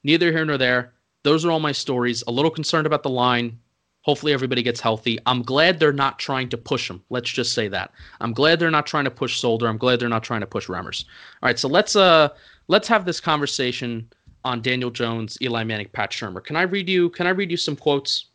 neither 0.03 0.33
here 0.33 0.45
nor 0.45 0.59
there. 0.59 0.93
Those 1.23 1.45
are 1.45 1.51
all 1.51 1.61
my 1.61 1.73
stories. 1.73 2.23
A 2.27 2.31
little 2.31 2.51
concerned 2.51 2.87
about 2.87 3.03
the 3.03 3.11
line. 3.11 3.59
Hopefully 4.07 4.33
everybody 4.33 4.63
gets 4.63 4.79
healthy. 4.81 5.19
I'm 5.27 5.43
glad 5.43 5.81
they're 5.81 5.93
not 5.93 6.21
trying 6.21 6.49
to 6.51 6.57
push 6.57 6.89
him. 6.89 7.03
Let's 7.11 7.29
just 7.29 7.55
say 7.55 7.67
that. 7.67 7.91
I'm 8.21 8.33
glad 8.33 8.61
they're 8.61 8.71
not 8.71 8.87
trying 8.87 9.03
to 9.03 9.11
push 9.11 9.41
Solder. 9.41 9.67
I'm 9.67 9.79
glad 9.79 9.99
they're 9.99 10.09
not 10.09 10.23
trying 10.23 10.43
to 10.43 10.47
push 10.47 10.69
Remmers. 10.69 11.07
All 11.43 11.49
right, 11.49 11.59
so 11.59 11.67
let's 11.67 11.97
uh 11.97 12.29
let's 12.69 12.87
have 12.87 13.05
this 13.05 13.19
conversation 13.19 14.09
on 14.45 14.63
Daniel 14.63 14.93
Jones, 14.93 15.37
Eli 15.43 15.65
Manning, 15.65 15.89
Pat 15.93 16.13
Shurmur. 16.13 16.45
Can 16.45 16.55
I 16.55 16.63
read 16.63 16.89
you 16.89 17.11
can 17.11 17.27
I 17.27 17.31
read 17.31 17.51
you 17.51 17.57
some 17.57 17.75
quotes? 17.75 18.27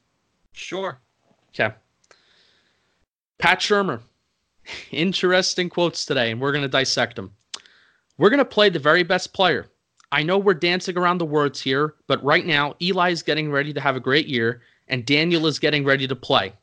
Sure. 0.51 0.99
Okay. 1.55 1.73
Pat 3.37 3.59
Shurmur. 3.59 4.01
Interesting 4.91 5.69
quotes 5.69 6.05
today, 6.05 6.31
and 6.31 6.41
we're 6.41 6.51
going 6.51 6.63
to 6.63 6.67
dissect 6.67 7.15
them. 7.15 7.31
We're 8.17 8.29
going 8.29 8.39
to 8.39 8.45
play 8.45 8.67
the 8.67 8.77
very 8.77 9.03
best 9.03 9.33
player. 9.33 9.67
I 10.11 10.21
know 10.23 10.37
we're 10.37 10.53
dancing 10.53 10.97
around 10.97 11.19
the 11.19 11.25
words 11.25 11.61
here, 11.61 11.93
but 12.07 12.21
right 12.25 12.45
now, 12.45 12.75
Eli 12.81 13.11
is 13.11 13.23
getting 13.23 13.49
ready 13.49 13.71
to 13.71 13.79
have 13.79 13.95
a 13.95 14.01
great 14.01 14.27
year, 14.27 14.61
and 14.91 15.05
Daniel 15.05 15.47
is 15.47 15.57
getting 15.57 15.83
ready 15.83 16.07
to 16.07 16.15
play. 16.15 16.53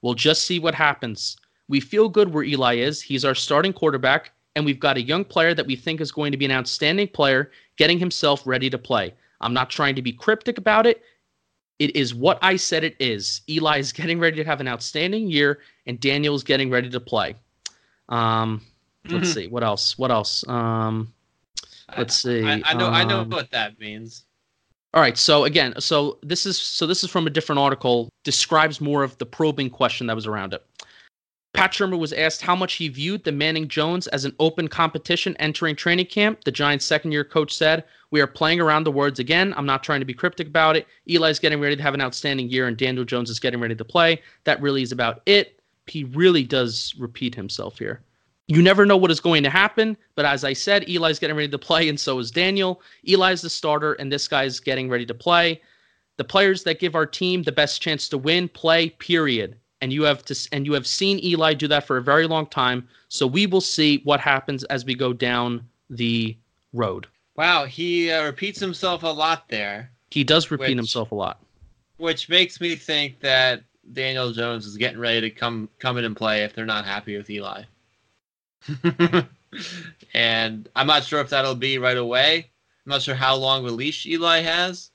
We'll 0.00 0.14
just 0.14 0.46
see 0.46 0.58
what 0.58 0.74
happens. 0.74 1.36
We 1.68 1.80
feel 1.80 2.08
good 2.08 2.32
where 2.32 2.44
Eli 2.44 2.76
is. 2.76 3.02
He's 3.02 3.24
our 3.24 3.34
starting 3.34 3.72
quarterback, 3.72 4.30
and 4.54 4.64
we've 4.64 4.80
got 4.80 4.96
a 4.96 5.02
young 5.02 5.24
player 5.24 5.52
that 5.52 5.66
we 5.66 5.76
think 5.76 6.00
is 6.00 6.12
going 6.12 6.32
to 6.32 6.38
be 6.38 6.44
an 6.44 6.52
outstanding 6.52 7.08
player 7.08 7.50
getting 7.76 7.98
himself 7.98 8.46
ready 8.46 8.70
to 8.70 8.78
play. 8.78 9.12
I'm 9.40 9.52
not 9.52 9.68
trying 9.68 9.96
to 9.96 10.02
be 10.02 10.12
cryptic 10.12 10.56
about 10.56 10.86
it. 10.86 11.02
It 11.78 11.94
is 11.94 12.14
what 12.14 12.38
I 12.40 12.56
said 12.56 12.84
it 12.84 12.96
is. 12.98 13.42
Eli 13.50 13.78
is 13.78 13.92
getting 13.92 14.18
ready 14.18 14.36
to 14.36 14.44
have 14.44 14.60
an 14.60 14.68
outstanding 14.68 15.28
year, 15.28 15.60
and 15.86 16.00
Daniel 16.00 16.34
is 16.34 16.42
getting 16.42 16.70
ready 16.70 16.88
to 16.88 17.00
play. 17.00 17.34
Um, 18.08 18.62
Let's 19.08 19.28
mm-hmm. 19.28 19.40
see 19.40 19.46
what 19.48 19.62
else. 19.62 19.98
What 19.98 20.10
else? 20.10 20.44
Um, 20.48 21.12
let's 21.96 22.16
see. 22.16 22.44
I, 22.44 22.62
I 22.64 22.74
know. 22.74 22.86
Um, 22.86 22.94
I 22.94 23.04
know 23.04 23.24
what 23.24 23.50
that 23.52 23.78
means. 23.78 24.24
All 24.96 25.02
right. 25.02 25.18
So 25.18 25.44
again, 25.44 25.74
so 25.78 26.18
this 26.22 26.46
is 26.46 26.58
so 26.58 26.86
this 26.86 27.04
is 27.04 27.10
from 27.10 27.26
a 27.26 27.30
different 27.30 27.58
article. 27.58 28.08
Describes 28.24 28.80
more 28.80 29.04
of 29.04 29.16
the 29.18 29.26
probing 29.26 29.68
question 29.68 30.06
that 30.06 30.16
was 30.16 30.26
around 30.26 30.54
it. 30.54 30.64
Pat 31.52 31.72
Shurmur 31.72 31.98
was 31.98 32.14
asked 32.14 32.40
how 32.40 32.56
much 32.56 32.74
he 32.74 32.88
viewed 32.88 33.22
the 33.22 33.32
Manning 33.32 33.68
Jones 33.68 34.06
as 34.06 34.24
an 34.24 34.34
open 34.40 34.68
competition 34.68 35.36
entering 35.38 35.76
training 35.76 36.06
camp. 36.06 36.44
The 36.44 36.50
Giants' 36.50 36.86
second 36.86 37.12
year 37.12 37.24
coach 37.24 37.54
said, 37.54 37.84
We 38.10 38.22
are 38.22 38.26
playing 38.26 38.58
around 38.58 38.84
the 38.84 38.90
words 38.90 39.18
again. 39.18 39.52
I'm 39.58 39.66
not 39.66 39.84
trying 39.84 40.00
to 40.00 40.06
be 40.06 40.14
cryptic 40.14 40.46
about 40.46 40.76
it. 40.76 40.86
Eli's 41.06 41.38
getting 41.38 41.60
ready 41.60 41.76
to 41.76 41.82
have 41.82 41.94
an 41.94 42.00
outstanding 42.00 42.48
year, 42.48 42.66
and 42.66 42.76
Daniel 42.76 43.04
Jones 43.04 43.28
is 43.28 43.38
getting 43.38 43.60
ready 43.60 43.74
to 43.74 43.84
play. 43.84 44.22
That 44.44 44.62
really 44.62 44.80
is 44.80 44.92
about 44.92 45.20
it. 45.26 45.60
He 45.86 46.04
really 46.04 46.42
does 46.42 46.94
repeat 46.98 47.34
himself 47.34 47.78
here. 47.78 48.00
You 48.48 48.62
never 48.62 48.86
know 48.86 48.96
what 48.96 49.10
is 49.10 49.18
going 49.18 49.42
to 49.42 49.50
happen, 49.50 49.96
but 50.14 50.24
as 50.24 50.44
I 50.44 50.52
said, 50.52 50.88
Eli's 50.88 51.18
getting 51.18 51.36
ready 51.36 51.48
to 51.48 51.58
play, 51.58 51.88
and 51.88 51.98
so 51.98 52.18
is 52.20 52.30
Daniel. 52.30 52.80
Eli's 53.06 53.42
the 53.42 53.50
starter, 53.50 53.94
and 53.94 54.10
this 54.10 54.28
guy's 54.28 54.60
getting 54.60 54.88
ready 54.88 55.04
to 55.06 55.14
play. 55.14 55.60
The 56.16 56.24
players 56.24 56.62
that 56.62 56.78
give 56.78 56.94
our 56.94 57.06
team 57.06 57.42
the 57.42 57.52
best 57.52 57.82
chance 57.82 58.08
to 58.10 58.18
win 58.18 58.48
play, 58.48 58.90
period. 58.90 59.56
And 59.80 59.92
you 59.92 60.04
have 60.04 60.24
to, 60.26 60.48
and 60.52 60.64
you 60.64 60.72
have 60.74 60.86
seen 60.86 61.22
Eli 61.24 61.54
do 61.54 61.68
that 61.68 61.86
for 61.86 61.96
a 61.96 62.02
very 62.02 62.26
long 62.26 62.46
time. 62.46 62.88
So 63.08 63.26
we 63.26 63.46
will 63.46 63.60
see 63.60 64.00
what 64.04 64.20
happens 64.20 64.62
as 64.64 64.84
we 64.84 64.94
go 64.94 65.12
down 65.12 65.66
the 65.90 66.36
road. 66.72 67.08
Wow, 67.36 67.64
he 67.64 68.10
uh, 68.10 68.24
repeats 68.24 68.60
himself 68.60 69.02
a 69.02 69.08
lot 69.08 69.48
there. 69.48 69.90
He 70.10 70.24
does 70.24 70.50
repeat 70.50 70.68
which, 70.68 70.76
himself 70.76 71.12
a 71.12 71.14
lot, 71.14 71.40
which 71.98 72.28
makes 72.28 72.60
me 72.60 72.76
think 72.76 73.20
that 73.20 73.62
Daniel 73.92 74.32
Jones 74.32 74.66
is 74.66 74.76
getting 74.76 74.98
ready 74.98 75.20
to 75.20 75.30
come 75.30 75.68
come 75.78 75.98
in 75.98 76.04
and 76.04 76.16
play 76.16 76.44
if 76.44 76.54
they're 76.54 76.64
not 76.64 76.84
happy 76.84 77.16
with 77.16 77.28
Eli. 77.28 77.64
and 80.14 80.68
I'm 80.74 80.86
not 80.86 81.04
sure 81.04 81.20
if 81.20 81.30
that'll 81.30 81.54
be 81.54 81.78
right 81.78 81.96
away. 81.96 82.50
I'm 82.84 82.90
not 82.90 83.02
sure 83.02 83.14
how 83.14 83.36
long 83.36 83.64
the 83.64 83.72
leash 83.72 84.06
Eli 84.06 84.40
has. 84.40 84.90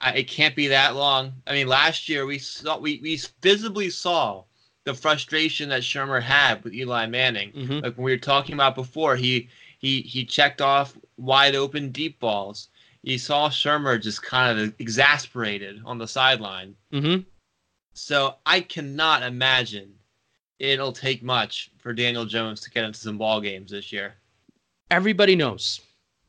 I, 0.00 0.12
it 0.14 0.28
can't 0.28 0.56
be 0.56 0.68
that 0.68 0.96
long. 0.96 1.32
I 1.46 1.52
mean, 1.52 1.68
last 1.68 2.08
year 2.08 2.26
we 2.26 2.38
saw 2.38 2.78
we, 2.78 2.98
we 3.02 3.20
visibly 3.40 3.90
saw 3.90 4.44
the 4.84 4.94
frustration 4.94 5.68
that 5.68 5.82
Shurmur 5.82 6.20
had 6.20 6.62
with 6.64 6.74
Eli 6.74 7.06
Manning. 7.06 7.52
Mm-hmm. 7.52 7.78
Like 7.78 7.96
when 7.96 8.04
we 8.04 8.12
were 8.12 8.18
talking 8.18 8.54
about 8.54 8.74
before, 8.74 9.16
he 9.16 9.48
he 9.78 10.02
he 10.02 10.24
checked 10.24 10.60
off 10.60 10.96
wide 11.16 11.54
open 11.54 11.90
deep 11.90 12.18
balls. 12.18 12.68
You 13.02 13.18
saw 13.18 13.48
Shurmur 13.48 14.00
just 14.00 14.22
kind 14.22 14.58
of 14.58 14.74
exasperated 14.78 15.80
on 15.84 15.98
the 15.98 16.06
sideline. 16.06 16.74
Mm-hmm. 16.92 17.22
So 17.94 18.36
I 18.46 18.60
cannot 18.60 19.22
imagine 19.22 19.94
it'll 20.62 20.92
take 20.92 21.24
much 21.24 21.70
for 21.78 21.92
Daniel 21.92 22.24
Jones 22.24 22.60
to 22.60 22.70
get 22.70 22.84
into 22.84 23.00
some 23.00 23.18
ball 23.18 23.40
games 23.40 23.72
this 23.72 23.92
year. 23.92 24.14
Everybody 24.90 25.34
knows 25.34 25.80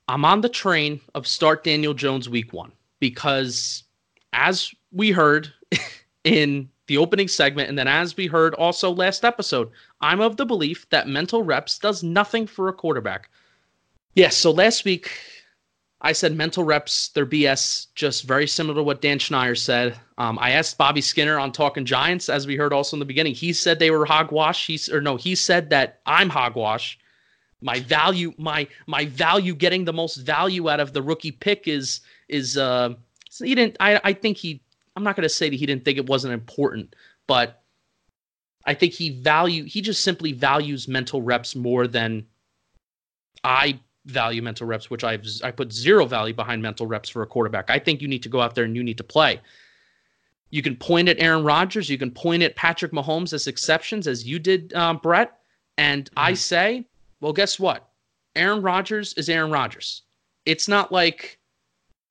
I'm 0.08 0.26
on 0.26 0.42
the 0.42 0.50
train 0.50 1.00
of 1.16 1.28
start 1.28 1.64
Daniel 1.64 1.94
Jones 1.94 2.28
week 2.28 2.52
one 2.52 2.72
because, 3.00 3.84
as 4.34 4.74
we 4.92 5.12
heard 5.12 5.54
in 6.24 6.68
the 6.88 6.98
opening 6.98 7.28
segment, 7.28 7.70
and 7.70 7.78
then 7.78 7.88
as 7.88 8.18
we 8.18 8.26
heard 8.26 8.56
also 8.56 8.92
last 8.92 9.24
episode, 9.24 9.70
I'm 10.02 10.20
of 10.20 10.36
the 10.36 10.46
belief 10.46 10.90
that 10.90 11.08
mental 11.08 11.44
reps 11.44 11.78
does 11.78 12.04
nothing 12.04 12.48
for 12.48 12.68
a 12.68 12.74
quarterback. 12.74 13.30
Yes, 14.16 14.36
so 14.36 14.52
last 14.52 14.84
week 14.84 15.12
I 16.06 16.12
said 16.12 16.36
mental 16.36 16.66
reps, 16.66 17.10
they're 17.10 17.26
BS, 17.26 17.88
just 17.96 18.26
very 18.26 18.46
similar 18.46 18.76
to 18.76 18.84
what 18.84 19.02
Dan 19.02 19.20
Schneider 19.20 19.56
said. 19.56 19.98
Um, 20.18 20.38
I 20.40 20.52
asked 20.52 20.78
Bobby 20.78 21.00
Skinner 21.00 21.40
on 21.40 21.54
Talking 21.54 21.86
Giants, 21.86 22.28
as 22.28 22.46
we 22.46 22.58
heard 22.58 22.74
also 22.74 22.98
in 22.98 23.00
the 23.00 23.06
beginning. 23.06 23.34
He 23.34 23.54
said 23.54 23.80
they 23.80 23.90
were 23.90 24.06
hogwash. 24.06 24.68
He 24.68 24.78
or 24.92 25.00
no, 25.00 25.16
he 25.16 25.34
said 25.34 25.70
that 25.70 26.02
I'm 26.06 26.30
hogwash. 26.30 27.00
My 27.62 27.80
value, 27.80 28.34
my 28.38 28.68
my 28.86 29.06
value, 29.06 29.56
getting 29.56 29.86
the 29.86 29.94
most 29.94 30.18
value 30.18 30.70
out 30.70 30.82
of 30.82 30.92
the 30.92 31.02
rookie 31.02 31.32
pick 31.32 31.70
is 31.70 32.02
is 32.28 32.58
uh 32.58 32.94
he 33.40 33.56
didn't. 33.56 33.78
I 33.80 34.02
I 34.04 34.14
think 34.14 34.36
he. 34.38 34.62
I'm 34.98 35.04
not 35.04 35.16
going 35.16 35.24
to 35.24 35.30
say 35.30 35.50
that 35.50 35.56
he 35.56 35.66
didn't 35.66 35.86
think 35.86 35.98
it 35.98 36.06
wasn't 36.06 36.34
important, 36.34 36.96
but 37.28 37.64
I 38.66 38.74
think 38.74 38.92
he 38.92 39.22
value 39.22 39.64
he 39.64 39.82
just 39.82 40.04
simply 40.04 40.34
values 40.34 40.90
mental 40.90 41.22
reps 41.22 41.56
more 41.56 41.88
than 41.88 42.26
I 43.46 43.80
value 44.06 44.42
mental 44.42 44.68
reps, 44.68 44.90
which 44.90 45.04
I've 45.04 45.26
I 45.44 45.52
put 45.52 45.72
zero 45.72 46.06
value 46.06 46.34
behind 46.34 46.62
mental 46.62 46.88
reps 46.88 47.10
for 47.10 47.22
a 47.22 47.28
quarterback. 47.28 47.70
I 47.70 47.80
think 47.80 48.02
you 48.02 48.08
need 48.08 48.24
to 48.24 48.30
go 48.30 48.42
out 48.42 48.56
there 48.56 48.66
and 48.66 48.76
you 48.76 48.84
need 48.84 48.98
to 48.98 49.04
play. 49.04 49.40
You 50.50 50.62
can 50.62 50.76
point 50.76 51.10
at 51.10 51.20
Aaron 51.20 51.44
Rodgers, 51.44 51.90
you 51.90 51.98
can 51.98 52.12
point 52.12 52.44
at 52.44 52.56
Patrick 52.56 52.92
Mahomes 52.92 53.34
as 53.34 53.48
exceptions, 53.48 54.08
as 54.08 54.26
you 54.26 54.38
did, 54.38 54.74
um, 54.74 54.98
Brett. 54.98 55.40
And 55.78 56.06
mm-hmm. 56.06 56.20
I 56.20 56.34
say, 56.34 56.86
well, 57.22 57.34
guess 57.34 57.60
what? 57.60 57.90
Aaron 58.36 58.62
Rodgers 58.62 59.14
is 59.14 59.30
Aaron 59.30 59.52
Rodgers. 59.52 60.04
It's 60.46 60.68
not 60.68 60.92
like 60.92 61.40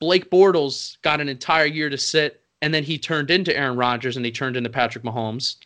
Blake 0.00 0.31
Bortles 0.31 1.00
got 1.02 1.20
an 1.20 1.28
entire 1.28 1.66
year 1.66 1.88
to 1.88 1.98
sit 1.98 2.42
and 2.62 2.72
then 2.72 2.85
he 2.85 2.96
turned 2.96 3.31
into 3.31 3.55
Aaron 3.57 3.76
Rodgers 3.76 4.16
and 4.16 4.24
he 4.24 4.33
turned 4.33 4.57
into 4.57 4.70
Patrick 4.70 5.05
Mahomes. 5.05 5.57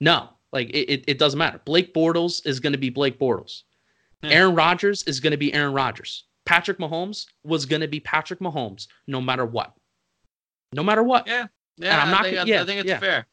No, 0.00 0.28
like 0.52 0.68
it, 0.70 0.90
it, 0.90 1.04
it 1.06 1.18
doesn't 1.18 1.38
matter. 1.38 1.60
Blake 1.64 1.94
Bortles 1.94 2.46
is 2.46 2.60
going 2.60 2.74
to 2.74 2.78
be 2.78 2.90
Blake 2.90 3.18
Bortles. 3.18 3.62
Hmm. 4.22 4.30
Aaron 4.30 4.54
Rodgers 4.54 5.02
is 5.04 5.20
going 5.20 5.32
to 5.32 5.36
be 5.36 5.52
Aaron 5.52 5.72
Rodgers. 5.72 6.24
Patrick 6.44 6.78
Mahomes 6.78 7.26
was 7.44 7.66
going 7.66 7.82
to 7.82 7.88
be 7.88 8.00
Patrick 8.00 8.40
Mahomes 8.40 8.86
no 9.06 9.20
matter 9.20 9.46
what. 9.46 9.74
No 10.72 10.82
matter 10.82 11.02
what. 11.02 11.26
Yeah. 11.26 11.46
Yeah. 11.76 11.92
And 11.92 12.00
I'm 12.02 12.10
not, 12.10 12.26
I, 12.26 12.30
think, 12.30 12.48
yeah, 12.48 12.62
I 12.62 12.66
think 12.66 12.80
it's 12.80 12.88
yeah. 12.88 12.98
fair. 12.98 13.26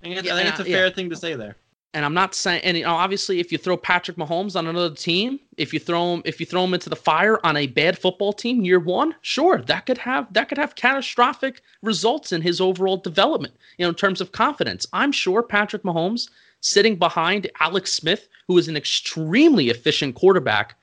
I 0.00 0.04
think 0.04 0.18
it's, 0.18 0.26
yeah, 0.26 0.34
I 0.34 0.36
think 0.36 0.48
it's 0.48 0.60
a 0.60 0.64
fair 0.64 0.86
yeah. 0.86 0.92
thing 0.92 1.10
to 1.10 1.16
say 1.16 1.34
there. 1.34 1.56
And 1.94 2.04
I'm 2.04 2.14
not 2.14 2.34
saying, 2.34 2.60
and 2.64 2.76
you 2.76 2.84
know, 2.84 2.94
obviously, 2.94 3.40
if 3.40 3.50
you 3.50 3.56
throw 3.56 3.76
Patrick 3.76 4.18
Mahomes 4.18 4.56
on 4.56 4.66
another 4.66 4.94
team, 4.94 5.40
if 5.56 5.72
you 5.72 5.80
throw 5.80 6.14
him, 6.14 6.22
if 6.26 6.38
you 6.38 6.44
throw 6.44 6.62
him 6.62 6.74
into 6.74 6.90
the 6.90 6.96
fire 6.96 7.44
on 7.44 7.56
a 7.56 7.66
bad 7.66 7.98
football 7.98 8.32
team 8.32 8.62
year 8.62 8.78
one, 8.78 9.14
sure, 9.22 9.62
that 9.62 9.86
could 9.86 9.96
have 9.96 10.30
that 10.34 10.50
could 10.50 10.58
have 10.58 10.74
catastrophic 10.74 11.62
results 11.82 12.30
in 12.30 12.42
his 12.42 12.60
overall 12.60 12.98
development. 12.98 13.54
You 13.78 13.84
know, 13.84 13.88
in 13.88 13.94
terms 13.94 14.20
of 14.20 14.32
confidence, 14.32 14.86
I'm 14.92 15.12
sure 15.12 15.42
Patrick 15.42 15.82
Mahomes 15.82 16.28
sitting 16.60 16.96
behind 16.96 17.50
Alex 17.60 17.92
Smith, 17.92 18.28
who 18.46 18.58
is 18.58 18.68
an 18.68 18.76
extremely 18.76 19.70
efficient 19.70 20.14
quarterback, 20.14 20.76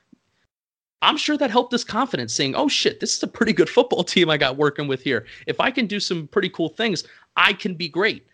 I'm 1.01 1.17
sure 1.17 1.37
that 1.37 1.51
helped 1.51 1.71
his 1.71 1.83
confidence 1.83 2.33
saying, 2.33 2.55
oh 2.55 2.67
shit, 2.67 2.99
this 2.99 3.15
is 3.15 3.23
a 3.23 3.27
pretty 3.27 3.53
good 3.53 3.69
football 3.69 4.03
team 4.13 4.29
I 4.29 4.37
got 4.37 4.57
working 4.57 4.87
with 4.87 5.01
here. 5.01 5.25
If 5.47 5.59
I 5.59 5.71
can 5.71 5.87
do 5.87 5.99
some 5.99 6.27
pretty 6.27 6.49
cool 6.49 6.69
things, 6.69 7.03
I 7.35 7.53
can 7.53 7.75
be 7.75 7.89
great. 7.89 8.25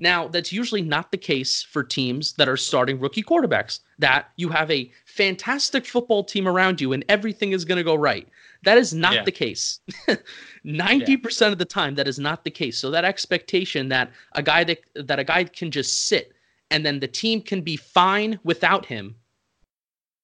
Now, 0.00 0.28
that's 0.28 0.52
usually 0.52 0.82
not 0.82 1.10
the 1.10 1.18
case 1.18 1.62
for 1.62 1.82
teams 1.82 2.32
that 2.34 2.48
are 2.48 2.56
starting 2.56 3.00
rookie 3.00 3.22
quarterbacks, 3.22 3.80
that 3.98 4.28
you 4.36 4.48
have 4.48 4.70
a 4.70 4.92
fantastic 5.06 5.86
football 5.86 6.22
team 6.22 6.46
around 6.46 6.80
you 6.80 6.92
and 6.92 7.04
everything 7.08 7.52
is 7.52 7.64
going 7.64 7.78
to 7.78 7.84
go 7.84 7.96
right. 7.96 8.28
That 8.62 8.78
is 8.78 8.94
not 8.94 9.14
yeah. 9.14 9.24
the 9.24 9.32
case. 9.32 9.80
90% 10.64 11.40
yeah. 11.40 11.48
of 11.48 11.58
the 11.58 11.64
time 11.64 11.94
that 11.96 12.06
is 12.06 12.18
not 12.18 12.44
the 12.44 12.50
case. 12.50 12.78
So 12.78 12.90
that 12.90 13.04
expectation 13.04 13.88
that 13.88 14.10
a 14.32 14.42
guy 14.42 14.64
that 14.64 14.78
that 14.94 15.18
a 15.18 15.24
guy 15.24 15.44
can 15.44 15.70
just 15.70 16.08
sit 16.08 16.32
and 16.70 16.84
then 16.84 17.00
the 17.00 17.08
team 17.08 17.40
can 17.40 17.60
be 17.60 17.76
fine 17.76 18.38
without 18.44 18.86
him, 18.86 19.14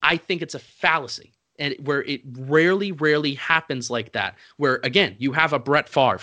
I 0.03 0.17
think 0.17 0.43
it's 0.43 0.55
a 0.55 0.59
fallacy. 0.59 1.33
And 1.59 1.75
where 1.85 2.03
it 2.03 2.21
rarely, 2.33 2.93
rarely 2.93 3.35
happens 3.35 3.91
like 3.91 4.13
that. 4.13 4.37
Where 4.57 4.81
again, 4.83 5.17
you 5.19 5.33
have 5.33 5.53
a 5.53 5.59
Brett 5.59 5.89
Favre. 5.89 6.21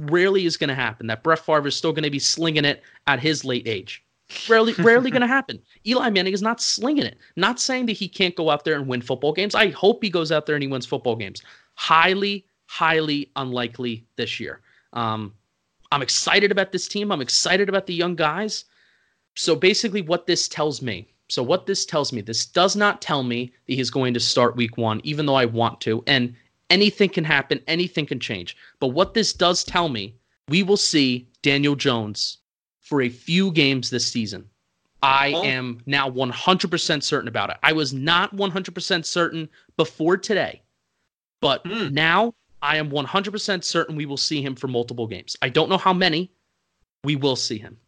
Rarely 0.00 0.46
is 0.46 0.56
going 0.56 0.68
to 0.68 0.74
happen 0.74 1.06
that 1.06 1.22
Brett 1.22 1.38
Favre 1.38 1.68
is 1.68 1.76
still 1.76 1.92
going 1.92 2.04
to 2.04 2.10
be 2.10 2.18
slinging 2.18 2.64
it 2.64 2.82
at 3.06 3.20
his 3.20 3.44
late 3.44 3.68
age. 3.68 4.02
Rarely, 4.48 4.72
rarely 4.74 5.10
going 5.10 5.20
to 5.28 5.28
happen. 5.28 5.60
Eli 5.86 6.10
Manning 6.10 6.32
is 6.32 6.42
not 6.42 6.60
slinging 6.60 7.04
it. 7.04 7.18
Not 7.36 7.60
saying 7.60 7.86
that 7.86 7.92
he 7.92 8.08
can't 8.08 8.34
go 8.34 8.50
out 8.50 8.64
there 8.64 8.74
and 8.74 8.86
win 8.86 9.00
football 9.00 9.32
games. 9.32 9.54
I 9.54 9.68
hope 9.68 10.02
he 10.02 10.10
goes 10.10 10.32
out 10.32 10.46
there 10.46 10.56
and 10.56 10.62
he 10.62 10.68
wins 10.68 10.86
football 10.86 11.16
games. 11.16 11.42
Highly, 11.74 12.44
highly 12.66 13.30
unlikely 13.36 14.04
this 14.16 14.40
year. 14.40 14.60
Um, 14.92 15.34
I'm 15.92 16.02
excited 16.02 16.50
about 16.50 16.72
this 16.72 16.88
team. 16.88 17.12
I'm 17.12 17.20
excited 17.20 17.68
about 17.68 17.86
the 17.86 17.94
young 17.94 18.14
guys. 18.16 18.64
So 19.40 19.56
basically, 19.56 20.02
what 20.02 20.26
this 20.26 20.48
tells 20.48 20.82
me. 20.82 21.08
So 21.30 21.42
what 21.42 21.64
this 21.64 21.86
tells 21.86 22.12
me, 22.12 22.20
this 22.20 22.44
does 22.44 22.76
not 22.76 23.00
tell 23.00 23.22
me 23.22 23.54
that 23.66 23.72
he's 23.72 23.88
going 23.88 24.12
to 24.12 24.20
start 24.20 24.54
week 24.54 24.76
one, 24.76 25.00
even 25.02 25.24
though 25.24 25.34
I 25.34 25.46
want 25.46 25.80
to. 25.82 26.04
And 26.06 26.34
anything 26.68 27.08
can 27.08 27.24
happen, 27.24 27.62
anything 27.66 28.04
can 28.04 28.20
change. 28.20 28.54
But 28.80 28.88
what 28.88 29.14
this 29.14 29.32
does 29.32 29.64
tell 29.64 29.88
me, 29.88 30.14
we 30.48 30.62
will 30.62 30.76
see 30.76 31.26
Daniel 31.40 31.74
Jones 31.74 32.36
for 32.80 33.00
a 33.00 33.08
few 33.08 33.50
games 33.52 33.88
this 33.88 34.06
season. 34.06 34.44
I 35.02 35.32
oh. 35.32 35.42
am 35.42 35.80
now 35.86 36.10
100% 36.10 37.02
certain 37.02 37.28
about 37.28 37.48
it. 37.48 37.56
I 37.62 37.72
was 37.72 37.94
not 37.94 38.36
100% 38.36 39.06
certain 39.06 39.48
before 39.78 40.18
today, 40.18 40.60
but 41.40 41.66
hmm. 41.66 41.94
now 41.94 42.34
I 42.60 42.76
am 42.76 42.90
100% 42.90 43.64
certain 43.64 43.96
we 43.96 44.04
will 44.04 44.18
see 44.18 44.42
him 44.42 44.54
for 44.54 44.68
multiple 44.68 45.06
games. 45.06 45.34
I 45.40 45.48
don't 45.48 45.70
know 45.70 45.78
how 45.78 45.94
many. 45.94 46.30
We 47.04 47.16
will 47.16 47.36
see 47.36 47.56
him. 47.56 47.78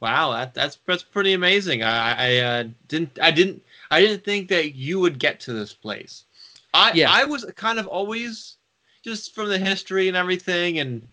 Wow, 0.00 0.32
that, 0.32 0.54
that's 0.54 0.78
that's 0.86 1.02
pretty 1.02 1.34
amazing. 1.34 1.82
I, 1.82 2.14
I 2.14 2.36
uh, 2.38 2.64
didn't 2.88 3.18
I 3.20 3.30
didn't 3.30 3.62
I 3.90 4.00
didn't 4.00 4.24
think 4.24 4.48
that 4.48 4.74
you 4.74 4.98
would 5.00 5.18
get 5.18 5.40
to 5.40 5.52
this 5.52 5.74
place. 5.74 6.24
I 6.72 6.92
yeah. 6.92 7.10
I 7.10 7.24
was 7.24 7.44
kind 7.56 7.78
of 7.78 7.86
always 7.86 8.56
just 9.02 9.34
from 9.34 9.48
the 9.48 9.58
history 9.58 10.08
and 10.08 10.16
everything, 10.16 10.78
and 10.78 11.06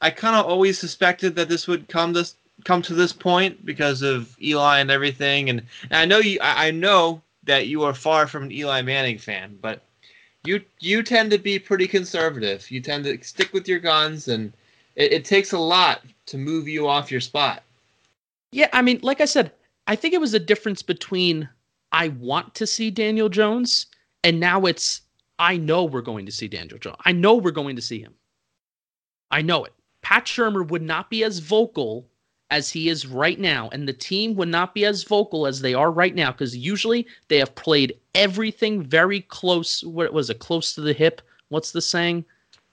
I 0.00 0.10
kind 0.10 0.36
of 0.36 0.46
always 0.46 0.78
suspected 0.78 1.34
that 1.36 1.48
this 1.48 1.66
would 1.66 1.88
come 1.88 2.12
this 2.12 2.36
come 2.64 2.82
to 2.82 2.94
this 2.94 3.12
point 3.12 3.64
because 3.64 4.02
of 4.02 4.36
Eli 4.40 4.78
and 4.78 4.90
everything. 4.90 5.50
And, 5.50 5.62
and 5.90 5.96
I 5.98 6.04
know 6.04 6.18
you 6.18 6.38
I, 6.42 6.68
I 6.68 6.70
know 6.70 7.22
that 7.44 7.66
you 7.66 7.82
are 7.82 7.94
far 7.94 8.26
from 8.26 8.44
an 8.44 8.52
Eli 8.52 8.82
Manning 8.82 9.18
fan, 9.18 9.58
but 9.60 9.82
you 10.44 10.62
you 10.80 11.02
tend 11.02 11.30
to 11.30 11.38
be 11.38 11.58
pretty 11.58 11.88
conservative. 11.88 12.70
You 12.70 12.80
tend 12.80 13.04
to 13.04 13.22
stick 13.24 13.54
with 13.54 13.66
your 13.66 13.78
guns, 13.78 14.28
and 14.28 14.52
it, 14.96 15.12
it 15.12 15.24
takes 15.24 15.52
a 15.52 15.58
lot 15.58 16.02
to 16.26 16.38
move 16.38 16.68
you 16.68 16.86
off 16.86 17.10
your 17.10 17.20
spot. 17.20 17.62
Yeah, 18.54 18.68
I 18.72 18.82
mean, 18.82 19.00
like 19.02 19.20
I 19.20 19.24
said, 19.24 19.50
I 19.88 19.96
think 19.96 20.14
it 20.14 20.20
was 20.20 20.32
a 20.32 20.38
difference 20.38 20.80
between 20.80 21.48
I 21.90 22.08
want 22.08 22.54
to 22.54 22.68
see 22.68 22.88
Daniel 22.88 23.28
Jones 23.28 23.86
and 24.22 24.38
now 24.38 24.64
it's 24.64 25.02
I 25.40 25.56
know 25.56 25.84
we're 25.84 26.02
going 26.02 26.24
to 26.26 26.32
see 26.32 26.46
Daniel 26.46 26.78
Jones. 26.78 26.96
I 27.04 27.10
know 27.10 27.34
we're 27.34 27.50
going 27.50 27.74
to 27.74 27.82
see 27.82 28.00
him. 28.00 28.14
I 29.32 29.42
know 29.42 29.64
it. 29.64 29.72
Pat 30.02 30.26
Shurmur 30.26 30.68
would 30.68 30.82
not 30.82 31.10
be 31.10 31.24
as 31.24 31.40
vocal 31.40 32.06
as 32.50 32.70
he 32.70 32.88
is 32.88 33.06
right 33.06 33.40
now, 33.40 33.68
and 33.72 33.88
the 33.88 33.92
team 33.92 34.36
would 34.36 34.48
not 34.48 34.72
be 34.72 34.84
as 34.84 35.02
vocal 35.02 35.48
as 35.48 35.60
they 35.60 35.74
are 35.74 35.90
right 35.90 36.14
now 36.14 36.30
because 36.30 36.56
usually 36.56 37.08
they 37.26 37.38
have 37.38 37.54
played 37.56 37.98
everything 38.14 38.84
very 38.84 39.22
close. 39.22 39.82
What 39.82 40.12
was 40.12 40.30
it? 40.30 40.38
Close 40.38 40.74
to 40.76 40.80
the 40.80 40.92
hip. 40.92 41.20
What's 41.48 41.72
the 41.72 41.82
saying? 41.82 42.24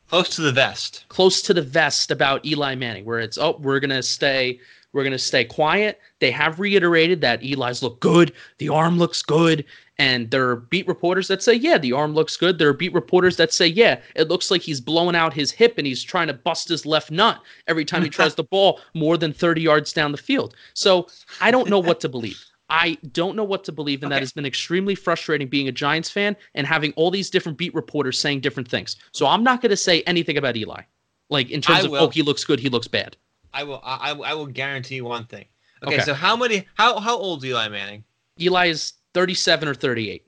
Close 0.08 0.30
to 0.36 0.42
the 0.42 0.52
vest. 0.52 1.06
Close 1.10 1.42
to 1.42 1.54
the 1.54 1.62
vest 1.62 2.12
about 2.12 2.46
Eli 2.46 2.76
Manning, 2.76 3.06
where 3.06 3.20
it's 3.20 3.40
oh 3.40 3.58
we're 3.60 3.80
gonna 3.80 4.04
stay 4.04 4.60
we're 4.94 5.04
going 5.04 5.12
to 5.12 5.20
stay 5.20 5.46
quiet. 5.46 6.00
They 6.20 6.32
have 6.32 6.60
reiterated 6.60 7.22
that 7.22 7.44
Eli's 7.44 7.82
look 7.82 8.00
good. 8.00 8.34
The 8.58 8.70
arm 8.70 8.98
looks 8.98 9.22
good. 9.22 9.66
And 9.98 10.32
there 10.32 10.50
are 10.50 10.56
beat 10.56 10.88
reporters 10.88 11.28
that 11.28 11.44
say, 11.44 11.54
yeah, 11.54 11.78
the 11.78 11.94
arm 11.94 12.14
looks 12.14 12.36
good. 12.36 12.58
There 12.58 12.70
are 12.70 12.74
beat 12.74 12.94
reporters 12.94 13.38
that 13.38 13.54
say, 13.54 13.68
yeah, 13.68 14.00
it 14.16 14.30
looks 14.30 14.50
like 14.50 14.62
he's 14.62 14.82
blowing 14.82 15.16
out 15.16 15.34
his 15.34 15.52
hip 15.52 15.76
and 15.78 15.86
he's 15.86 16.02
trying 16.04 16.28
to 16.28 16.34
bust 16.34 16.70
his 16.70 16.86
left 16.86 17.12
nut 17.12 17.40
every 17.68 17.86
time 17.86 18.04
he 18.04 18.10
tries 18.18 18.36
the 18.36 18.44
ball 18.44 18.80
more 18.96 19.18
than 19.18 19.32
30 19.32 19.62
yards 19.62 19.94
down 19.94 20.12
the 20.12 20.18
field. 20.18 20.56
So 20.74 21.08
I 21.40 21.52
don't 21.52 21.70
know 21.70 21.80
what 21.80 22.00
to 22.02 22.10
believe. 22.10 22.44
I 22.72 22.98
don't 23.12 23.36
know 23.36 23.44
what 23.44 23.66
to 23.66 23.74
believe, 23.74 24.02
and 24.02 24.12
okay. 24.12 24.16
that 24.16 24.22
has 24.22 24.32
been 24.32 24.46
extremely 24.46 24.96
frustrating 24.96 25.50
being 25.50 25.68
a 25.68 25.74
Giants 25.74 26.10
fan 26.10 26.38
and 26.56 26.66
having 26.66 26.94
all 26.94 27.12
these 27.12 27.30
different 27.30 27.58
beat 27.58 27.76
reporters 27.76 28.18
saying 28.18 28.40
different 28.40 28.70
things. 28.70 28.96
So 29.12 29.28
I'm 29.28 29.44
not 29.44 29.62
going 29.62 29.72
to 29.72 29.78
say 29.78 30.04
anything 30.04 30.38
about 30.38 30.56
Eli, 30.56 30.84
like 31.30 31.52
in 31.52 31.62
terms 31.62 31.82
I 31.82 31.86
of 31.86 31.92
will. 31.92 32.04
oh 32.04 32.10
he 32.10 32.22
looks 32.22 32.46
good, 32.46 32.62
he 32.62 32.70
looks 32.70 32.88
bad. 32.88 33.18
I 33.54 33.64
will. 33.64 33.82
I, 33.84 34.12
I 34.12 34.34
will 34.34 34.48
guarantee 34.48 35.02
one 35.02 35.26
thing. 35.26 35.46
Okay, 35.84 35.96
okay, 35.96 36.04
so 36.04 36.14
how 36.14 36.36
many? 36.36 36.68
How 36.76 37.00
how 37.00 37.18
old 37.18 37.44
is 37.44 37.50
Eli 37.50 37.68
Manning? 37.70 38.04
Eli 38.40 38.68
is 38.68 38.94
37 39.14 39.68
or 39.68 39.74
38. 39.74 40.26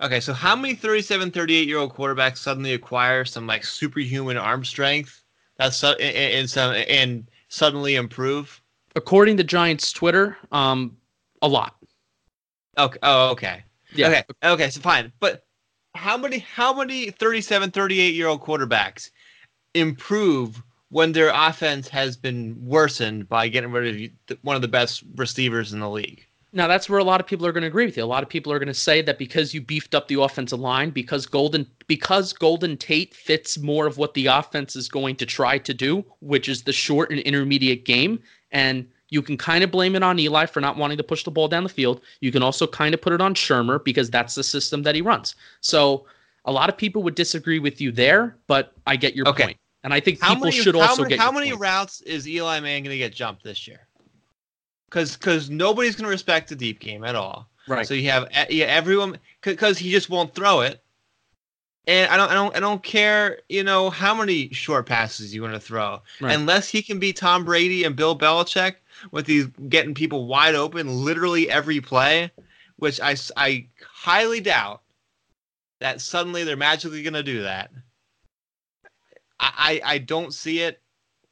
Okay, 0.00 0.20
so 0.20 0.32
how 0.32 0.54
many 0.54 0.74
37, 0.74 1.30
38 1.30 1.68
year 1.68 1.78
old 1.78 1.94
quarterbacks 1.94 2.38
suddenly 2.38 2.74
acquire 2.74 3.24
some 3.24 3.46
like 3.46 3.64
superhuman 3.64 4.36
arm 4.36 4.64
strength 4.64 5.24
that's 5.56 5.82
and, 5.82 6.00
and 6.00 6.50
some 6.50 6.74
and 6.74 7.28
suddenly 7.48 7.96
improve? 7.96 8.60
According 8.96 9.36
to 9.38 9.44
Giants 9.44 9.92
Twitter, 9.92 10.36
um, 10.52 10.96
a 11.42 11.48
lot. 11.48 11.76
Okay. 12.78 12.98
Oh, 13.02 13.30
okay. 13.30 13.64
Yeah. 13.94 14.08
Okay. 14.08 14.22
Okay. 14.44 14.70
So 14.70 14.80
fine, 14.80 15.12
but 15.20 15.44
how 15.94 16.16
many 16.16 16.38
how 16.38 16.74
many 16.74 17.10
37, 17.10 17.70
38 17.70 18.14
year 18.14 18.26
old 18.26 18.42
quarterbacks 18.42 19.10
improve 19.74 20.62
when 20.94 21.10
their 21.10 21.32
offense 21.34 21.88
has 21.88 22.16
been 22.16 22.56
worsened 22.64 23.28
by 23.28 23.48
getting 23.48 23.72
rid 23.72 24.12
of 24.30 24.38
one 24.42 24.54
of 24.54 24.62
the 24.62 24.68
best 24.68 25.02
receivers 25.16 25.72
in 25.72 25.80
the 25.80 25.90
league. 25.90 26.24
Now 26.52 26.68
that's 26.68 26.88
where 26.88 27.00
a 27.00 27.04
lot 27.04 27.20
of 27.20 27.26
people 27.26 27.44
are 27.48 27.50
going 27.50 27.62
to 27.62 27.66
agree 27.66 27.84
with 27.84 27.96
you. 27.96 28.04
A 28.04 28.06
lot 28.06 28.22
of 28.22 28.28
people 28.28 28.52
are 28.52 28.60
going 28.60 28.68
to 28.68 28.74
say 28.74 29.02
that 29.02 29.18
because 29.18 29.52
you 29.52 29.60
beefed 29.60 29.96
up 29.96 30.06
the 30.06 30.20
offensive 30.20 30.60
line, 30.60 30.90
because 30.90 31.26
Golden 31.26 31.66
because 31.88 32.32
Golden 32.32 32.76
Tate 32.76 33.12
fits 33.12 33.58
more 33.58 33.88
of 33.88 33.98
what 33.98 34.14
the 34.14 34.26
offense 34.26 34.76
is 34.76 34.88
going 34.88 35.16
to 35.16 35.26
try 35.26 35.58
to 35.58 35.74
do, 35.74 36.04
which 36.20 36.48
is 36.48 36.62
the 36.62 36.72
short 36.72 37.10
and 37.10 37.18
intermediate 37.22 37.84
game, 37.84 38.20
and 38.52 38.86
you 39.08 39.20
can 39.20 39.36
kind 39.36 39.64
of 39.64 39.72
blame 39.72 39.96
it 39.96 40.04
on 40.04 40.20
Eli 40.20 40.46
for 40.46 40.60
not 40.60 40.76
wanting 40.76 40.96
to 40.98 41.02
push 41.02 41.24
the 41.24 41.30
ball 41.32 41.48
down 41.48 41.64
the 41.64 41.68
field. 41.68 42.02
You 42.20 42.30
can 42.30 42.44
also 42.44 42.68
kind 42.68 42.94
of 42.94 43.02
put 43.02 43.12
it 43.12 43.20
on 43.20 43.34
Shurmur 43.34 43.84
because 43.84 44.10
that's 44.10 44.36
the 44.36 44.44
system 44.44 44.84
that 44.84 44.94
he 44.94 45.02
runs. 45.02 45.34
So 45.60 46.06
a 46.44 46.52
lot 46.52 46.68
of 46.68 46.76
people 46.76 47.02
would 47.02 47.16
disagree 47.16 47.58
with 47.58 47.80
you 47.80 47.90
there, 47.90 48.36
but 48.46 48.74
I 48.86 48.94
get 48.94 49.16
your 49.16 49.26
Okay. 49.26 49.42
point. 49.46 49.58
And 49.84 49.92
I 49.92 50.00
think 50.00 50.20
How 50.20 50.30
people 50.30 50.46
many, 50.46 50.56
should 50.56 50.74
also 50.74 51.02
many, 51.02 51.10
get 51.10 51.20
how 51.20 51.30
many 51.30 51.50
point. 51.50 51.60
routes 51.60 52.00
is 52.00 52.26
Eli 52.26 52.58
Manning 52.60 52.84
going 52.84 52.94
to 52.94 52.98
get 52.98 53.14
jumped 53.14 53.44
this 53.44 53.68
year? 53.68 53.86
Because 54.88 55.16
because 55.16 55.50
nobody's 55.50 55.94
going 55.94 56.04
to 56.04 56.10
respect 56.10 56.48
the 56.48 56.56
deep 56.56 56.80
game 56.80 57.04
at 57.04 57.14
all. 57.14 57.50
right. 57.68 57.86
So 57.86 57.94
you 57.94 58.08
have 58.10 58.24
e- 58.32 58.56
yeah 58.58 58.66
everyone 58.66 59.18
because 59.42 59.76
he 59.78 59.90
just 59.90 60.08
won't 60.08 60.34
throw 60.34 60.60
it. 60.62 60.82
And 61.86 62.10
I 62.10 62.16
don't 62.16 62.30
I 62.30 62.34
don't 62.34 62.56
I 62.56 62.60
don't 62.60 62.82
care 62.82 63.40
you 63.50 63.62
know 63.62 63.90
how 63.90 64.14
many 64.14 64.48
short 64.54 64.86
passes 64.86 65.34
you 65.34 65.42
want 65.42 65.52
to 65.54 65.60
throw 65.60 66.00
Right. 66.20 66.34
unless 66.34 66.68
he 66.68 66.80
can 66.80 66.98
be 66.98 67.12
Tom 67.12 67.44
Brady 67.44 67.84
and 67.84 67.94
Bill 67.94 68.16
Belichick 68.18 68.76
with 69.10 69.26
these 69.26 69.48
getting 69.68 69.92
people 69.94 70.26
wide 70.26 70.54
open 70.54 71.04
literally 71.04 71.50
every 71.50 71.80
play, 71.82 72.30
which 72.76 73.00
I, 73.02 73.16
I 73.36 73.66
highly 73.86 74.40
doubt 74.40 74.80
that 75.80 76.00
suddenly 76.00 76.42
they're 76.44 76.56
magically 76.56 77.02
going 77.02 77.12
to 77.14 77.22
do 77.22 77.42
that. 77.42 77.70
I, 79.56 79.80
I 79.84 79.98
don't 79.98 80.32
see 80.32 80.60
it 80.60 80.80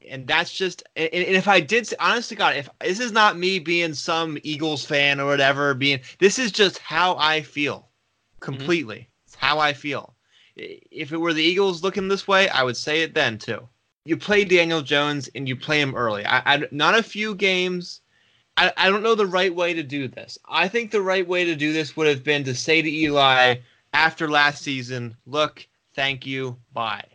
and 0.09 0.27
that's 0.27 0.53
just 0.53 0.83
and, 0.95 1.09
and 1.13 1.35
if 1.35 1.47
I 1.47 1.59
did 1.59 1.91
honestly 1.99 2.35
God, 2.37 2.55
if 2.55 2.69
this 2.81 2.99
is 2.99 3.11
not 3.11 3.37
me 3.37 3.59
being 3.59 3.93
some 3.93 4.37
Eagles 4.43 4.85
fan 4.85 5.19
or 5.19 5.25
whatever, 5.25 5.73
being 5.73 5.99
this 6.19 6.39
is 6.39 6.51
just 6.51 6.79
how 6.79 7.15
I 7.17 7.41
feel 7.41 7.79
mm-hmm. 7.79 8.39
completely. 8.39 9.09
It's 9.25 9.35
how 9.35 9.59
I 9.59 9.73
feel. 9.73 10.15
If 10.55 11.11
it 11.11 11.17
were 11.17 11.33
the 11.33 11.43
Eagles 11.43 11.83
looking 11.83 12.07
this 12.07 12.27
way, 12.27 12.47
I 12.49 12.63
would 12.63 12.77
say 12.77 13.01
it 13.01 13.13
then 13.13 13.37
too. 13.37 13.67
You 14.05 14.17
play 14.17 14.43
Daniel 14.43 14.81
Jones 14.81 15.29
and 15.33 15.47
you 15.47 15.55
play 15.55 15.81
him 15.81 15.95
early. 15.95 16.25
I, 16.25 16.55
I 16.55 16.67
not 16.71 16.97
a 16.97 17.03
few 17.03 17.35
games. 17.35 18.01
I, 18.55 18.71
I 18.77 18.89
don't 18.89 19.01
know 19.01 19.15
the 19.15 19.25
right 19.25 19.53
way 19.53 19.73
to 19.73 19.81
do 19.81 20.07
this. 20.07 20.37
I 20.47 20.67
think 20.67 20.91
the 20.91 21.01
right 21.01 21.27
way 21.27 21.45
to 21.45 21.55
do 21.55 21.73
this 21.73 21.97
would 21.97 22.07
have 22.07 22.23
been 22.23 22.43
to 22.43 22.53
say 22.53 22.81
to 22.81 22.89
Eli 22.89 23.55
after 23.93 24.29
last 24.29 24.61
season, 24.61 25.15
"Look, 25.25 25.65
thank 25.95 26.25
you, 26.27 26.57
bye." 26.73 27.12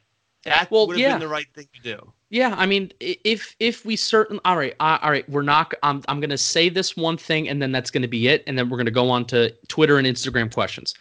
That 0.49 0.71
Well, 0.71 0.87
would 0.87 0.95
have 0.97 1.01
yeah. 1.01 1.13
been 1.13 1.21
the 1.21 1.29
right 1.29 1.47
thing 1.55 1.69
to 1.75 1.83
do. 1.83 2.13
Yeah, 2.31 2.55
I 2.59 2.67
mean, 2.67 2.93
if 3.01 3.57
if 3.59 3.85
we 3.87 3.97
certain 3.97 4.39
all 4.45 4.57
right, 4.57 4.75
uh, 4.81 4.99
all 5.01 5.11
right, 5.11 5.29
we're 5.31 5.43
not. 5.43 5.73
I'm 5.83 6.03
I'm 6.09 6.21
gonna 6.21 6.37
say 6.37 6.69
this 6.69 6.97
one 6.97 7.17
thing, 7.17 7.49
and 7.49 7.63
then 7.63 7.73
that's 7.73 7.91
gonna 7.91 8.09
be 8.09 8.29
it, 8.29 8.45
and 8.47 8.59
then 8.59 8.69
we're 8.69 8.77
gonna 8.77 8.91
go 8.91 9.09
on 9.09 9.25
to 9.27 9.51
Twitter 9.69 9.97
and 9.99 10.07
Instagram 10.07 10.53
questions. 10.53 10.95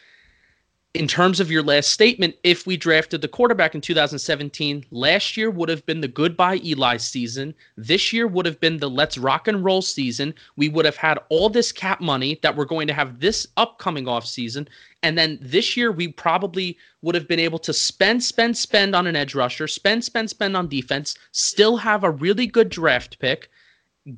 In 0.94 1.08
terms 1.08 1.40
of 1.40 1.52
your 1.52 1.62
last 1.62 1.92
statement, 1.92 2.38
if 2.44 2.66
we 2.66 2.78
drafted 2.78 3.22
the 3.22 3.28
quarterback 3.28 3.76
in 3.76 3.82
2017, 3.82 4.86
last 4.90 5.36
year 5.36 5.52
would 5.52 5.68
have 5.68 5.86
been 5.86 6.00
the 6.00 6.08
goodbye 6.08 6.62
Eli 6.64 6.96
season. 6.96 7.54
This 7.76 8.14
year 8.14 8.26
would 8.26 8.46
have 8.46 8.60
been 8.62 8.78
the 8.78 8.90
let's 8.90 9.18
rock 9.18 9.50
and 9.50 9.64
roll 9.66 9.82
season. 9.82 10.34
We 10.56 10.70
would 10.70 10.86
have 10.86 10.96
had 10.96 11.20
all 11.30 11.50
this 11.50 11.74
cap 11.74 12.00
money 12.00 12.40
that 12.42 12.56
we're 12.56 12.66
going 12.66 12.88
to 12.88 12.94
have 12.94 13.20
this 13.20 13.46
upcoming 13.58 14.08
off 14.08 14.26
season, 14.26 14.70
and 15.04 15.18
then 15.18 15.38
this 15.42 15.76
year 15.76 15.92
we 15.92 16.08
probably 16.08 16.78
would 17.02 17.16
have 17.16 17.28
been 17.28 17.40
able 17.40 17.60
to 17.60 17.74
spend, 17.74 18.24
spend, 18.24 18.58
spend 18.58 18.96
on 18.96 19.08
an 19.08 19.16
edge 19.16 19.36
rusher, 19.36 19.68
spend, 19.68 20.06
spend, 20.06 20.30
spend 20.30 20.56
on 20.56 20.70
defense, 20.70 21.18
still 21.34 21.78
have 21.78 22.06
a 22.06 22.12
really 22.12 22.48
good 22.48 22.70
draft 22.70 23.20
pick, 23.20 23.50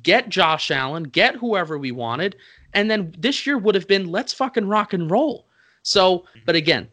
get 0.02 0.28
Josh 0.28 0.70
Allen, 0.70 1.02
get 1.02 1.34
whoever 1.34 1.76
we 1.76 1.90
wanted, 1.90 2.36
and 2.72 2.88
then 2.88 3.12
this 3.18 3.44
year 3.44 3.58
would 3.58 3.74
have 3.74 3.88
been 3.88 4.10
let's 4.10 4.32
fucking 4.32 4.68
rock 4.68 4.94
and 4.94 5.10
roll. 5.10 5.46
So, 5.82 6.24
but 6.46 6.56
again, 6.56 6.88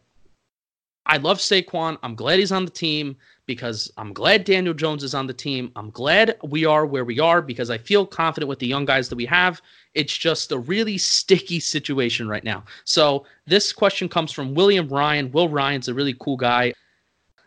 I 1.06 1.16
love 1.16 1.38
Saquon. 1.38 1.96
I'm 2.02 2.14
glad 2.14 2.38
he's 2.38 2.52
on 2.52 2.66
the 2.66 2.70
team 2.70 3.16
because 3.46 3.90
I'm 3.96 4.12
glad 4.12 4.44
Daniel 4.44 4.74
Jones 4.74 5.02
is 5.02 5.14
on 5.14 5.26
the 5.26 5.32
team. 5.32 5.72
I'm 5.74 5.90
glad 5.90 6.36
we 6.44 6.66
are 6.66 6.84
where 6.84 7.04
we 7.04 7.18
are 7.18 7.40
because 7.40 7.70
I 7.70 7.78
feel 7.78 8.04
confident 8.04 8.48
with 8.48 8.58
the 8.58 8.66
young 8.66 8.84
guys 8.84 9.08
that 9.08 9.16
we 9.16 9.24
have. 9.24 9.62
It's 9.94 10.16
just 10.16 10.52
a 10.52 10.58
really 10.58 10.98
sticky 10.98 11.60
situation 11.60 12.28
right 12.28 12.44
now. 12.44 12.62
So, 12.84 13.24
this 13.46 13.72
question 13.72 14.08
comes 14.08 14.32
from 14.32 14.54
William 14.54 14.86
Ryan. 14.86 15.32
Will 15.32 15.48
Ryan's 15.48 15.88
a 15.88 15.94
really 15.94 16.14
cool 16.20 16.36
guy. 16.36 16.74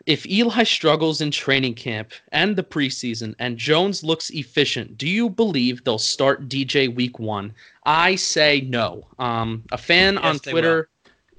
If 0.06 0.26
Eli 0.26 0.64
struggles 0.64 1.20
in 1.20 1.30
training 1.30 1.74
camp 1.74 2.10
and 2.32 2.56
the 2.56 2.64
preseason 2.64 3.36
and 3.38 3.56
Jones 3.56 4.02
looks 4.02 4.30
efficient, 4.30 4.98
do 4.98 5.08
you 5.08 5.30
believe 5.30 5.84
they'll 5.84 5.98
start 5.98 6.48
DJ 6.48 6.92
week 6.92 7.20
one? 7.20 7.54
I 7.84 8.16
say 8.16 8.62
no. 8.62 9.06
Um, 9.20 9.62
a 9.70 9.78
fan 9.78 10.14
Yes, 10.14 10.24
on 10.24 10.38
Twitter. 10.40 10.88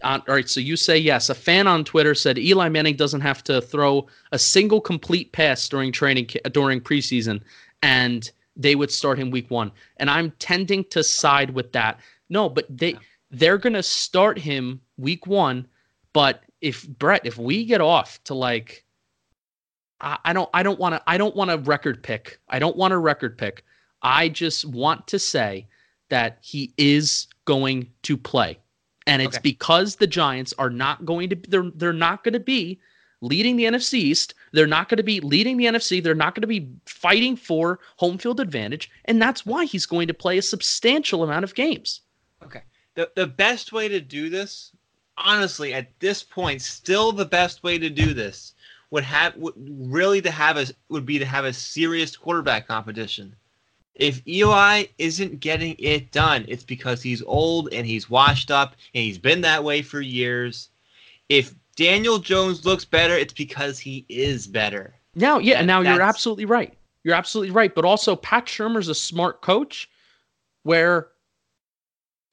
On, 0.03 0.21
all 0.27 0.35
right, 0.35 0.49
so 0.49 0.59
you 0.59 0.75
say 0.75 0.97
yes. 0.97 1.29
A 1.29 1.35
fan 1.35 1.67
on 1.67 1.83
Twitter 1.83 2.13
said 2.13 2.37
Eli 2.37 2.69
Manning 2.69 2.95
doesn't 2.95 3.21
have 3.21 3.43
to 3.45 3.61
throw 3.61 4.07
a 4.31 4.39
single 4.39 4.81
complete 4.81 5.31
pass 5.31 5.67
during 5.69 5.91
training 5.91 6.29
during 6.51 6.81
preseason, 6.81 7.41
and 7.81 8.31
they 8.55 8.75
would 8.75 8.91
start 8.91 9.17
him 9.17 9.31
week 9.31 9.49
one. 9.49 9.71
And 9.97 10.09
I'm 10.09 10.31
tending 10.39 10.83
to 10.85 11.03
side 11.03 11.51
with 11.51 11.71
that. 11.73 11.99
No, 12.29 12.49
but 12.49 12.65
they 12.69 12.97
they're 13.31 13.57
gonna 13.57 13.83
start 13.83 14.37
him 14.37 14.81
week 14.97 15.25
one. 15.25 15.67
But 16.13 16.43
if 16.61 16.87
Brett, 16.87 17.25
if 17.25 17.37
we 17.37 17.65
get 17.65 17.81
off 17.81 18.23
to 18.23 18.33
like, 18.33 18.85
I, 19.99 20.17
I 20.25 20.33
don't, 20.33 20.49
I 20.53 20.63
don't 20.63 20.79
want 20.79 20.95
to, 20.95 21.01
I 21.07 21.17
don't 21.17 21.35
want 21.35 21.51
a 21.51 21.57
record 21.57 22.01
pick. 22.01 22.39
I 22.49 22.59
don't 22.59 22.77
want 22.77 22.93
a 22.93 22.97
record 22.97 23.37
pick. 23.37 23.65
I 24.01 24.29
just 24.29 24.65
want 24.65 25.07
to 25.07 25.19
say 25.19 25.67
that 26.09 26.37
he 26.41 26.73
is 26.77 27.27
going 27.45 27.89
to 28.03 28.15
play, 28.15 28.59
and 29.07 29.21
it's 29.21 29.37
Okay. 29.37 29.41
because 29.43 29.95
the 29.97 30.07
Giants 30.07 30.53
are 30.57 30.69
not 30.69 31.05
going 31.05 31.29
to. 31.29 31.35
They're 31.35 31.71
they're 31.75 31.93
not 31.93 32.23
going 32.23 32.33
to 32.33 32.39
be 32.39 32.79
leading 33.21 33.55
the 33.55 33.65
NFC 33.65 33.95
East. 33.95 34.33
They're 34.51 34.67
not 34.67 34.89
going 34.89 34.97
to 34.97 35.03
be 35.03 35.19
leading 35.21 35.57
the 35.57 35.65
NFC. 35.65 36.03
They're 36.03 36.13
not 36.15 36.35
going 36.35 36.41
to 36.41 36.47
be 36.47 36.69
fighting 36.85 37.35
for 37.35 37.79
home 37.97 38.17
field 38.17 38.39
advantage, 38.39 38.91
and 39.05 39.21
that's 39.21 39.45
why 39.45 39.65
he's 39.65 39.85
going 39.85 40.07
to 40.07 40.13
play 40.13 40.37
a 40.37 40.41
substantial 40.41 41.23
amount 41.23 41.43
of 41.43 41.55
games. 41.55 42.01
Okay. 42.43 42.61
The 42.95 43.11
the 43.15 43.27
best 43.27 43.71
way 43.71 43.87
to 43.87 43.99
do 43.99 44.29
this, 44.29 44.71
honestly, 45.17 45.73
at 45.73 45.99
this 45.99 46.23
point, 46.23 46.61
still 46.61 47.11
the 47.11 47.25
best 47.25 47.63
way 47.63 47.77
to 47.77 47.89
do 47.89 48.13
this 48.13 48.53
would 48.91 49.03
have 49.03 49.35
would 49.37 49.53
really 49.57 50.21
to 50.21 50.31
have 50.31 50.57
a 50.57 50.67
would 50.89 51.05
be 51.05 51.17
to 51.19 51.25
have 51.25 51.45
a 51.45 51.53
serious 51.53 52.15
quarterback 52.15 52.67
competition. 52.67 53.35
If 53.95 54.27
Eli 54.27 54.85
isn't 54.97 55.39
getting 55.39 55.75
it 55.77 56.11
done, 56.11 56.45
it's 56.47 56.63
because 56.63 57.01
he's 57.01 57.21
old 57.23 57.71
and 57.73 57.85
he's 57.85 58.09
washed 58.09 58.49
up 58.49 58.75
and 58.95 59.03
he's 59.03 59.19
been 59.19 59.41
that 59.41 59.63
way 59.63 59.81
for 59.81 60.01
years. 60.01 60.69
If 61.29 61.53
Daniel 61.75 62.17
Jones 62.19 62.65
looks 62.65 62.85
better, 62.85 63.15
it's 63.15 63.33
because 63.33 63.79
he 63.79 64.05
is 64.09 64.47
better. 64.47 64.95
Now, 65.15 65.37
yeah, 65.39 65.59
That- 65.59 65.65
now 65.65 65.81
you're 65.81 66.01
absolutely 66.01 66.45
right. 66.45 66.73
You're 67.03 67.15
absolutely 67.15 67.51
right. 67.51 67.73
But 67.75 67.85
also, 67.85 68.15
Pat 68.15 68.45
Shurmur's 68.45 68.87
a 68.87 68.95
smart 68.95 69.41
coach 69.41 69.89
where 70.63 71.09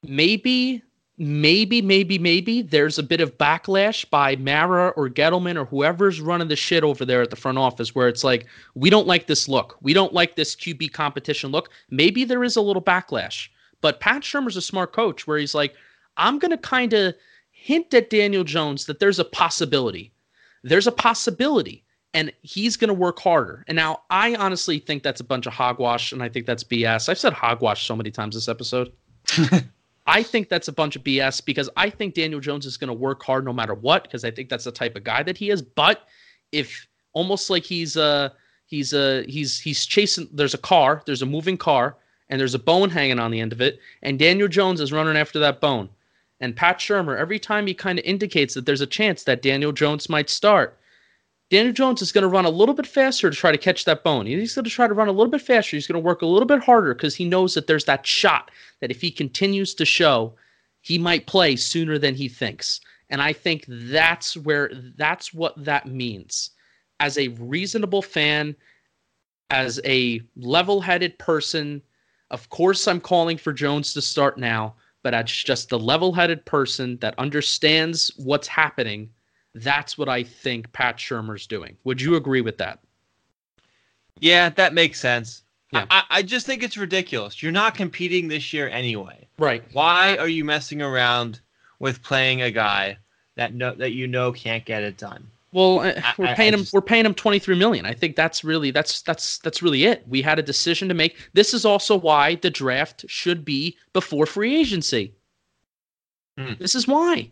maybe, 0.03 0.81
maybe, 1.21 1.83
maybe, 1.83 2.17
maybe 2.17 2.63
there's 2.63 2.97
a 2.97 3.03
bit 3.03 3.21
of 3.21 3.37
backlash 3.37 4.09
by 4.09 4.35
Mara 4.37 4.87
or 4.97 5.07
Gettleman 5.07 5.55
or 5.55 5.65
whoever's 5.65 6.19
running 6.19 6.47
the 6.47 6.55
shit 6.55 6.83
over 6.83 7.05
there 7.05 7.21
at 7.21 7.29
the 7.29 7.35
front 7.35 7.59
office 7.59 7.93
where 7.93 8.07
it's 8.07 8.23
like, 8.23 8.47
we 8.73 8.89
don't 8.89 9.05
like 9.05 9.27
this 9.27 9.47
look. 9.47 9.77
We 9.81 9.93
don't 9.93 10.15
like 10.15 10.35
this 10.35 10.55
QB 10.55 10.93
competition 10.93 11.51
look. 11.51 11.69
Maybe 11.91 12.23
there 12.23 12.43
is 12.43 12.55
a 12.55 12.61
little 12.61 12.81
backlash. 12.81 13.49
But 13.81 13.99
Pat 13.99 14.23
Shurmur's 14.23 14.57
a 14.57 14.63
smart 14.63 14.93
coach 14.93 15.27
where 15.27 15.37
he's 15.37 15.53
like, 15.53 15.75
I'm 16.17 16.39
going 16.39 16.51
to 16.51 16.57
kind 16.57 16.91
of 16.93 17.13
hint 17.51 17.93
at 17.93 18.09
Daniel 18.09 18.43
Jones 18.43 18.85
that 18.85 18.99
there's 18.99 19.19
a 19.19 19.25
possibility. 19.25 20.11
There's 20.63 20.87
a 20.87 20.91
possibility 20.91 21.83
and 22.15 22.33
he's 22.41 22.75
going 22.75 22.87
to 22.87 22.95
work 22.95 23.19
harder. 23.19 23.63
And 23.67 23.75
now 23.75 24.01
I 24.09 24.33
honestly 24.35 24.79
think 24.79 25.03
that's 25.03 25.21
a 25.21 25.23
bunch 25.23 25.45
of 25.45 25.53
hogwash 25.53 26.13
and 26.13 26.23
I 26.23 26.29
think 26.29 26.47
that's 26.47 26.63
BS. 26.63 27.09
I've 27.09 27.19
said 27.19 27.33
hogwash 27.33 27.85
so 27.85 27.95
many 27.95 28.09
times 28.09 28.33
this 28.33 28.49
episode. 28.49 28.91
I 30.11 30.23
think 30.23 30.49
that's 30.49 30.67
a 30.67 30.73
bunch 30.73 30.97
of 30.97 31.05
BS 31.05 31.43
because 31.45 31.69
I 31.77 31.89
think 31.89 32.15
Daniel 32.15 32.41
Jones 32.41 32.65
is 32.65 32.75
going 32.75 32.89
to 32.89 32.93
work 32.93 33.23
hard 33.23 33.45
no 33.45 33.53
matter 33.53 33.73
what 33.73 34.03
because 34.03 34.25
I 34.25 34.31
think 34.31 34.49
that's 34.49 34.65
the 34.65 34.71
type 34.71 34.97
of 34.97 35.05
guy 35.05 35.23
that 35.23 35.37
he 35.37 35.51
is. 35.51 35.61
But 35.61 36.05
if 36.51 36.85
almost 37.13 37.49
like 37.49 37.63
he's 37.63 37.95
uh 37.95 38.27
he's 38.65 38.93
uh 38.93 39.23
he's 39.25 39.57
he's 39.61 39.85
chasing 39.85 40.27
there's 40.33 40.53
a 40.53 40.57
car, 40.57 41.01
there's 41.05 41.21
a 41.21 41.25
moving 41.25 41.55
car 41.55 41.95
and 42.27 42.37
there's 42.37 42.55
a 42.55 42.59
bone 42.59 42.89
hanging 42.89 43.19
on 43.19 43.31
the 43.31 43.39
end 43.39 43.53
of 43.53 43.61
it 43.61 43.79
and 44.03 44.19
Daniel 44.19 44.49
Jones 44.49 44.81
is 44.81 44.91
running 44.91 45.15
after 45.15 45.39
that 45.39 45.61
bone. 45.61 45.87
And 46.41 46.57
Pat 46.57 46.79
Shurmur 46.79 47.17
every 47.17 47.39
time 47.39 47.65
he 47.65 47.73
kind 47.73 47.97
of 47.97 48.03
indicates 48.03 48.53
that 48.55 48.65
there's 48.65 48.81
a 48.81 48.87
chance 48.87 49.23
that 49.23 49.41
Daniel 49.41 49.71
Jones 49.71 50.09
might 50.09 50.29
start 50.29 50.77
Daniel 51.51 51.73
Jones 51.73 52.01
is 52.01 52.13
going 52.13 52.21
to 52.21 52.29
run 52.29 52.45
a 52.45 52.49
little 52.49 52.73
bit 52.73 52.87
faster 52.87 53.29
to 53.29 53.35
try 53.35 53.51
to 53.51 53.57
catch 53.57 53.83
that 53.83 54.05
bone. 54.05 54.25
He's 54.25 54.55
going 54.55 54.63
to 54.63 54.71
try 54.71 54.87
to 54.87 54.93
run 54.93 55.09
a 55.09 55.11
little 55.11 55.29
bit 55.29 55.41
faster. 55.41 55.75
He's 55.75 55.85
going 55.85 56.01
to 56.01 56.05
work 56.05 56.21
a 56.21 56.25
little 56.25 56.47
bit 56.47 56.63
harder 56.63 56.95
because 56.95 57.13
he 57.13 57.25
knows 57.25 57.53
that 57.55 57.67
there's 57.67 57.83
that 57.85 58.07
shot 58.07 58.51
that 58.79 58.89
if 58.89 59.01
he 59.01 59.11
continues 59.11 59.75
to 59.75 59.83
show, 59.83 60.33
he 60.79 60.97
might 60.97 61.27
play 61.27 61.57
sooner 61.57 61.99
than 61.99 62.15
he 62.15 62.29
thinks. 62.29 62.79
And 63.09 63.21
I 63.21 63.33
think 63.33 63.65
that's 63.67 64.37
where 64.37 64.71
that's 64.95 65.33
what 65.33 65.61
that 65.65 65.87
means. 65.87 66.51
As 67.01 67.17
a 67.17 67.27
reasonable 67.27 68.01
fan, 68.01 68.55
as 69.49 69.81
a 69.83 70.21
level-headed 70.37 71.19
person, 71.19 71.81
Of 72.31 72.49
course, 72.49 72.87
I'm 72.87 73.01
calling 73.01 73.37
for 73.37 73.51
Jones 73.51 73.93
to 73.93 74.01
start 74.01 74.37
now, 74.37 74.75
but 75.03 75.13
as 75.13 75.29
just 75.29 75.67
the 75.67 75.77
level 75.77 76.13
headed 76.13 76.45
person 76.45 76.97
that 77.01 77.13
understands 77.19 78.09
what's 78.15 78.47
happening, 78.47 79.09
that's 79.55 79.97
what 79.97 80.09
I 80.09 80.23
think 80.23 80.71
Pat 80.73 80.97
Shurmur's 80.97 81.47
doing. 81.47 81.75
Would 81.83 82.01
you 82.01 82.15
agree 82.15 82.41
with 82.41 82.57
that? 82.59 82.79
Yeah, 84.19 84.49
that 84.49 84.73
makes 84.73 84.99
sense. 84.99 85.43
Yeah. 85.71 85.85
I, 85.89 86.03
I 86.09 86.21
just 86.21 86.45
think 86.45 86.63
it's 86.63 86.77
ridiculous. 86.77 87.41
You're 87.41 87.51
not 87.51 87.75
competing 87.75 88.27
this 88.27 88.51
year 88.53 88.67
anyway. 88.69 89.27
Right. 89.39 89.63
Why 89.73 90.17
are 90.17 90.27
you 90.27 90.43
messing 90.43 90.81
around 90.81 91.39
with 91.79 92.03
playing 92.03 92.41
a 92.41 92.51
guy 92.51 92.97
that 93.35 93.53
no, 93.53 93.73
that 93.75 93.93
you 93.93 94.07
know 94.07 94.31
can't 94.31 94.65
get 94.65 94.83
it 94.83 94.97
done? 94.97 95.25
Well, 95.53 95.79
uh, 95.79 95.93
I- 96.03 96.13
we're 96.17 96.35
paying 96.35 96.53
I 96.53 96.57
him. 96.57 96.59
just- 96.61 96.73
We're 96.73 96.81
paying 96.81 97.05
him 97.05 97.13
twenty 97.13 97.39
three 97.39 97.57
million. 97.57 97.85
I 97.85 97.93
think 97.93 98.15
that's 98.15 98.43
really 98.43 98.71
that's 98.71 99.01
that's 99.01 99.37
that's 99.39 99.61
really 99.61 99.85
it. 99.85 100.05
We 100.07 100.21
had 100.21 100.39
a 100.39 100.43
decision 100.43 100.87
to 100.89 100.93
make. 100.93 101.17
This 101.33 101.53
is 101.53 101.65
also 101.65 101.95
why 101.97 102.35
the 102.35 102.49
draft 102.49 103.05
should 103.07 103.43
be 103.45 103.77
before 103.93 104.25
free 104.25 104.57
agency. 104.59 105.13
Hmm. 106.37 106.53
This 106.59 106.75
is 106.75 106.87
why. 106.87 107.31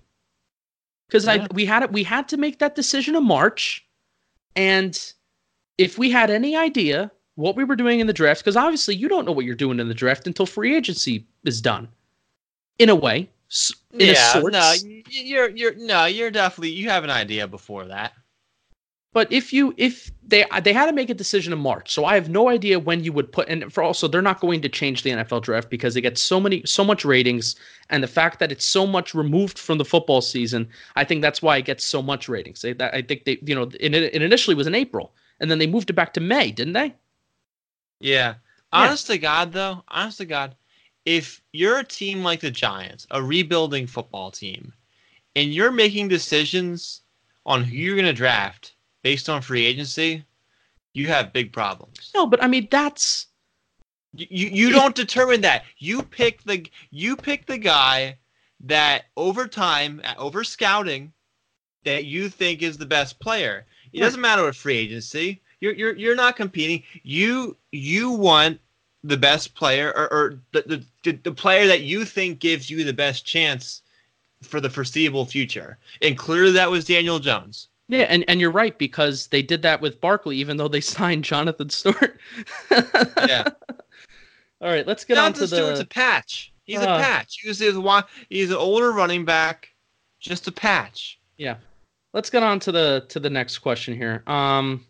Because 1.09 1.27
I 1.27 1.47
we 1.53 1.65
had 1.65 1.81
it. 1.81 1.91
We 1.91 2.03
had 2.03 2.27
to 2.29 2.37
make 2.37 2.59
that 2.59 2.75
decision 2.75 3.15
in 3.15 3.25
March, 3.25 3.83
and 4.55 5.13
if 5.79 5.97
we 5.97 6.11
had 6.11 6.29
any 6.29 6.55
idea 6.55 7.11
what 7.33 7.55
we 7.55 7.63
were 7.63 7.75
doing 7.75 7.99
in 7.99 8.05
the 8.05 8.13
draft, 8.13 8.41
because 8.41 8.55
obviously 8.55 8.95
you 8.95 9.09
don't 9.09 9.25
know 9.25 9.31
what 9.31 9.45
you're 9.45 9.55
doing 9.55 9.79
in 9.79 9.87
the 9.87 9.93
draft 9.95 10.27
until 10.27 10.45
free 10.45 10.75
agency 10.75 11.25
is 11.45 11.61
done. 11.61 11.87
In 12.77 12.89
a 12.89 12.95
way, 12.95 13.29
in 13.93 14.01
a 14.01 14.13
yeah, 14.13 14.33
sorts. 14.33 14.53
no, 14.53 14.73
you're 15.09 15.49
you're 15.49 15.73
no, 15.75 16.05
you're 16.05 16.29
definitely 16.29 16.69
you 16.69 16.89
have 16.89 17.03
an 17.03 17.09
idea 17.09 17.47
before 17.47 17.85
that. 17.85 18.13
But 19.11 19.31
if 19.31 19.51
you 19.51 19.73
if 19.77 20.11
they 20.23 20.45
they 20.61 20.71
had 20.71 20.85
to 20.85 20.93
make 20.93 21.09
a 21.09 21.15
decision 21.15 21.51
in 21.51 21.59
March, 21.59 21.91
so 21.91 22.05
I 22.05 22.13
have 22.13 22.29
no 22.29 22.47
idea 22.47 22.79
when 22.79 23.03
you 23.03 23.11
would 23.11 23.31
put 23.31 23.49
and 23.49 23.73
for 23.73 23.81
also 23.81 24.07
they're 24.07 24.21
not 24.21 24.39
going 24.39 24.61
to 24.61 24.69
change 24.69 25.01
the 25.01 25.09
NFL 25.09 25.41
draft 25.41 25.71
because 25.71 25.95
they 25.95 26.01
get 26.01 26.17
so 26.19 26.39
many 26.39 26.61
so 26.63 26.83
much 26.83 27.03
ratings 27.03 27.55
and 27.89 28.03
the 28.03 28.07
fact 28.07 28.37
that 28.37 28.51
it's 28.51 28.65
so 28.65 28.85
much 28.85 29.15
removed 29.15 29.57
from 29.57 29.79
the 29.79 29.85
football 29.85 30.21
season, 30.21 30.69
I 30.95 31.05
think 31.05 31.23
that's 31.23 31.41
why 31.41 31.57
it 31.57 31.65
gets 31.65 31.83
so 31.83 32.03
much 32.03 32.29
ratings. 32.29 32.61
They, 32.61 32.73
that, 32.73 32.93
I 32.93 33.01
think 33.01 33.25
they 33.25 33.39
you 33.41 33.55
know 33.55 33.63
it, 33.79 33.95
it 33.95 34.21
initially 34.21 34.55
was 34.55 34.67
in 34.67 34.75
April 34.75 35.11
and 35.39 35.49
then 35.49 35.57
they 35.57 35.67
moved 35.67 35.89
it 35.89 35.93
back 35.93 36.13
to 36.13 36.21
May, 36.21 36.51
didn't 36.51 36.73
they? 36.73 36.93
Yeah. 37.99 38.35
Honest 38.71 39.07
to 39.07 39.17
God, 39.17 39.51
though, 39.51 39.83
honest 39.87 40.19
to 40.19 40.25
God, 40.25 40.55
if 41.05 41.41
you're 41.51 41.79
a 41.79 41.83
team 41.83 42.23
like 42.23 42.41
the 42.41 42.51
Giants, 42.51 43.07
a 43.09 43.23
rebuilding 43.23 43.87
football 43.87 44.29
team, 44.29 44.71
and 45.35 45.51
you're 45.51 45.71
making 45.71 46.07
decisions 46.07 47.01
on 47.47 47.63
who 47.63 47.75
you're 47.75 47.95
going 47.95 48.05
to 48.05 48.13
draft 48.13 48.73
based 49.01 49.29
on 49.29 49.41
free 49.41 49.65
agency, 49.65 50.25
you 50.93 51.07
have 51.07 51.33
big 51.33 51.53
problems. 51.53 52.11
No, 52.15 52.25
but 52.25 52.43
I 52.43 52.47
mean 52.47 52.67
that's 52.71 53.27
You 54.13 54.47
you, 54.49 54.69
don't 54.71 54.95
determine 54.95 55.41
that. 55.41 55.63
You 55.77 56.01
pick 56.01 56.43
the 56.43 56.65
you 56.89 57.15
pick 57.15 57.45
the 57.45 57.57
guy 57.57 58.17
that 58.61 59.05
over 59.15 59.47
time, 59.47 60.01
uh, 60.03 60.15
over 60.17 60.43
scouting, 60.43 61.13
that 61.83 62.05
you 62.05 62.29
think 62.29 62.61
is 62.61 62.77
the 62.77 62.85
best 62.85 63.19
player. 63.19 63.65
It 63.93 63.99
doesn't 63.99 64.21
matter 64.21 64.43
what 64.43 64.55
free 64.55 64.77
agency. 64.77 65.41
You're 65.61 65.73
you're 65.73 65.95
you're 65.95 66.15
not 66.15 66.35
competing. 66.35 66.83
You 67.03 67.55
you 67.71 68.11
want 68.11 68.59
the 69.03 69.17
best 69.17 69.55
player 69.55 69.93
or, 69.95 70.11
or 70.11 70.39
the, 70.51 70.83
the 71.03 71.11
the 71.11 71.31
player 71.31 71.67
that 71.67 71.81
you 71.81 72.03
think 72.03 72.39
gives 72.39 72.69
you 72.69 72.83
the 72.83 72.93
best 72.93 73.25
chance 73.25 73.83
for 74.41 74.59
the 74.59 74.69
foreseeable 74.69 75.25
future. 75.25 75.77
And 76.01 76.17
clearly 76.17 76.51
that 76.53 76.71
was 76.71 76.85
Daniel 76.85 77.19
Jones. 77.19 77.67
Yeah, 77.89 78.03
and, 78.03 78.23
and 78.27 78.39
you're 78.39 78.51
right 78.51 78.77
because 78.77 79.27
they 79.27 79.41
did 79.41 79.61
that 79.63 79.81
with 79.81 79.99
Barkley, 79.99 80.37
even 80.37 80.55
though 80.57 80.67
they 80.67 80.79
signed 80.97 81.23
Jonathan 81.23 81.69
Stewart. 81.69 82.19
Yeah. 82.71 83.43
All 84.61 84.69
right, 84.69 84.85
let's 84.85 85.03
get 85.03 85.17
on 85.17 85.33
to 85.33 85.41
the. 85.41 85.47
Jonathan 85.47 85.49
to 85.49 85.55
Stewart's 85.55 85.79
the 85.79 85.85
a 85.85 85.87
patch. 85.87 86.53
He's 86.65 86.79
Uh, 86.79 86.83
a 86.83 86.85
patch. 86.99 87.39
He 87.41 87.47
was, 87.47 87.59
he 87.59 87.71
was 87.71 88.03
he's 88.29 88.51
an 88.51 88.57
older 88.57 88.91
running 88.91 89.25
back, 89.25 89.69
just 90.19 90.47
a 90.47 90.51
patch. 90.51 91.19
Yeah. 91.37 91.55
Let's 92.13 92.29
get 92.29 92.43
on 92.43 92.59
to 92.61 92.71
the 92.71 93.05
to 93.09 93.19
the 93.19 93.29
next 93.29 93.59
question 93.59 93.95
here. 93.95 94.23
Um 94.27 94.85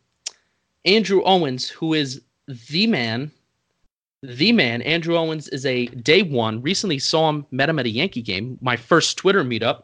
Andrew 0.86 1.22
Owens, 1.24 1.70
who 1.70 1.94
is 1.94 2.22
the 2.48 2.88
man, 2.88 3.32
the 4.24 4.52
man, 4.52 4.82
Andrew 4.82 5.16
Owens 5.18 5.48
is 5.50 5.66
a 5.66 5.86
day 5.88 6.24
one. 6.24 6.62
Recently 6.62 7.00
saw 7.00 7.30
him, 7.30 7.46
met 7.52 7.70
him 7.70 7.80
at 7.80 7.86
a 7.86 7.90
Yankee 7.90 8.22
game, 8.22 8.58
my 8.62 8.76
first 8.76 9.18
Twitter 9.18 9.44
meetup. 9.44 9.84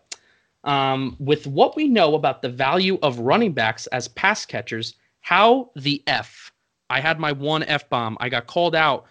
Um, 0.66 1.16
with 1.20 1.48
what 1.48 1.76
we 1.76 1.88
know 1.88 2.16
about 2.16 2.42
the 2.42 2.50
value 2.50 2.98
of 3.02 3.20
running 3.20 3.54
backs 3.54 3.88
as 3.88 4.08
pass 4.08 4.46
catchers, 4.46 4.96
how 5.22 5.72
the 5.76 6.04
F 6.08 6.52
I 6.90 7.00
had 7.00 7.20
my 7.20 7.32
one 7.32 7.64
F 7.64 7.90
bomb. 7.90 8.18
I 8.20 8.30
got 8.30 8.48
called 8.48 8.76
out 8.76 9.06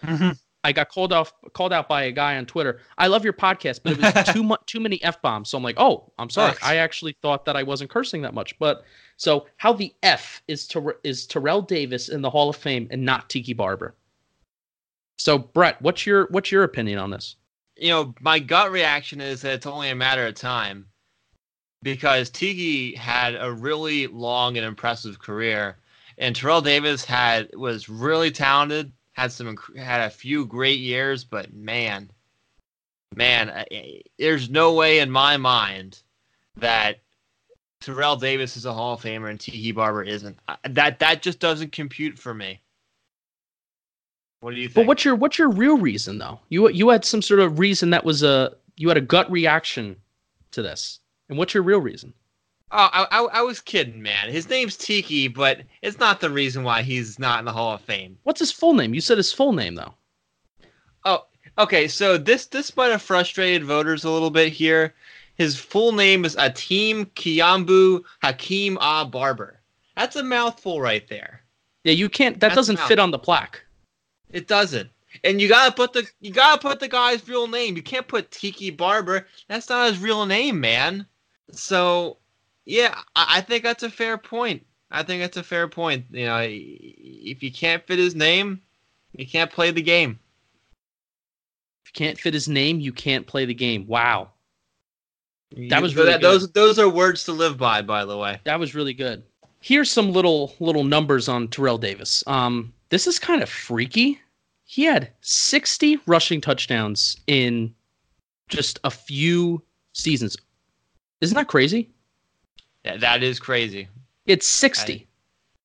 I 0.65 0.71
got 0.71 0.89
called 0.89 1.13
off 1.13 1.31
called 1.53 1.71
out 1.71 1.87
by 1.87 2.03
a 2.03 2.11
guy 2.11 2.37
on 2.37 2.45
Twitter. 2.45 2.81
I 2.97 3.07
love 3.07 3.23
your 3.23 3.33
podcast, 3.33 3.81
but 3.83 3.93
it 3.93 4.01
was 4.01 4.25
too 4.33 4.43
much 4.43 4.61
too 4.65 4.79
many 4.79 5.01
f 5.03 5.21
bombs. 5.21 5.49
So 5.49 5.57
I'm 5.57 5.63
like, 5.63 5.79
oh, 5.79 6.11
I'm 6.17 6.29
sorry. 6.29 6.53
Nice. 6.53 6.63
I 6.63 6.77
actually 6.77 7.15
thought 7.21 7.45
that 7.45 7.55
I 7.55 7.63
wasn't 7.63 7.91
cursing 7.91 8.21
that 8.23 8.33
much. 8.33 8.57
But 8.57 8.83
so 9.17 9.45
how 9.57 9.73
the 9.73 9.93
f 10.03 10.41
is 10.47 10.67
Ter- 10.67 10.97
is 11.03 11.27
Terrell 11.27 11.61
Davis 11.61 12.09
in 12.09 12.21
the 12.21 12.29
Hall 12.29 12.49
of 12.49 12.55
Fame 12.55 12.87
and 12.89 13.05
not 13.05 13.29
Tiki 13.29 13.53
Barber? 13.53 13.95
So 15.17 15.37
Brett, 15.37 15.81
what's 15.81 16.05
your 16.05 16.27
what's 16.31 16.51
your 16.51 16.63
opinion 16.63 16.99
on 16.99 17.11
this? 17.11 17.35
you 17.77 17.89
know, 17.89 18.15
my 18.21 18.39
gut 18.39 18.71
reaction 18.71 19.21
is 19.21 19.41
that 19.41 19.53
it's 19.53 19.65
only 19.65 19.89
a 19.89 19.95
matter 19.95 20.25
of 20.25 20.35
time 20.35 20.85
because 21.85 22.31
Tiki 22.31 22.95
had 22.95 23.35
a 23.39 23.53
really 23.53 24.07
long 24.07 24.57
and 24.57 24.65
impressive 24.65 25.19
career, 25.19 25.77
and 26.17 26.35
Terrell 26.35 26.59
Davis 26.59 27.05
had 27.05 27.55
was 27.55 27.87
really 27.87 28.31
talented, 28.31 28.91
had 29.13 29.31
some 29.31 29.55
had 29.77 30.01
a 30.01 30.09
few 30.09 30.47
great 30.47 30.79
years, 30.79 31.23
but 31.23 31.53
man, 31.53 32.09
man, 33.15 33.51
I- 33.51 34.01
there's 34.17 34.49
no 34.49 34.73
way 34.73 34.97
in 34.97 35.11
my 35.11 35.37
mind 35.37 36.01
that 36.57 37.01
Terrell 37.81 38.15
Davis 38.15 38.57
is 38.57 38.65
a 38.65 38.73
Hall 38.73 38.95
of 38.95 39.01
Famer 39.01 39.29
and 39.29 39.39
Tiki 39.39 39.71
Barber 39.71 40.01
isn't. 40.01 40.39
That 40.67 40.97
that 40.97 41.21
just 41.21 41.39
doesn't 41.39 41.71
compute 41.71 42.17
for 42.17 42.33
me. 42.33 42.61
What 44.39 44.55
do 44.55 44.59
you 44.59 44.69
think? 44.69 44.73
But 44.73 44.87
what's 44.87 45.05
your 45.05 45.13
what's 45.13 45.37
your 45.37 45.49
real 45.49 45.77
reason 45.77 46.17
though? 46.17 46.39
You 46.49 46.67
you 46.69 46.89
had 46.89 47.05
some 47.05 47.21
sort 47.21 47.41
of 47.41 47.59
reason 47.59 47.91
that 47.91 48.03
was 48.03 48.23
a 48.23 48.55
you 48.75 48.87
had 48.87 48.97
a 48.97 49.01
gut 49.01 49.29
reaction 49.29 49.97
to 50.49 50.63
this, 50.63 50.99
and 51.29 51.37
what's 51.37 51.53
your 51.53 51.63
real 51.63 51.79
reason? 51.79 52.13
Oh, 52.71 52.89
I, 52.91 53.07
I, 53.11 53.23
I 53.25 53.41
was 53.41 53.61
kidding, 53.61 54.01
man. 54.01 54.29
His 54.29 54.49
name's 54.49 54.75
Tiki, 54.75 55.27
but 55.27 55.61
it's 55.81 55.99
not 55.99 56.19
the 56.19 56.29
reason 56.29 56.63
why 56.63 56.81
he's 56.81 57.19
not 57.19 57.39
in 57.39 57.45
the 57.45 57.53
Hall 57.53 57.73
of 57.73 57.81
Fame. 57.81 58.17
What's 58.23 58.39
his 58.39 58.51
full 58.51 58.73
name? 58.73 58.93
You 58.93 59.01
said 59.01 59.17
his 59.17 59.31
full 59.31 59.53
name 59.53 59.75
though. 59.75 59.93
Oh, 61.05 61.25
okay, 61.57 61.87
so 61.87 62.17
this 62.17 62.47
this 62.47 62.75
might 62.75 62.91
have 62.91 63.01
frustrated 63.01 63.63
voters 63.63 64.03
a 64.03 64.09
little 64.09 64.31
bit 64.31 64.51
here. 64.51 64.95
His 65.35 65.59
full 65.59 65.91
name 65.91 66.25
is 66.25 66.35
Atiim 66.35 67.05
Kiambu 67.11 68.03
Hakeem 68.23 68.77
Ah 68.81 69.05
Barber. 69.05 69.61
That's 69.95 70.15
a 70.15 70.23
mouthful 70.23 70.81
right 70.81 71.07
there. 71.07 71.41
Yeah, 71.83 71.93
you 71.93 72.09
can't. 72.09 72.39
That 72.39 72.49
That's 72.49 72.55
doesn't 72.55 72.79
fit 72.79 72.99
on 72.99 73.11
the 73.11 73.19
plaque. 73.19 73.63
It 74.31 74.47
doesn't. 74.47 74.89
And 75.23 75.39
you 75.39 75.47
gotta 75.47 75.71
put 75.71 75.93
the 75.93 76.07
you 76.19 76.31
gotta 76.31 76.59
put 76.59 76.79
the 76.79 76.87
guy's 76.87 77.27
real 77.27 77.47
name. 77.47 77.77
You 77.77 77.83
can't 77.83 78.07
put 78.07 78.31
Tiki 78.31 78.69
Barber. 78.69 79.27
That's 79.47 79.69
not 79.69 79.91
his 79.91 79.99
real 79.99 80.25
name, 80.25 80.59
man. 80.59 81.05
So 81.51 82.17
yeah, 82.65 82.95
I, 83.15 83.37
I 83.37 83.41
think 83.41 83.63
that's 83.63 83.83
a 83.83 83.89
fair 83.89 84.17
point. 84.17 84.65
I 84.91 85.03
think 85.03 85.21
that's 85.21 85.37
a 85.37 85.43
fair 85.43 85.67
point. 85.67 86.05
You 86.11 86.25
know, 86.25 86.39
if 86.41 87.43
you 87.43 87.51
can't 87.51 87.85
fit 87.85 87.99
his 87.99 88.15
name, 88.15 88.61
you 89.13 89.25
can't 89.27 89.51
play 89.51 89.71
the 89.71 89.81
game. 89.81 90.19
If 91.83 91.89
you 91.93 92.05
can't 92.05 92.19
fit 92.19 92.33
his 92.33 92.47
name, 92.47 92.79
you 92.79 92.91
can't 92.93 93.25
play 93.27 93.45
the 93.45 93.53
game. 93.53 93.85
Wow, 93.87 94.29
That 95.69 95.81
was 95.81 95.95
really 95.95 96.13
good. 96.13 96.21
those 96.21 96.51
those 96.51 96.79
are 96.79 96.89
words 96.89 97.23
to 97.25 97.31
live 97.31 97.57
by, 97.57 97.81
by 97.81 98.05
the 98.05 98.17
way. 98.17 98.39
that 98.45 98.59
was 98.59 98.75
really 98.75 98.93
good. 98.93 99.23
Here's 99.59 99.91
some 99.91 100.11
little 100.13 100.53
little 100.59 100.83
numbers 100.83 101.27
on 101.27 101.47
Terrell 101.47 101.77
Davis. 101.77 102.23
Um, 102.27 102.71
this 102.89 103.07
is 103.07 103.17
kind 103.19 103.41
of 103.41 103.49
freaky. 103.49 104.19
He 104.67 104.83
had 104.83 105.11
60 105.21 105.99
rushing 106.07 106.41
touchdowns 106.41 107.17
in 107.27 107.73
just 108.49 108.79
a 108.83 108.91
few 108.91 109.61
seasons. 109.93 110.35
Isn't 111.25 111.35
that 111.35 111.47
crazy? 111.47 111.89
Yeah, 112.83 112.97
that 112.97 113.23
is 113.23 113.39
crazy. 113.39 113.87
It's 114.25 114.47
60. 114.47 115.07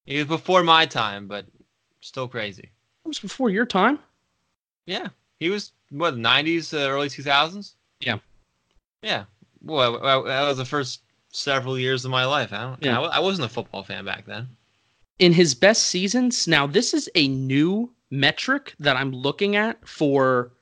He 0.06 0.16
was 0.18 0.26
before 0.26 0.62
my 0.62 0.86
time, 0.86 1.28
but 1.28 1.46
still 2.00 2.26
crazy. 2.26 2.70
That 3.04 3.08
was 3.08 3.18
before 3.18 3.50
your 3.50 3.66
time. 3.66 3.98
Yeah, 4.86 5.08
he 5.38 5.50
was 5.50 5.72
what 5.90 6.16
nineties, 6.16 6.72
uh, 6.72 6.88
early 6.90 7.08
two 7.08 7.22
thousands. 7.22 7.74
Yeah. 8.00 8.18
yeah. 9.02 9.24
Well, 9.62 9.92
that 10.00 10.24
that 10.24 10.48
was 10.48 10.56
the 10.56 10.64
first 10.64 11.02
several 11.28 11.78
years 11.78 12.04
of 12.04 12.10
my 12.10 12.24
life. 12.24 12.52
I 12.52 12.62
don't. 12.62 12.82
Yeah. 12.82 13.00
I, 13.00 13.16
I 13.16 13.20
wasn't 13.20 13.46
a 13.46 13.52
football 13.52 13.82
fan 13.84 14.04
back 14.04 14.24
then. 14.26 14.48
in 15.18 15.32
his 15.32 15.54
best 15.54 15.82
seasons. 15.88 16.48
Now, 16.48 16.66
this 16.66 16.94
is 16.94 17.08
a 17.14 17.28
new 17.28 17.92
metric 18.10 18.74
that 18.80 18.96
I'm 18.96 19.12
looking 19.12 19.56
at 19.56 19.86
for. 19.86 20.52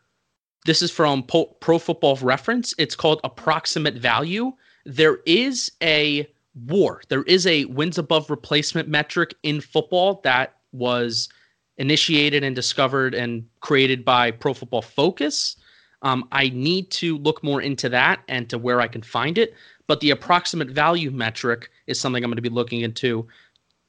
This 0.67 0.83
is 0.83 0.91
from 0.91 1.23
Pro 1.23 1.79
Football 1.79 2.17
Reference. 2.17 2.75
It's 2.77 2.97
called 2.97 3.21
approximate 3.25 3.95
value. 3.95 4.53
There 4.85 5.19
is 5.27 5.71
a 5.83 6.29
war. 6.67 7.03
There 7.09 7.23
is 7.25 7.47
a 7.47 7.65
wins 7.67 7.99
above 7.99 8.31
replacement 8.31 8.89
metric 8.89 9.35
in 9.43 9.61
football 9.61 10.21
that 10.25 10.57
was 10.73 11.29
initiated 11.77 12.43
and 12.43 12.55
discovered 12.55 13.15
and 13.15 13.47
created 13.61 14.05
by 14.05 14.31
Pro 14.31 14.55
Football 14.55 14.83
Focus. 14.83 15.57
Um, 16.03 16.29
I 16.33 16.51
need 16.51 16.91
to 16.93 17.19
look 17.19 17.43
more 17.43 17.61
into 17.61 17.89
that 17.89 18.21
and 18.29 18.49
to 18.51 18.59
where 18.59 18.81
I 18.81 18.89
can 18.89 19.03
find 19.03 19.39
it. 19.39 19.55
But 19.87 20.01
the 20.01 20.11
approximate 20.11 20.69
value 20.71 21.11
metric 21.11 21.71
is 21.87 21.99
something 21.99 22.23
I'm 22.23 22.31
going 22.31 22.37
to 22.37 22.43
be 22.43 22.49
looking 22.49 22.83
into. 22.83 23.27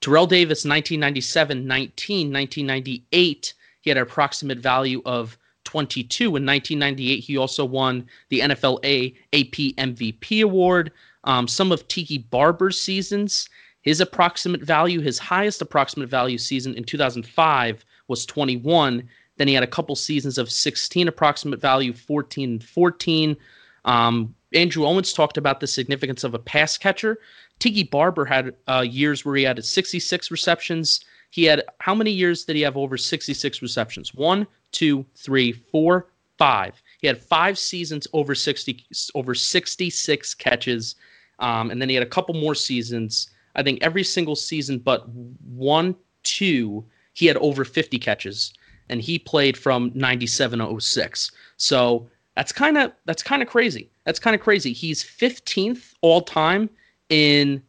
Terrell 0.01 0.27
Davis, 0.27 0.63
1997 0.63 1.67
19, 1.67 2.31
1998, 2.31 3.53
he 3.81 3.89
had 3.89 3.97
an 3.97 4.03
approximate 4.03 4.59
value 4.59 5.01
of 5.05 5.37
22. 5.69 6.23
In 6.23 6.45
1998, 6.47 7.19
he 7.19 7.37
also 7.37 7.63
won 7.63 8.07
the 8.29 8.39
NFL 8.39 8.83
A 8.83 9.09
AP 9.33 9.75
MVP 9.77 10.43
award. 10.43 10.91
Um, 11.25 11.47
some 11.47 11.71
of 11.71 11.87
Tiki 11.87 12.17
Barber's 12.17 12.81
seasons, 12.81 13.47
his 13.83 14.01
approximate 14.01 14.63
value, 14.63 14.99
his 14.99 15.19
highest 15.19 15.61
approximate 15.61 16.09
value 16.09 16.39
season 16.39 16.73
in 16.73 16.83
2005 16.83 17.85
was 18.07 18.25
21. 18.25 19.07
Then 19.37 19.47
he 19.47 19.53
had 19.53 19.63
a 19.63 19.67
couple 19.67 19.95
seasons 19.95 20.39
of 20.39 20.51
16 20.51 21.07
approximate 21.07 21.61
value, 21.61 21.93
14 21.93 22.49
and 22.49 22.63
14. 22.63 23.37
Um, 23.85 24.33
Andrew 24.53 24.87
Owens 24.87 25.13
talked 25.13 25.37
about 25.37 25.59
the 25.59 25.67
significance 25.67 26.23
of 26.23 26.33
a 26.33 26.39
pass 26.39 26.79
catcher. 26.79 27.19
Tiki 27.59 27.83
Barber 27.83 28.25
had 28.25 28.55
uh, 28.67 28.83
years 28.89 29.23
where 29.23 29.35
he 29.35 29.43
had 29.43 29.63
66 29.63 30.31
receptions. 30.31 31.05
He 31.29 31.43
had 31.43 31.63
how 31.79 31.93
many 31.93 32.11
years 32.11 32.45
did 32.45 32.55
he 32.55 32.61
have 32.63 32.77
over 32.77 32.97
66 32.97 33.61
receptions? 33.61 34.13
One, 34.13 34.47
two, 34.71 35.05
three, 35.15 35.51
four, 35.51 36.07
five. 36.37 36.81
He 36.99 37.07
had 37.07 37.21
five 37.21 37.59
seasons 37.59 38.07
over 38.13 38.33
60 38.33 38.85
over 39.13 39.35
66 39.35 40.33
catches, 40.35 40.95
um, 41.39 41.69
and 41.69 41.81
then 41.81 41.89
he 41.89 41.95
had 41.95 42.03
a 42.03 42.09
couple 42.09 42.33
more 42.33 42.55
seasons. 42.55 43.29
I 43.55 43.63
think 43.63 43.79
every 43.81 44.03
single 44.03 44.35
season 44.35 44.79
but 44.79 45.07
one, 45.09 45.95
two, 46.23 46.85
he 47.13 47.25
had 47.25 47.37
over 47.37 47.65
50 47.65 47.99
catches, 47.99 48.53
and 48.89 49.01
he 49.01 49.19
played 49.19 49.57
from 49.57 49.91
97 49.93 50.59
to 50.59 50.79
06. 50.79 51.31
So 51.57 52.09
that's 52.35 52.53
kind 52.53 52.77
of 52.77 52.93
that's 53.05 53.21
kind 53.21 53.41
of 53.41 53.49
crazy. 53.49 53.91
That's 54.05 54.19
kind 54.19 54.33
of 54.33 54.41
crazy. 54.41 54.71
He's 54.71 55.03
15th 55.03 55.93
all 56.01 56.21
time 56.21 56.69
in 57.09 57.61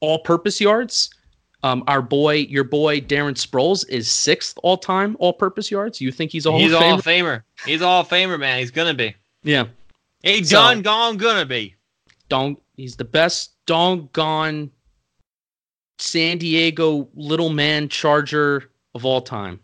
all-purpose 0.00 0.60
yards. 0.60 1.10
Um, 1.64 1.82
our 1.86 2.02
boy, 2.02 2.34
your 2.34 2.62
boy 2.62 3.00
Darren 3.00 3.32
Sproles 3.32 3.88
is 3.88 4.10
sixth 4.10 4.58
all-time 4.62 5.16
all-purpose 5.18 5.70
yards. 5.70 5.98
You 5.98 6.12
think 6.12 6.30
he's 6.30 6.44
a 6.44 6.52
He's 6.52 6.74
all 6.74 6.98
Famer? 6.98 7.42
He's 7.64 7.80
all 7.80 8.04
famer, 8.04 8.38
man. 8.38 8.58
He's 8.58 8.70
gonna 8.70 8.92
be. 8.92 9.16
Yeah, 9.42 9.68
He 10.22 10.44
So- 10.44 10.56
done 10.56 10.82
gone 10.82 11.16
gonna 11.16 11.46
be. 11.46 11.74
Dong. 12.28 12.58
He's 12.76 12.96
the 12.96 13.04
best 13.04 13.52
doggone 13.64 14.72
San 15.98 16.36
Diego 16.36 17.08
little 17.14 17.48
man 17.48 17.88
Charger 17.88 18.70
of 18.94 19.06
all 19.06 19.22
time. 19.22 19.58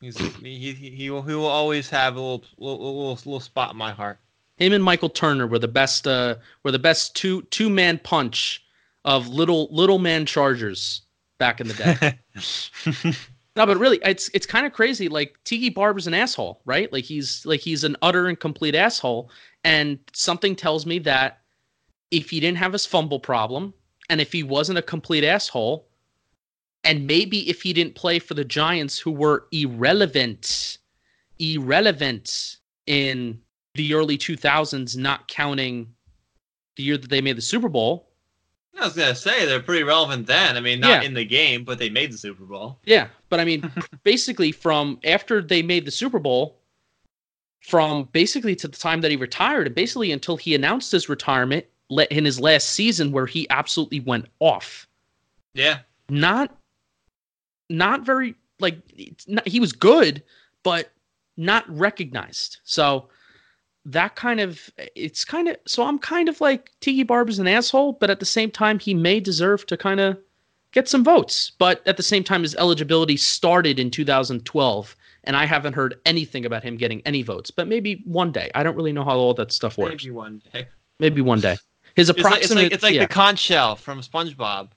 He's 0.00 0.16
he, 0.16 0.58
he, 0.58 0.72
he 0.90 1.10
will 1.10 1.22
he 1.22 1.34
will 1.34 1.46
always 1.46 1.90
have 1.90 2.14
a 2.14 2.20
little 2.20 2.44
little, 2.58 2.78
little 2.78 3.14
little 3.14 3.40
spot 3.40 3.72
in 3.72 3.76
my 3.76 3.90
heart. 3.90 4.20
Him 4.58 4.72
and 4.72 4.84
Michael 4.84 5.08
Turner 5.08 5.48
were 5.48 5.58
the 5.58 5.66
best. 5.66 6.06
Uh, 6.06 6.36
were 6.62 6.70
the 6.70 6.78
best 6.78 7.16
two 7.16 7.42
two 7.50 7.68
man 7.68 7.98
punch 7.98 8.62
of 9.04 9.28
little 9.28 9.68
little 9.70 9.98
man 9.98 10.26
Chargers 10.26 11.02
back 11.38 11.60
in 11.60 11.68
the 11.68 11.74
day. 11.74 13.12
No, 13.54 13.66
but 13.66 13.76
really, 13.76 13.98
it's 14.02 14.30
it's 14.32 14.46
kind 14.46 14.64
of 14.64 14.72
crazy. 14.72 15.08
Like 15.08 15.36
Tiki 15.44 15.68
Barber's 15.68 16.06
an 16.06 16.14
asshole, 16.14 16.62
right? 16.64 16.90
Like 16.92 17.04
he's 17.04 17.44
like 17.44 17.60
he's 17.60 17.84
an 17.84 17.96
utter 18.00 18.26
and 18.28 18.38
complete 18.38 18.74
asshole. 18.74 19.30
And 19.64 19.98
something 20.12 20.56
tells 20.56 20.86
me 20.86 20.98
that 21.00 21.40
if 22.10 22.30
he 22.30 22.40
didn't 22.40 22.58
have 22.58 22.72
his 22.72 22.86
fumble 22.86 23.20
problem, 23.20 23.74
and 24.08 24.20
if 24.20 24.32
he 24.32 24.42
wasn't 24.42 24.78
a 24.78 24.82
complete 24.82 25.24
asshole, 25.24 25.86
and 26.84 27.06
maybe 27.06 27.48
if 27.48 27.62
he 27.62 27.72
didn't 27.72 27.94
play 27.94 28.18
for 28.18 28.34
the 28.34 28.44
Giants, 28.44 28.98
who 28.98 29.10
were 29.10 29.46
irrelevant, 29.52 30.78
irrelevant 31.38 32.56
in 32.86 33.38
the 33.74 33.94
early 33.94 34.18
2000s, 34.18 34.96
not 34.96 35.28
counting 35.28 35.94
the 36.76 36.82
year 36.82 36.98
that 36.98 37.10
they 37.10 37.20
made 37.20 37.36
the 37.36 37.42
Super 37.42 37.68
Bowl. 37.68 38.08
I 38.80 38.84
was 38.86 38.94
gonna 38.94 39.14
say 39.14 39.46
they're 39.46 39.60
pretty 39.60 39.82
relevant 39.84 40.26
then. 40.26 40.56
I 40.56 40.60
mean, 40.60 40.80
not 40.80 41.02
Yeah. 41.02 41.08
in 41.08 41.14
the 41.14 41.24
game, 41.24 41.62
but 41.64 41.78
they 41.78 41.88
made 41.90 42.12
the 42.12 42.18
Super 42.18 42.44
Bowl. 42.44 42.78
Yeah, 42.84 43.08
but 43.28 43.38
I 43.38 43.44
mean, 43.44 43.70
basically, 44.02 44.50
from 44.52 44.98
after 45.04 45.40
they 45.42 45.62
made 45.62 45.84
the 45.84 45.90
Super 45.90 46.18
Bowl, 46.18 46.56
from 47.60 48.08
basically 48.12 48.56
to 48.56 48.66
the 48.68 48.76
time 48.76 49.00
that 49.02 49.10
he 49.10 49.16
retired, 49.16 49.66
and 49.66 49.74
basically 49.76 50.10
until 50.10 50.36
he 50.36 50.54
announced 50.54 50.90
his 50.90 51.08
retirement 51.08 51.64
in 52.10 52.24
his 52.24 52.40
last 52.40 52.70
season, 52.70 53.12
where 53.12 53.26
he 53.26 53.48
absolutely 53.50 54.00
went 54.00 54.26
off. 54.40 54.88
Yeah, 55.54 55.80
Not, 56.08 56.56
not 57.68 58.04
very 58.06 58.34
like 58.58 58.78
not, 59.28 59.46
he 59.46 59.60
was 59.60 59.72
good, 59.72 60.22
but 60.62 60.90
not 61.36 61.64
recognized. 61.68 62.58
So 62.64 63.08
that 63.84 64.14
kind 64.14 64.40
of 64.40 64.70
it's 64.94 65.24
kind 65.24 65.48
of 65.48 65.56
so 65.66 65.82
I'm 65.82 65.98
kind 65.98 66.28
of 66.28 66.40
like 66.40 66.70
Tiki 66.80 67.02
Barb 67.02 67.28
is 67.28 67.38
an 67.38 67.48
asshole, 67.48 67.94
but 67.94 68.10
at 68.10 68.20
the 68.20 68.26
same 68.26 68.50
time 68.50 68.78
he 68.78 68.94
may 68.94 69.20
deserve 69.20 69.66
to 69.66 69.76
kind 69.76 70.00
of 70.00 70.18
get 70.72 70.88
some 70.88 71.04
votes. 71.04 71.52
But 71.58 71.86
at 71.86 71.96
the 71.96 72.02
same 72.02 72.24
time, 72.24 72.42
his 72.42 72.54
eligibility 72.56 73.16
started 73.16 73.78
in 73.78 73.90
2012, 73.90 74.96
and 75.24 75.36
I 75.36 75.44
haven't 75.46 75.74
heard 75.74 76.00
anything 76.04 76.44
about 76.44 76.62
him 76.62 76.76
getting 76.76 77.02
any 77.06 77.22
votes. 77.22 77.50
But 77.50 77.68
maybe 77.68 78.02
one 78.04 78.32
day. 78.32 78.50
I 78.54 78.62
don't 78.62 78.76
really 78.76 78.92
know 78.92 79.04
how 79.04 79.16
all 79.16 79.34
that 79.34 79.52
stuff 79.52 79.78
works. 79.78 80.02
maybe 80.04 80.10
one 80.10 80.42
day. 80.52 80.66
Maybe 80.98 81.20
one 81.20 81.40
day. 81.40 81.56
His 81.94 82.08
It's 82.08 82.18
like, 82.18 82.26
approximate. 82.26 82.42
it's 82.42 82.54
like, 82.54 82.72
it's 82.72 82.82
like 82.82 82.94
yeah. 82.94 83.02
the 83.02 83.08
conch 83.08 83.38
shell 83.38 83.76
from 83.76 84.00
SpongeBob. 84.00 84.70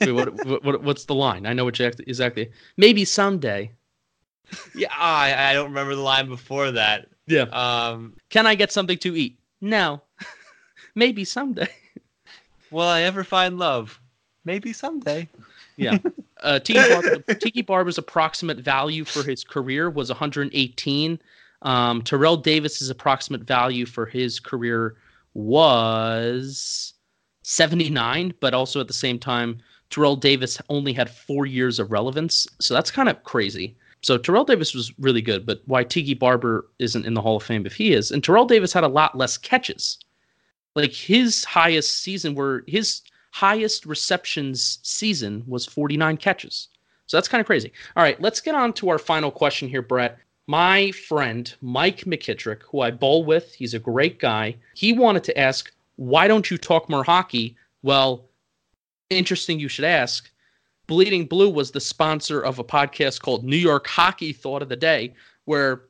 Wait, 0.00 0.12
what, 0.12 0.44
what, 0.44 0.64
what, 0.64 0.82
what's 0.82 1.04
the 1.06 1.14
line? 1.14 1.46
I 1.46 1.54
know 1.54 1.64
what 1.64 1.78
you 1.78 1.90
exactly. 2.06 2.50
Maybe 2.76 3.04
someday. 3.04 3.72
Yeah, 4.74 4.92
I 4.94 5.50
I 5.50 5.52
don't 5.54 5.68
remember 5.68 5.94
the 5.94 6.02
line 6.02 6.28
before 6.28 6.70
that. 6.72 7.06
Yeah. 7.26 7.42
Um, 7.42 8.14
Can 8.30 8.46
I 8.46 8.54
get 8.54 8.72
something 8.72 8.98
to 8.98 9.16
eat? 9.16 9.38
No. 9.60 10.02
Maybe 10.94 11.24
someday. 11.24 11.68
will 12.70 12.86
I 12.86 13.02
ever 13.02 13.24
find 13.24 13.58
love? 13.58 14.00
Maybe 14.44 14.72
someday. 14.72 15.28
Yeah. 15.76 15.98
Uh, 16.42 16.58
Tiki, 16.58 16.78
Barber, 16.78 17.34
Tiki 17.34 17.62
Barber's 17.62 17.96
approximate 17.96 18.58
value 18.58 19.04
for 19.04 19.22
his 19.22 19.42
career 19.42 19.88
was 19.88 20.10
118. 20.10 21.18
Um, 21.62 22.02
Terrell 22.02 22.36
Davis's 22.36 22.90
approximate 22.90 23.40
value 23.40 23.86
for 23.86 24.04
his 24.04 24.38
career 24.38 24.96
was 25.32 26.92
79, 27.42 28.34
but 28.38 28.52
also 28.52 28.80
at 28.80 28.86
the 28.86 28.92
same 28.92 29.18
time, 29.18 29.58
Terrell 29.88 30.14
Davis 30.14 30.60
only 30.68 30.92
had 30.92 31.08
four 31.08 31.46
years 31.46 31.78
of 31.78 31.90
relevance. 31.90 32.46
So 32.60 32.74
that's 32.74 32.90
kind 32.90 33.08
of 33.08 33.24
crazy. 33.24 33.74
So 34.06 34.16
Terrell 34.16 34.44
Davis 34.44 34.72
was 34.72 34.96
really 35.00 35.20
good, 35.20 35.44
but 35.44 35.62
why 35.66 35.82
Tiki 35.82 36.14
Barber 36.14 36.68
isn't 36.78 37.04
in 37.04 37.14
the 37.14 37.20
Hall 37.20 37.38
of 37.38 37.42
Fame 37.42 37.66
if 37.66 37.74
he 37.74 37.92
is? 37.92 38.12
And 38.12 38.22
Terrell 38.22 38.44
Davis 38.44 38.72
had 38.72 38.84
a 38.84 38.88
lot 38.88 39.18
less 39.18 39.36
catches. 39.36 39.98
Like 40.76 40.92
his 40.92 41.42
highest 41.42 42.02
season 42.02 42.36
were 42.36 42.62
his 42.68 43.02
highest 43.32 43.84
receptions 43.84 44.78
season 44.84 45.42
was 45.48 45.66
49 45.66 46.18
catches. 46.18 46.68
So 47.06 47.16
that's 47.16 47.26
kind 47.26 47.40
of 47.40 47.48
crazy. 47.48 47.72
All 47.96 48.02
right, 48.04 48.20
let's 48.20 48.40
get 48.40 48.54
on 48.54 48.72
to 48.74 48.90
our 48.90 48.98
final 49.00 49.32
question 49.32 49.68
here, 49.68 49.82
Brett. 49.82 50.20
My 50.46 50.92
friend 50.92 51.52
Mike 51.60 52.04
McKittrick, 52.04 52.62
who 52.62 52.82
I 52.82 52.92
bowl 52.92 53.24
with, 53.24 53.54
he's 53.54 53.74
a 53.74 53.80
great 53.80 54.20
guy. 54.20 54.54
He 54.76 54.92
wanted 54.92 55.24
to 55.24 55.36
ask, 55.36 55.72
why 55.96 56.28
don't 56.28 56.48
you 56.48 56.58
talk 56.58 56.88
more 56.88 57.02
hockey? 57.02 57.56
Well, 57.82 58.28
interesting 59.10 59.58
you 59.58 59.66
should 59.66 59.84
ask. 59.84 60.30
Bleeding 60.86 61.26
Blue 61.26 61.50
was 61.50 61.70
the 61.70 61.80
sponsor 61.80 62.40
of 62.40 62.58
a 62.58 62.64
podcast 62.64 63.20
called 63.22 63.44
New 63.44 63.56
York 63.56 63.86
Hockey 63.86 64.32
Thought 64.32 64.62
of 64.62 64.68
the 64.68 64.76
Day, 64.76 65.14
where 65.44 65.82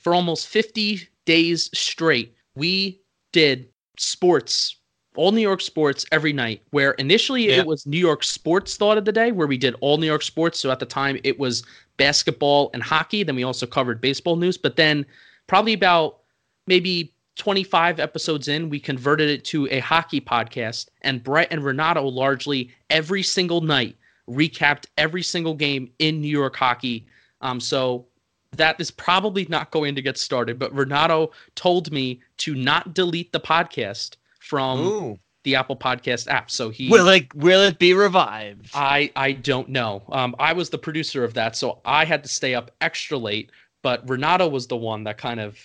for 0.00 0.14
almost 0.14 0.48
50 0.48 1.00
days 1.24 1.70
straight, 1.78 2.34
we 2.54 3.00
did 3.32 3.68
sports, 3.98 4.76
all 5.14 5.32
New 5.32 5.40
York 5.40 5.60
sports 5.60 6.04
every 6.12 6.32
night. 6.32 6.62
Where 6.70 6.92
initially 6.92 7.48
Yeah. 7.48 7.60
it 7.60 7.66
was 7.66 7.86
New 7.86 7.98
York 7.98 8.24
Sports 8.24 8.76
Thought 8.76 8.98
of 8.98 9.04
the 9.04 9.12
Day, 9.12 9.32
where 9.32 9.46
we 9.46 9.56
did 9.56 9.74
all 9.80 9.98
New 9.98 10.06
York 10.06 10.22
sports. 10.22 10.58
So 10.58 10.70
at 10.70 10.78
the 10.80 10.86
time 10.86 11.18
it 11.24 11.38
was 11.38 11.62
basketball 11.96 12.70
and 12.74 12.82
hockey. 12.82 13.22
Then 13.22 13.36
we 13.36 13.42
also 13.42 13.66
covered 13.66 14.00
baseball 14.00 14.36
news. 14.36 14.58
But 14.58 14.76
then 14.76 15.06
probably 15.46 15.72
about 15.72 16.18
maybe 16.66 17.12
25 17.36 18.00
episodes 18.00 18.48
in, 18.48 18.68
we 18.70 18.80
converted 18.80 19.28
it 19.28 19.44
to 19.46 19.68
a 19.70 19.78
hockey 19.80 20.20
podcast. 20.20 20.88
And 21.02 21.22
Brett 21.22 21.48
and 21.50 21.64
Renato 21.64 22.06
largely 22.06 22.70
every 22.90 23.22
single 23.22 23.60
night 23.60 23.96
recapped 24.28 24.86
every 24.98 25.22
single 25.22 25.54
game 25.54 25.90
in 25.98 26.20
New 26.20 26.28
York 26.28 26.56
hockey. 26.56 27.06
Um, 27.40 27.60
so 27.60 28.06
that 28.52 28.80
is 28.80 28.90
probably 28.90 29.46
not 29.48 29.70
going 29.70 29.94
to 29.94 30.02
get 30.02 30.18
started. 30.18 30.58
But 30.58 30.72
Renato 30.74 31.30
told 31.54 31.92
me 31.92 32.20
to 32.38 32.54
not 32.54 32.94
delete 32.94 33.32
the 33.32 33.40
podcast 33.40 34.16
from 34.40 34.80
Ooh. 34.80 35.18
the 35.44 35.54
Apple 35.56 35.76
Podcast 35.76 36.28
app. 36.28 36.50
So 36.50 36.70
he 36.70 36.88
Will 36.88 37.08
it 37.08 37.32
will 37.34 37.62
it 37.62 37.78
be 37.78 37.94
revived? 37.94 38.70
I 38.74 39.10
I 39.16 39.32
don't 39.32 39.68
know. 39.68 40.02
Um, 40.10 40.34
I 40.38 40.52
was 40.52 40.70
the 40.70 40.78
producer 40.78 41.24
of 41.24 41.34
that, 41.34 41.56
so 41.56 41.80
I 41.84 42.04
had 42.04 42.22
to 42.22 42.28
stay 42.28 42.54
up 42.54 42.70
extra 42.80 43.18
late. 43.18 43.50
But 43.82 44.08
Renato 44.08 44.48
was 44.48 44.66
the 44.66 44.76
one 44.76 45.04
that 45.04 45.18
kind 45.18 45.38
of 45.38 45.58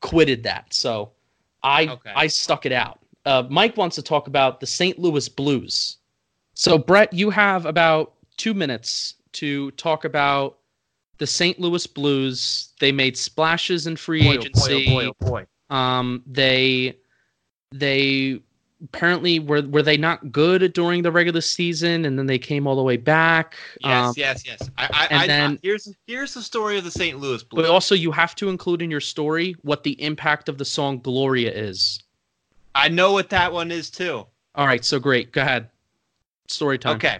quitted 0.00 0.44
that, 0.44 0.72
so 0.72 1.10
I 1.62 1.88
Okay. 1.88 2.12
I 2.14 2.26
stuck 2.28 2.64
it 2.66 2.72
out. 2.72 3.00
Uh, 3.26 3.44
Mike 3.50 3.76
wants 3.76 3.96
to 3.96 4.02
talk 4.02 4.26
about 4.26 4.60
the 4.60 4.66
St. 4.66 4.98
Louis 4.98 5.28
Blues. 5.28 5.98
So 6.58 6.76
Brett, 6.76 7.12
you 7.12 7.30
have 7.30 7.66
about 7.66 8.14
two 8.36 8.52
minutes 8.52 9.14
to 9.34 9.70
talk 9.72 10.04
about 10.04 10.58
the 11.18 11.26
St. 11.26 11.60
Louis 11.60 11.86
Blues. 11.86 12.72
They 12.80 12.90
made 12.90 13.16
splashes 13.16 13.86
in 13.86 13.94
free 13.94 14.24
Boy, 14.24 14.30
oh 14.30 14.38
boy, 14.38 14.40
agency. 14.40 14.86
oh 14.88 14.92
boy, 14.92 15.06
oh 15.06 15.26
boy. 15.30 15.46
Um, 15.74 16.20
they 16.26 16.96
they 17.70 18.40
apparently 18.82 19.38
were 19.38 19.62
were 19.62 19.84
they 19.84 19.96
not 19.96 20.32
good 20.32 20.72
during 20.72 21.02
the 21.02 21.12
regular 21.12 21.42
season, 21.42 22.04
and 22.04 22.18
then 22.18 22.26
they 22.26 22.40
came 22.40 22.66
all 22.66 22.74
the 22.74 22.82
way 22.82 22.96
back. 22.96 23.54
Yes, 23.84 24.08
Um, 24.08 24.14
yes, 24.16 24.44
yes. 24.44 24.70
I, 24.76 24.88
I, 24.92 25.06
and 25.12 25.22
I, 25.22 25.26
then- 25.28 25.58
here's 25.62 25.94
here's 26.08 26.34
the 26.34 26.42
story 26.42 26.76
of 26.76 26.82
the 26.82 26.90
St. 26.90 27.20
Louis 27.20 27.44
Blues. 27.44 27.62
But 27.64 27.70
also, 27.70 27.94
you 27.94 28.10
have 28.10 28.34
to 28.34 28.48
include 28.48 28.82
in 28.82 28.90
your 28.90 29.00
story 29.00 29.54
what 29.62 29.84
the 29.84 30.00
impact 30.02 30.48
of 30.48 30.58
the 30.58 30.64
song 30.64 30.98
"Gloria" 30.98 31.52
is. 31.52 32.02
I 32.74 32.88
know 32.88 33.12
what 33.12 33.30
that 33.30 33.52
one 33.52 33.70
is 33.70 33.90
too. 33.90 34.26
All 34.56 34.66
right, 34.66 34.84
so 34.84 34.98
great. 34.98 35.30
Go 35.30 35.42
ahead. 35.42 35.68
Story 36.48 36.78
time. 36.78 36.96
Okay. 36.96 37.18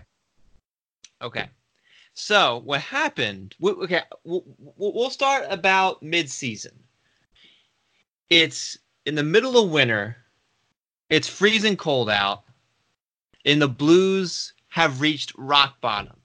Okay. 1.23 1.49
So 2.15 2.63
what 2.65 2.81
happened? 2.81 3.55
Okay, 3.63 4.01
we'll, 4.25 4.43
we'll 4.77 5.11
start 5.11 5.47
about 5.51 6.03
mid-season. 6.03 6.73
It's 8.29 8.77
in 9.07 9.15
the 9.15 9.23
middle 9.23 9.57
of 9.57 9.71
winter. 9.71 10.17
It's 11.11 11.29
freezing 11.29 11.77
cold 11.77 12.11
out, 12.11 12.43
and 13.45 13.63
the 13.63 13.69
Blues 13.69 14.53
have 14.69 15.01
reached 15.01 15.33
rock 15.39 15.81
bottom. 15.81 16.17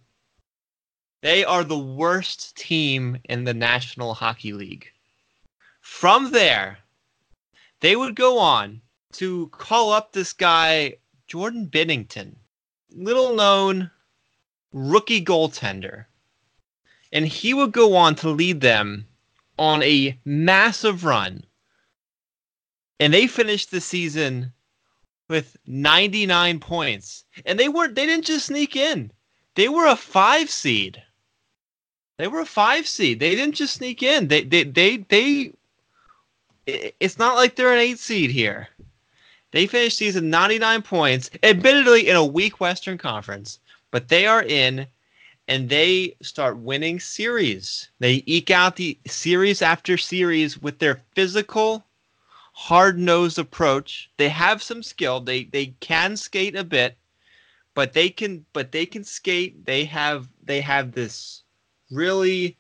They 1.22 1.46
are 1.46 1.64
the 1.64 1.78
worst 1.78 2.58
team 2.58 3.18
in 3.26 3.44
the 3.44 3.54
National 3.54 4.14
Hockey 4.14 4.52
League. 4.52 4.88
From 5.80 6.32
there, 6.32 6.80
they 7.80 7.96
would 7.96 8.16
go 8.16 8.40
on 8.40 8.82
to 9.14 9.48
call 9.50 9.92
up 9.92 10.12
this 10.12 10.34
guy 10.34 10.98
Jordan 11.28 11.68
Binnington 11.72 12.36
little 12.96 13.34
known 13.36 13.92
rookie 14.72 15.24
goaltender. 15.24 16.06
And 17.12 17.28
he 17.28 17.54
would 17.54 17.72
go 17.72 17.96
on 17.96 18.16
to 18.16 18.30
lead 18.30 18.62
them 18.62 19.08
on 19.58 19.84
a 19.84 20.18
massive 20.26 21.04
run. 21.04 21.46
And 23.00 23.14
they 23.14 23.28
finished 23.28 23.72
the 23.72 23.82
season 23.82 24.54
with 25.28 25.58
99 25.66 26.60
points. 26.60 27.26
And 27.46 27.60
they 27.60 27.70
weren't 27.70 27.96
they 27.96 28.06
didn't 28.06 28.26
just 28.26 28.48
sneak 28.48 28.76
in. 28.76 29.12
They 29.56 29.70
were 29.70 29.88
a 29.88 29.96
5 29.96 30.50
seed. 30.50 31.04
They 32.18 32.28
were 32.28 32.40
a 32.40 32.46
5 32.46 32.88
seed. 32.88 33.20
They 33.20 33.36
didn't 33.36 33.56
just 33.56 33.76
sneak 33.76 34.02
in. 34.02 34.28
They 34.28 34.44
they 34.44 34.64
they, 34.64 34.98
they 34.98 35.54
it's 36.66 37.20
not 37.20 37.36
like 37.36 37.56
they're 37.56 37.74
an 37.74 37.80
8 37.80 38.00
seed 38.00 38.32
here. 38.32 38.70
They 39.54 39.68
finished 39.68 40.00
season 40.00 40.32
99 40.32 40.82
points, 40.82 41.30
admittedly 41.44 42.10
in 42.10 42.16
a 42.16 42.26
weak 42.26 42.60
Western 42.60 42.98
Conference, 42.98 43.60
but 43.92 44.08
they 44.08 44.26
are 44.26 44.42
in 44.42 44.88
and 45.48 45.70
they 45.70 46.16
start 46.24 46.58
winning 46.58 47.00
series. 47.00 47.90
They 48.00 48.24
eke 48.26 48.50
out 48.50 48.78
the 48.78 48.98
series 49.06 49.62
after 49.62 49.96
series 49.96 50.60
with 50.60 50.80
their 50.80 51.04
physical, 51.14 51.86
hard-nosed 52.54 53.38
approach. 53.38 54.10
They 54.18 54.30
have 54.30 54.64
some 54.64 54.82
skill. 54.82 55.20
They 55.20 55.44
they 55.44 55.68
can 55.82 56.18
skate 56.18 56.56
a 56.56 56.64
bit, 56.64 56.98
but 57.76 57.94
they 57.94 58.10
can 58.10 58.44
but 58.54 58.72
they 58.72 58.88
can 58.88 59.04
skate. 59.04 59.68
They 59.68 59.86
have 59.86 60.30
they 60.44 60.62
have 60.62 60.94
this 60.94 61.44
really 61.92 62.58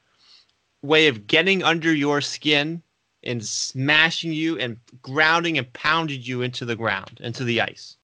way 0.84 1.08
of 1.08 1.26
getting 1.26 1.64
under 1.64 1.91
your 1.91 2.22
skin 2.22 2.83
and 3.26 3.46
smashing 3.46 4.34
you 4.34 4.58
and 4.58 4.78
grounding 5.02 5.58
and 5.58 5.72
pounding 5.74 6.22
you 6.22 6.42
into 6.42 6.66
the 6.66 6.76
ground, 6.76 7.20
into 7.22 7.44
the 7.44 7.62
ice. 7.62 7.98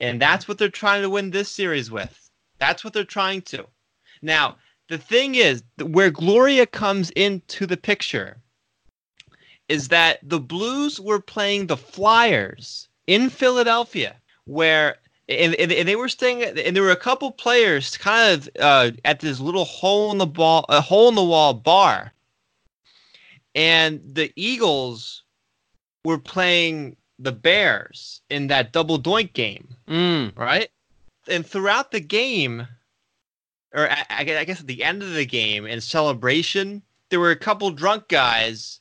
And 0.00 0.20
that's 0.20 0.48
what 0.48 0.58
they're 0.58 0.68
trying 0.68 1.02
to 1.02 1.10
win 1.10 1.30
this 1.30 1.48
series 1.48 1.90
with. 1.90 2.30
That's 2.58 2.84
what 2.84 2.92
they're 2.92 3.04
trying 3.04 3.42
to. 3.42 3.66
Now, 4.22 4.56
the 4.88 4.98
thing 4.98 5.34
is, 5.34 5.62
where 5.80 6.10
Gloria 6.10 6.66
comes 6.66 7.10
into 7.10 7.66
the 7.66 7.76
picture 7.76 8.38
is 9.68 9.88
that 9.88 10.18
the 10.22 10.40
Blues 10.40 11.00
were 11.00 11.20
playing 11.20 11.66
the 11.66 11.76
Flyers 11.76 12.88
in 13.06 13.30
Philadelphia, 13.30 14.16
where 14.44 14.96
and, 15.28 15.54
and, 15.54 15.72
and 15.72 15.88
they 15.88 15.96
were 15.96 16.08
staying 16.08 16.42
and 16.42 16.76
there 16.76 16.82
were 16.82 16.90
a 16.90 16.96
couple 16.96 17.30
players 17.30 17.96
kind 17.96 18.34
of 18.34 18.48
uh, 18.60 18.90
at 19.04 19.20
this 19.20 19.40
little 19.40 19.64
hole 19.64 20.12
in 20.12 20.18
the 20.18 20.26
ball 20.26 20.66
a 20.68 20.82
hole 20.82 21.08
in 21.08 21.14
the 21.14 21.24
wall 21.24 21.54
bar 21.54 22.12
and 23.54 24.00
the 24.14 24.32
Eagles 24.36 25.22
were 26.04 26.18
playing 26.18 26.96
the 27.18 27.32
Bears 27.32 28.20
in 28.28 28.48
that 28.48 28.72
double 28.72 28.98
doink 28.98 29.32
game, 29.32 29.68
Mm. 29.88 30.36
right? 30.36 30.70
And 31.28 31.46
throughout 31.46 31.90
the 31.90 32.00
game, 32.00 32.66
or 33.72 33.90
I, 33.90 34.04
I 34.10 34.24
guess 34.44 34.60
at 34.60 34.66
the 34.66 34.84
end 34.84 35.02
of 35.02 35.14
the 35.14 35.24
game 35.24 35.66
in 35.66 35.80
celebration, 35.80 36.82
there 37.10 37.20
were 37.20 37.30
a 37.30 37.36
couple 37.36 37.70
drunk 37.70 38.08
guys 38.08 38.80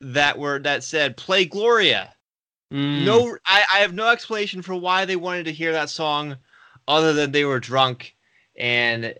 that 0.00 0.38
were 0.38 0.58
that 0.60 0.84
said 0.84 1.16
"Play 1.16 1.44
Gloria." 1.44 2.12
Mm. 2.72 3.04
No, 3.04 3.36
I, 3.46 3.64
I 3.72 3.78
have 3.78 3.94
no 3.94 4.08
explanation 4.08 4.62
for 4.62 4.74
why 4.74 5.04
they 5.04 5.16
wanted 5.16 5.44
to 5.44 5.52
hear 5.52 5.72
that 5.72 5.90
song, 5.90 6.36
other 6.88 7.12
than 7.12 7.32
they 7.32 7.44
were 7.44 7.60
drunk 7.60 8.14
and 8.56 9.14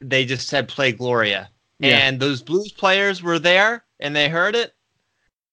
they 0.00 0.24
just 0.24 0.48
said 0.48 0.68
"Play 0.68 0.92
Gloria." 0.92 1.50
Yeah. 1.78 1.98
And 1.98 2.18
those 2.20 2.42
blues 2.42 2.72
players 2.72 3.22
were 3.22 3.38
there 3.38 3.84
and 4.02 4.14
they 4.14 4.28
heard 4.28 4.54
it, 4.54 4.74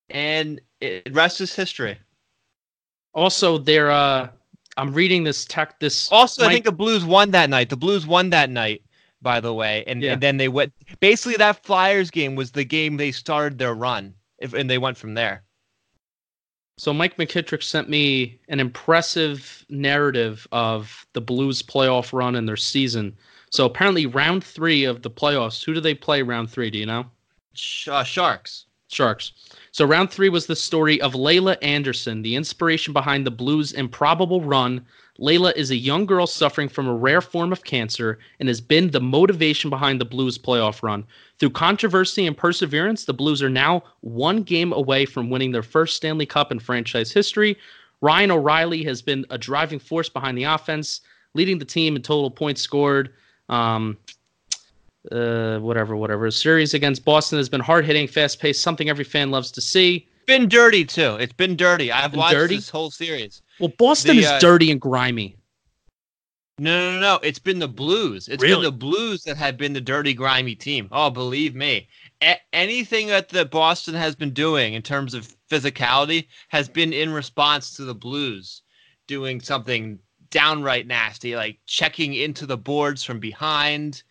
and 0.10 0.60
it 0.82 1.14
rest 1.14 1.40
is 1.40 1.56
history. 1.56 1.98
Also, 3.14 3.58
they're. 3.58 3.92
Uh, 3.92 4.30
I'm 4.76 4.94
reading 4.94 5.24
this 5.24 5.46
tech. 5.46 5.80
This 5.80 6.12
Also, 6.12 6.46
I 6.46 6.50
think 6.52 6.66
the 6.66 6.72
Blues 6.72 7.06
won 7.06 7.32
that 7.32 7.50
night. 7.50 7.70
The 7.70 7.78
Blues 7.78 8.06
won 8.06 8.30
that 8.32 8.50
night, 8.50 8.82
by 9.22 9.40
the 9.40 9.54
way, 9.54 9.84
and, 9.88 10.02
Yeah. 10.02 10.14
and 10.14 10.22
then 10.22 10.38
they 10.38 10.48
went. 10.48 10.74
Basically, 11.00 11.36
that 11.38 11.64
Flyers 11.64 12.12
game 12.12 12.36
was 12.36 12.52
the 12.52 12.64
game 12.66 12.98
they 12.98 13.12
started 13.12 13.58
their 13.58 13.74
run, 13.74 14.14
if, 14.40 14.54
and 14.54 14.70
they 14.70 14.78
went 14.78 14.98
from 14.98 15.14
there. 15.14 15.44
So 16.78 16.94
Mike 16.94 17.18
McKittrick 17.18 17.62
sent 17.62 17.90
me 17.90 18.40
an 18.48 18.62
impressive 18.62 19.66
narrative 19.68 20.48
of 20.54 21.06
the 21.14 21.20
Blues 21.20 21.62
playoff 21.62 22.14
run 22.14 22.36
and 22.36 22.48
their 22.48 22.56
season. 22.56 23.18
So 23.52 23.66
apparently, 23.66 24.06
round 24.06 24.44
three 24.46 24.86
of 24.86 25.02
the 25.02 25.12
playoffs. 25.12 25.64
Who 25.64 25.74
do 25.74 25.82
they 25.82 25.94
play 25.94 26.22
round 26.22 26.50
three? 26.50 26.70
Do 26.70 26.78
you 26.78 26.86
know? 26.86 27.06
Uh, 27.88 28.04
Sharks. 28.04 28.66
Sharks. 28.88 29.34
So 29.72 29.86
round 29.86 30.10
three 30.10 30.30
was 30.30 30.48
the 30.48 30.56
story 30.56 31.00
of 31.00 31.14
Laila 31.14 31.58
Anderson, 31.62 32.24
the 32.24 32.36
inspiration 32.36 32.92
behind 32.92 33.26
the 33.26 33.32
Blues' 33.32 33.72
improbable 33.72 34.42
run. 34.42 34.84
Laila 35.20 35.54
is 35.56 35.70
a 35.70 35.76
young 35.76 36.06
girl 36.06 36.26
suffering 36.26 36.70
from 36.70 36.88
a 36.88 36.96
rare 36.96 37.22
form 37.22 37.52
of 37.52 37.64
cancer 37.64 38.18
and 38.40 38.48
has 38.48 38.62
been 38.62 38.90
the 38.90 39.00
motivation 39.00 39.70
behind 39.70 40.02
the 40.02 40.06
Blues' 40.06 40.40
playoff 40.40 40.82
run. 40.82 41.06
Through 41.38 41.52
controversy 41.52 42.26
and 42.26 42.36
perseverance, 42.36 43.06
the 43.06 43.14
Blues 43.14 43.44
are 43.44 43.50
now 43.50 43.84
one 44.02 44.42
game 44.42 44.74
away 44.74 45.06
from 45.06 45.30
winning 45.30 45.52
their 45.52 45.62
first 45.62 45.96
Stanley 45.96 46.26
Cup 46.26 46.52
in 46.52 46.60
franchise 46.60 47.12
history. 47.12 47.58
Ryan 48.02 48.32
O'Reilly 48.32 48.84
has 48.86 49.02
been 49.02 49.26
a 49.30 49.38
driving 49.38 49.80
force 49.80 50.10
behind 50.10 50.38
the 50.38 50.46
offense, 50.46 51.02
leading 51.36 51.60
the 51.60 51.66
team 51.66 51.96
in 51.96 52.02
total 52.02 52.32
points 52.32 52.62
scored. 52.62 53.14
Um, 53.50 53.98
uh, 55.12 55.60
whatever, 55.60 55.96
whatever. 55.96 56.30
Series 56.32 56.74
against 56.74 57.06
Boston 57.06 57.38
has 57.38 57.50
been 57.50 57.62
hard 57.62 57.86
hitting, 57.86 58.08
fast 58.08 58.40
paced, 58.40 58.62
something 58.62 58.90
every 58.90 59.04
fan 59.06 59.32
loves 59.32 59.52
to 59.52 59.62
see. 59.62 60.08
Been 60.28 60.48
dirty 60.48 60.86
too. 60.86 61.16
It's 61.20 61.34
been 61.34 61.56
dirty. 61.56 61.92
I've 61.92 62.12
Been 62.12 62.20
watched 62.20 62.36
dirty? 62.36 62.56
this 62.58 62.70
whole 62.70 62.92
series. 62.92 63.42
Well, 63.60 63.74
Boston 63.78 64.18
The, 64.18 64.24
is 64.24 64.28
uh, 64.30 64.40
dirty 64.40 64.70
and 64.72 64.80
grimy. 64.80 65.36
No, 66.60 66.94
no, 66.94 67.00
no. 67.00 67.20
It's 67.24 67.40
been 67.40 67.58
the 67.60 67.68
Blues. 67.70 68.28
It's 68.28 68.44
Really? 68.44 68.56
been 68.56 68.64
the 68.64 68.72
Blues 68.72 69.24
that 69.24 69.38
have 69.38 69.58
been 69.58 69.74
the 69.74 69.82
dirty, 69.82 70.14
grimy 70.14 70.56
team. 70.56 70.88
Oh, 70.92 71.10
believe 71.10 71.56
me. 71.56 71.88
A- 72.22 72.38
anything 72.54 73.08
that 73.08 73.30
the 73.30 73.46
Boston 73.46 73.96
has 73.96 74.16
been 74.16 74.32
doing 74.34 74.74
in 74.74 74.82
terms 74.82 75.14
of 75.14 75.34
physicality 75.50 76.28
has 76.50 76.68
been 76.68 76.92
in 76.94 77.12
response 77.12 77.76
to 77.78 77.84
the 77.86 77.96
Blues 77.96 78.62
doing 79.08 79.40
something 79.42 79.98
downright 80.30 80.86
nasty, 80.86 81.36
like 81.36 81.58
checking 81.66 82.14
into 82.14 82.46
the 82.46 82.58
boards 82.58 83.04
from 83.04 83.20
behind, 83.20 84.04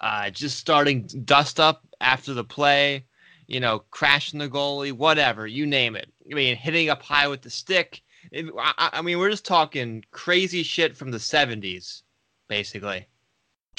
uh, 0.00 0.30
just 0.30 0.58
starting 0.58 1.02
dust 1.24 1.58
up 1.60 1.82
after 2.00 2.34
the 2.34 2.44
play, 2.44 3.04
you 3.46 3.60
know, 3.60 3.80
crashing 3.90 4.38
the 4.38 4.48
goalie, 4.48 4.92
whatever, 4.92 5.46
you 5.46 5.66
name 5.66 5.96
it. 5.96 6.12
I 6.30 6.34
mean, 6.34 6.56
hitting 6.56 6.88
up 6.90 7.02
high 7.02 7.28
with 7.28 7.42
the 7.42 7.50
stick. 7.50 8.02
It- 8.32 8.46
I, 8.58 8.90
I 8.94 9.02
mean, 9.02 9.18
we're 9.18 9.30
just 9.30 9.44
talking 9.46 10.04
crazy 10.10 10.62
shit 10.62 10.96
from 10.96 11.10
the 11.10 11.18
70s, 11.18 12.02
basically. 12.48 13.06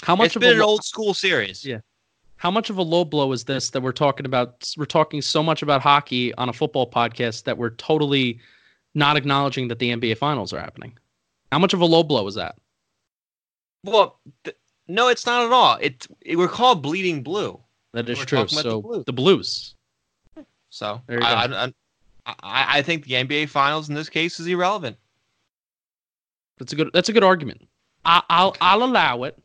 How 0.04 0.16
much 0.16 0.28
It's 0.28 0.36
of 0.38 0.42
been 0.42 0.52
a 0.54 0.56
an 0.56 0.62
old 0.62 0.84
school 0.84 1.14
series. 1.14 1.66
Yeah. 1.66 1.80
how 2.38 2.52
much 2.52 2.70
of 2.70 2.78
a 2.78 2.84
low 2.84 3.04
blow 3.04 3.32
is 3.32 3.44
this 3.44 3.70
that 3.72 3.82
we're 3.82 3.92
talking 3.92 4.26
about? 4.26 4.72
We're 4.78 4.86
talking 4.86 5.22
so 5.22 5.42
much 5.44 5.62
about 5.64 5.82
hockey 5.82 6.34
on 6.36 6.50
a 6.50 6.54
football 6.54 6.90
podcast 6.90 7.44
that 7.46 7.58
we're 7.58 7.72
totally 7.72 8.40
not 8.94 9.18
acknowledging 9.18 9.68
that 9.70 9.80
the 9.80 9.92
NBA 9.92 10.18
finals 10.18 10.54
are 10.54 10.60
happening. 10.60 10.98
How 11.52 11.60
much 11.60 11.74
of 11.74 11.82
a 11.82 11.86
low 11.86 12.04
blow 12.04 12.26
is 12.28 12.36
that? 12.36 12.56
Well, 13.84 14.20
th- 14.44 14.56
no, 14.88 15.08
it's 15.10 15.26
not 15.26 15.46
at 15.46 15.52
all. 15.52 15.78
It's 15.82 16.08
it, 16.22 16.36
we're 16.38 16.48
called 16.48 16.82
Bleeding 16.82 17.24
Blue. 17.24 17.60
That 17.94 18.08
is 18.10 18.20
We're 18.20 18.26
true. 18.26 18.40
the 18.44 18.48
So 18.50 18.82
Blues. 18.82 19.06
the 19.06 19.14
Blues. 19.14 19.76
So 20.70 21.02
There 21.08 21.20
you 21.20 21.26
I, 21.26 21.48
go. 21.48 21.54
I, 21.56 21.74
I, 22.26 22.34
I 22.78 22.82
think 22.82 23.06
the 23.06 23.14
NBA 23.16 23.50
finals 23.50 23.90
in 23.90 23.96
this 23.96 24.10
case 24.10 24.40
is 24.40 24.48
irrelevant. 24.48 24.98
That's 26.58 26.74
a 26.74 26.76
good. 26.76 26.90
That's 26.94 27.10
a 27.10 27.14
good 27.14 27.24
argument. 27.24 27.68
I, 28.06 28.22
I'll 28.30 28.56
I'll 28.62 28.84
allow 28.84 29.24
it. 29.24 29.38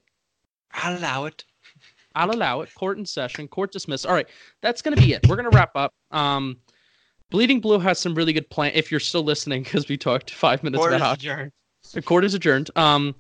I'll 0.73 0.99
allow 0.99 1.25
it. 1.27 1.45
I'll 2.15 2.31
allow 2.31 2.61
it. 2.63 2.75
Court 2.75 2.99
in 2.99 3.07
session. 3.07 3.49
Court 3.49 3.73
dismissed. 3.73 4.07
All 4.07 4.15
right, 4.15 4.27
that's 4.61 4.83
going 4.83 4.97
to 4.97 5.03
be 5.03 5.13
it. 5.13 5.27
We're 5.29 5.37
going 5.37 5.51
to 5.51 5.57
wrap 5.57 5.75
up. 5.77 5.95
Um, 6.11 6.59
Bleeding 7.31 7.61
Blue 7.61 7.79
has 7.79 7.99
some 7.99 8.15
really 8.15 8.33
good 8.33 8.49
plan. 8.51 8.73
If 8.75 8.91
you're 8.91 9.01
still 9.01 9.23
listening, 9.25 9.63
because 9.63 9.89
we 9.89 9.97
talked 9.97 10.31
five 10.33 10.63
minutes 10.63 10.81
Court 10.81 10.93
about 10.93 10.97
is 10.97 11.03
how 11.03 11.13
adjourned. 11.13 11.53
the 11.95 12.03
court 12.03 12.25
is 12.25 12.35
adjourned. 12.35 12.71
Um, 12.77 13.15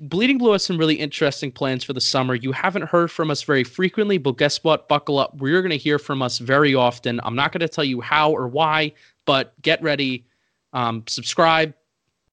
Bleeding 0.00 0.38
Blue 0.38 0.52
has 0.52 0.64
some 0.64 0.78
really 0.78 0.96
interesting 0.96 1.50
plans 1.50 1.84
for 1.84 1.92
the 1.92 2.00
summer. 2.00 2.34
You 2.34 2.52
haven't 2.52 2.82
heard 2.82 3.10
from 3.10 3.30
us 3.30 3.42
very 3.42 3.64
frequently, 3.64 4.18
but 4.18 4.36
guess 4.36 4.62
what? 4.64 4.88
Buckle 4.88 5.18
up. 5.18 5.36
We're 5.38 5.62
going 5.62 5.70
to 5.70 5.78
hear 5.78 5.98
from 5.98 6.22
us 6.22 6.38
very 6.38 6.74
often. 6.74 7.20
I'm 7.24 7.34
not 7.34 7.52
going 7.52 7.60
to 7.60 7.68
tell 7.68 7.84
you 7.84 8.00
how 8.00 8.30
or 8.30 8.48
why, 8.48 8.92
but 9.24 9.60
get 9.62 9.82
ready. 9.82 10.26
Um, 10.72 11.04
subscribe, 11.06 11.74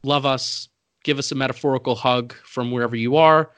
love 0.04 0.26
us, 0.26 0.70
give 1.04 1.20
us 1.20 1.32
a 1.32 1.36
metaphorical 1.36 1.96
hug 1.96 2.34
from 2.44 2.72
wherever 2.72 2.96
you 2.96 3.16
are. 3.16 3.52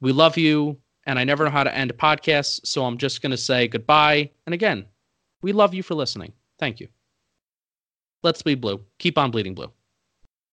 We 0.00 0.12
love 0.12 0.36
you, 0.36 0.78
and 1.06 1.18
I 1.18 1.24
never 1.24 1.44
know 1.44 1.50
how 1.50 1.64
to 1.64 1.74
end 1.74 1.90
a 1.90 1.94
podcast, 1.94 2.66
so 2.66 2.84
I'm 2.84 2.98
just 2.98 3.22
going 3.22 3.30
to 3.30 3.36
say 3.36 3.68
goodbye. 3.68 4.30
And 4.46 4.54
again, 4.54 4.84
we 5.42 5.52
love 5.52 5.74
you 5.74 5.82
for 5.82 5.94
listening. 5.94 6.32
Thank 6.58 6.80
you. 6.80 6.88
Let's 8.22 8.42
bleed 8.42 8.60
blue. 8.60 8.80
Keep 8.98 9.18
on 9.18 9.30
bleeding 9.30 9.54
blue. 9.54 9.70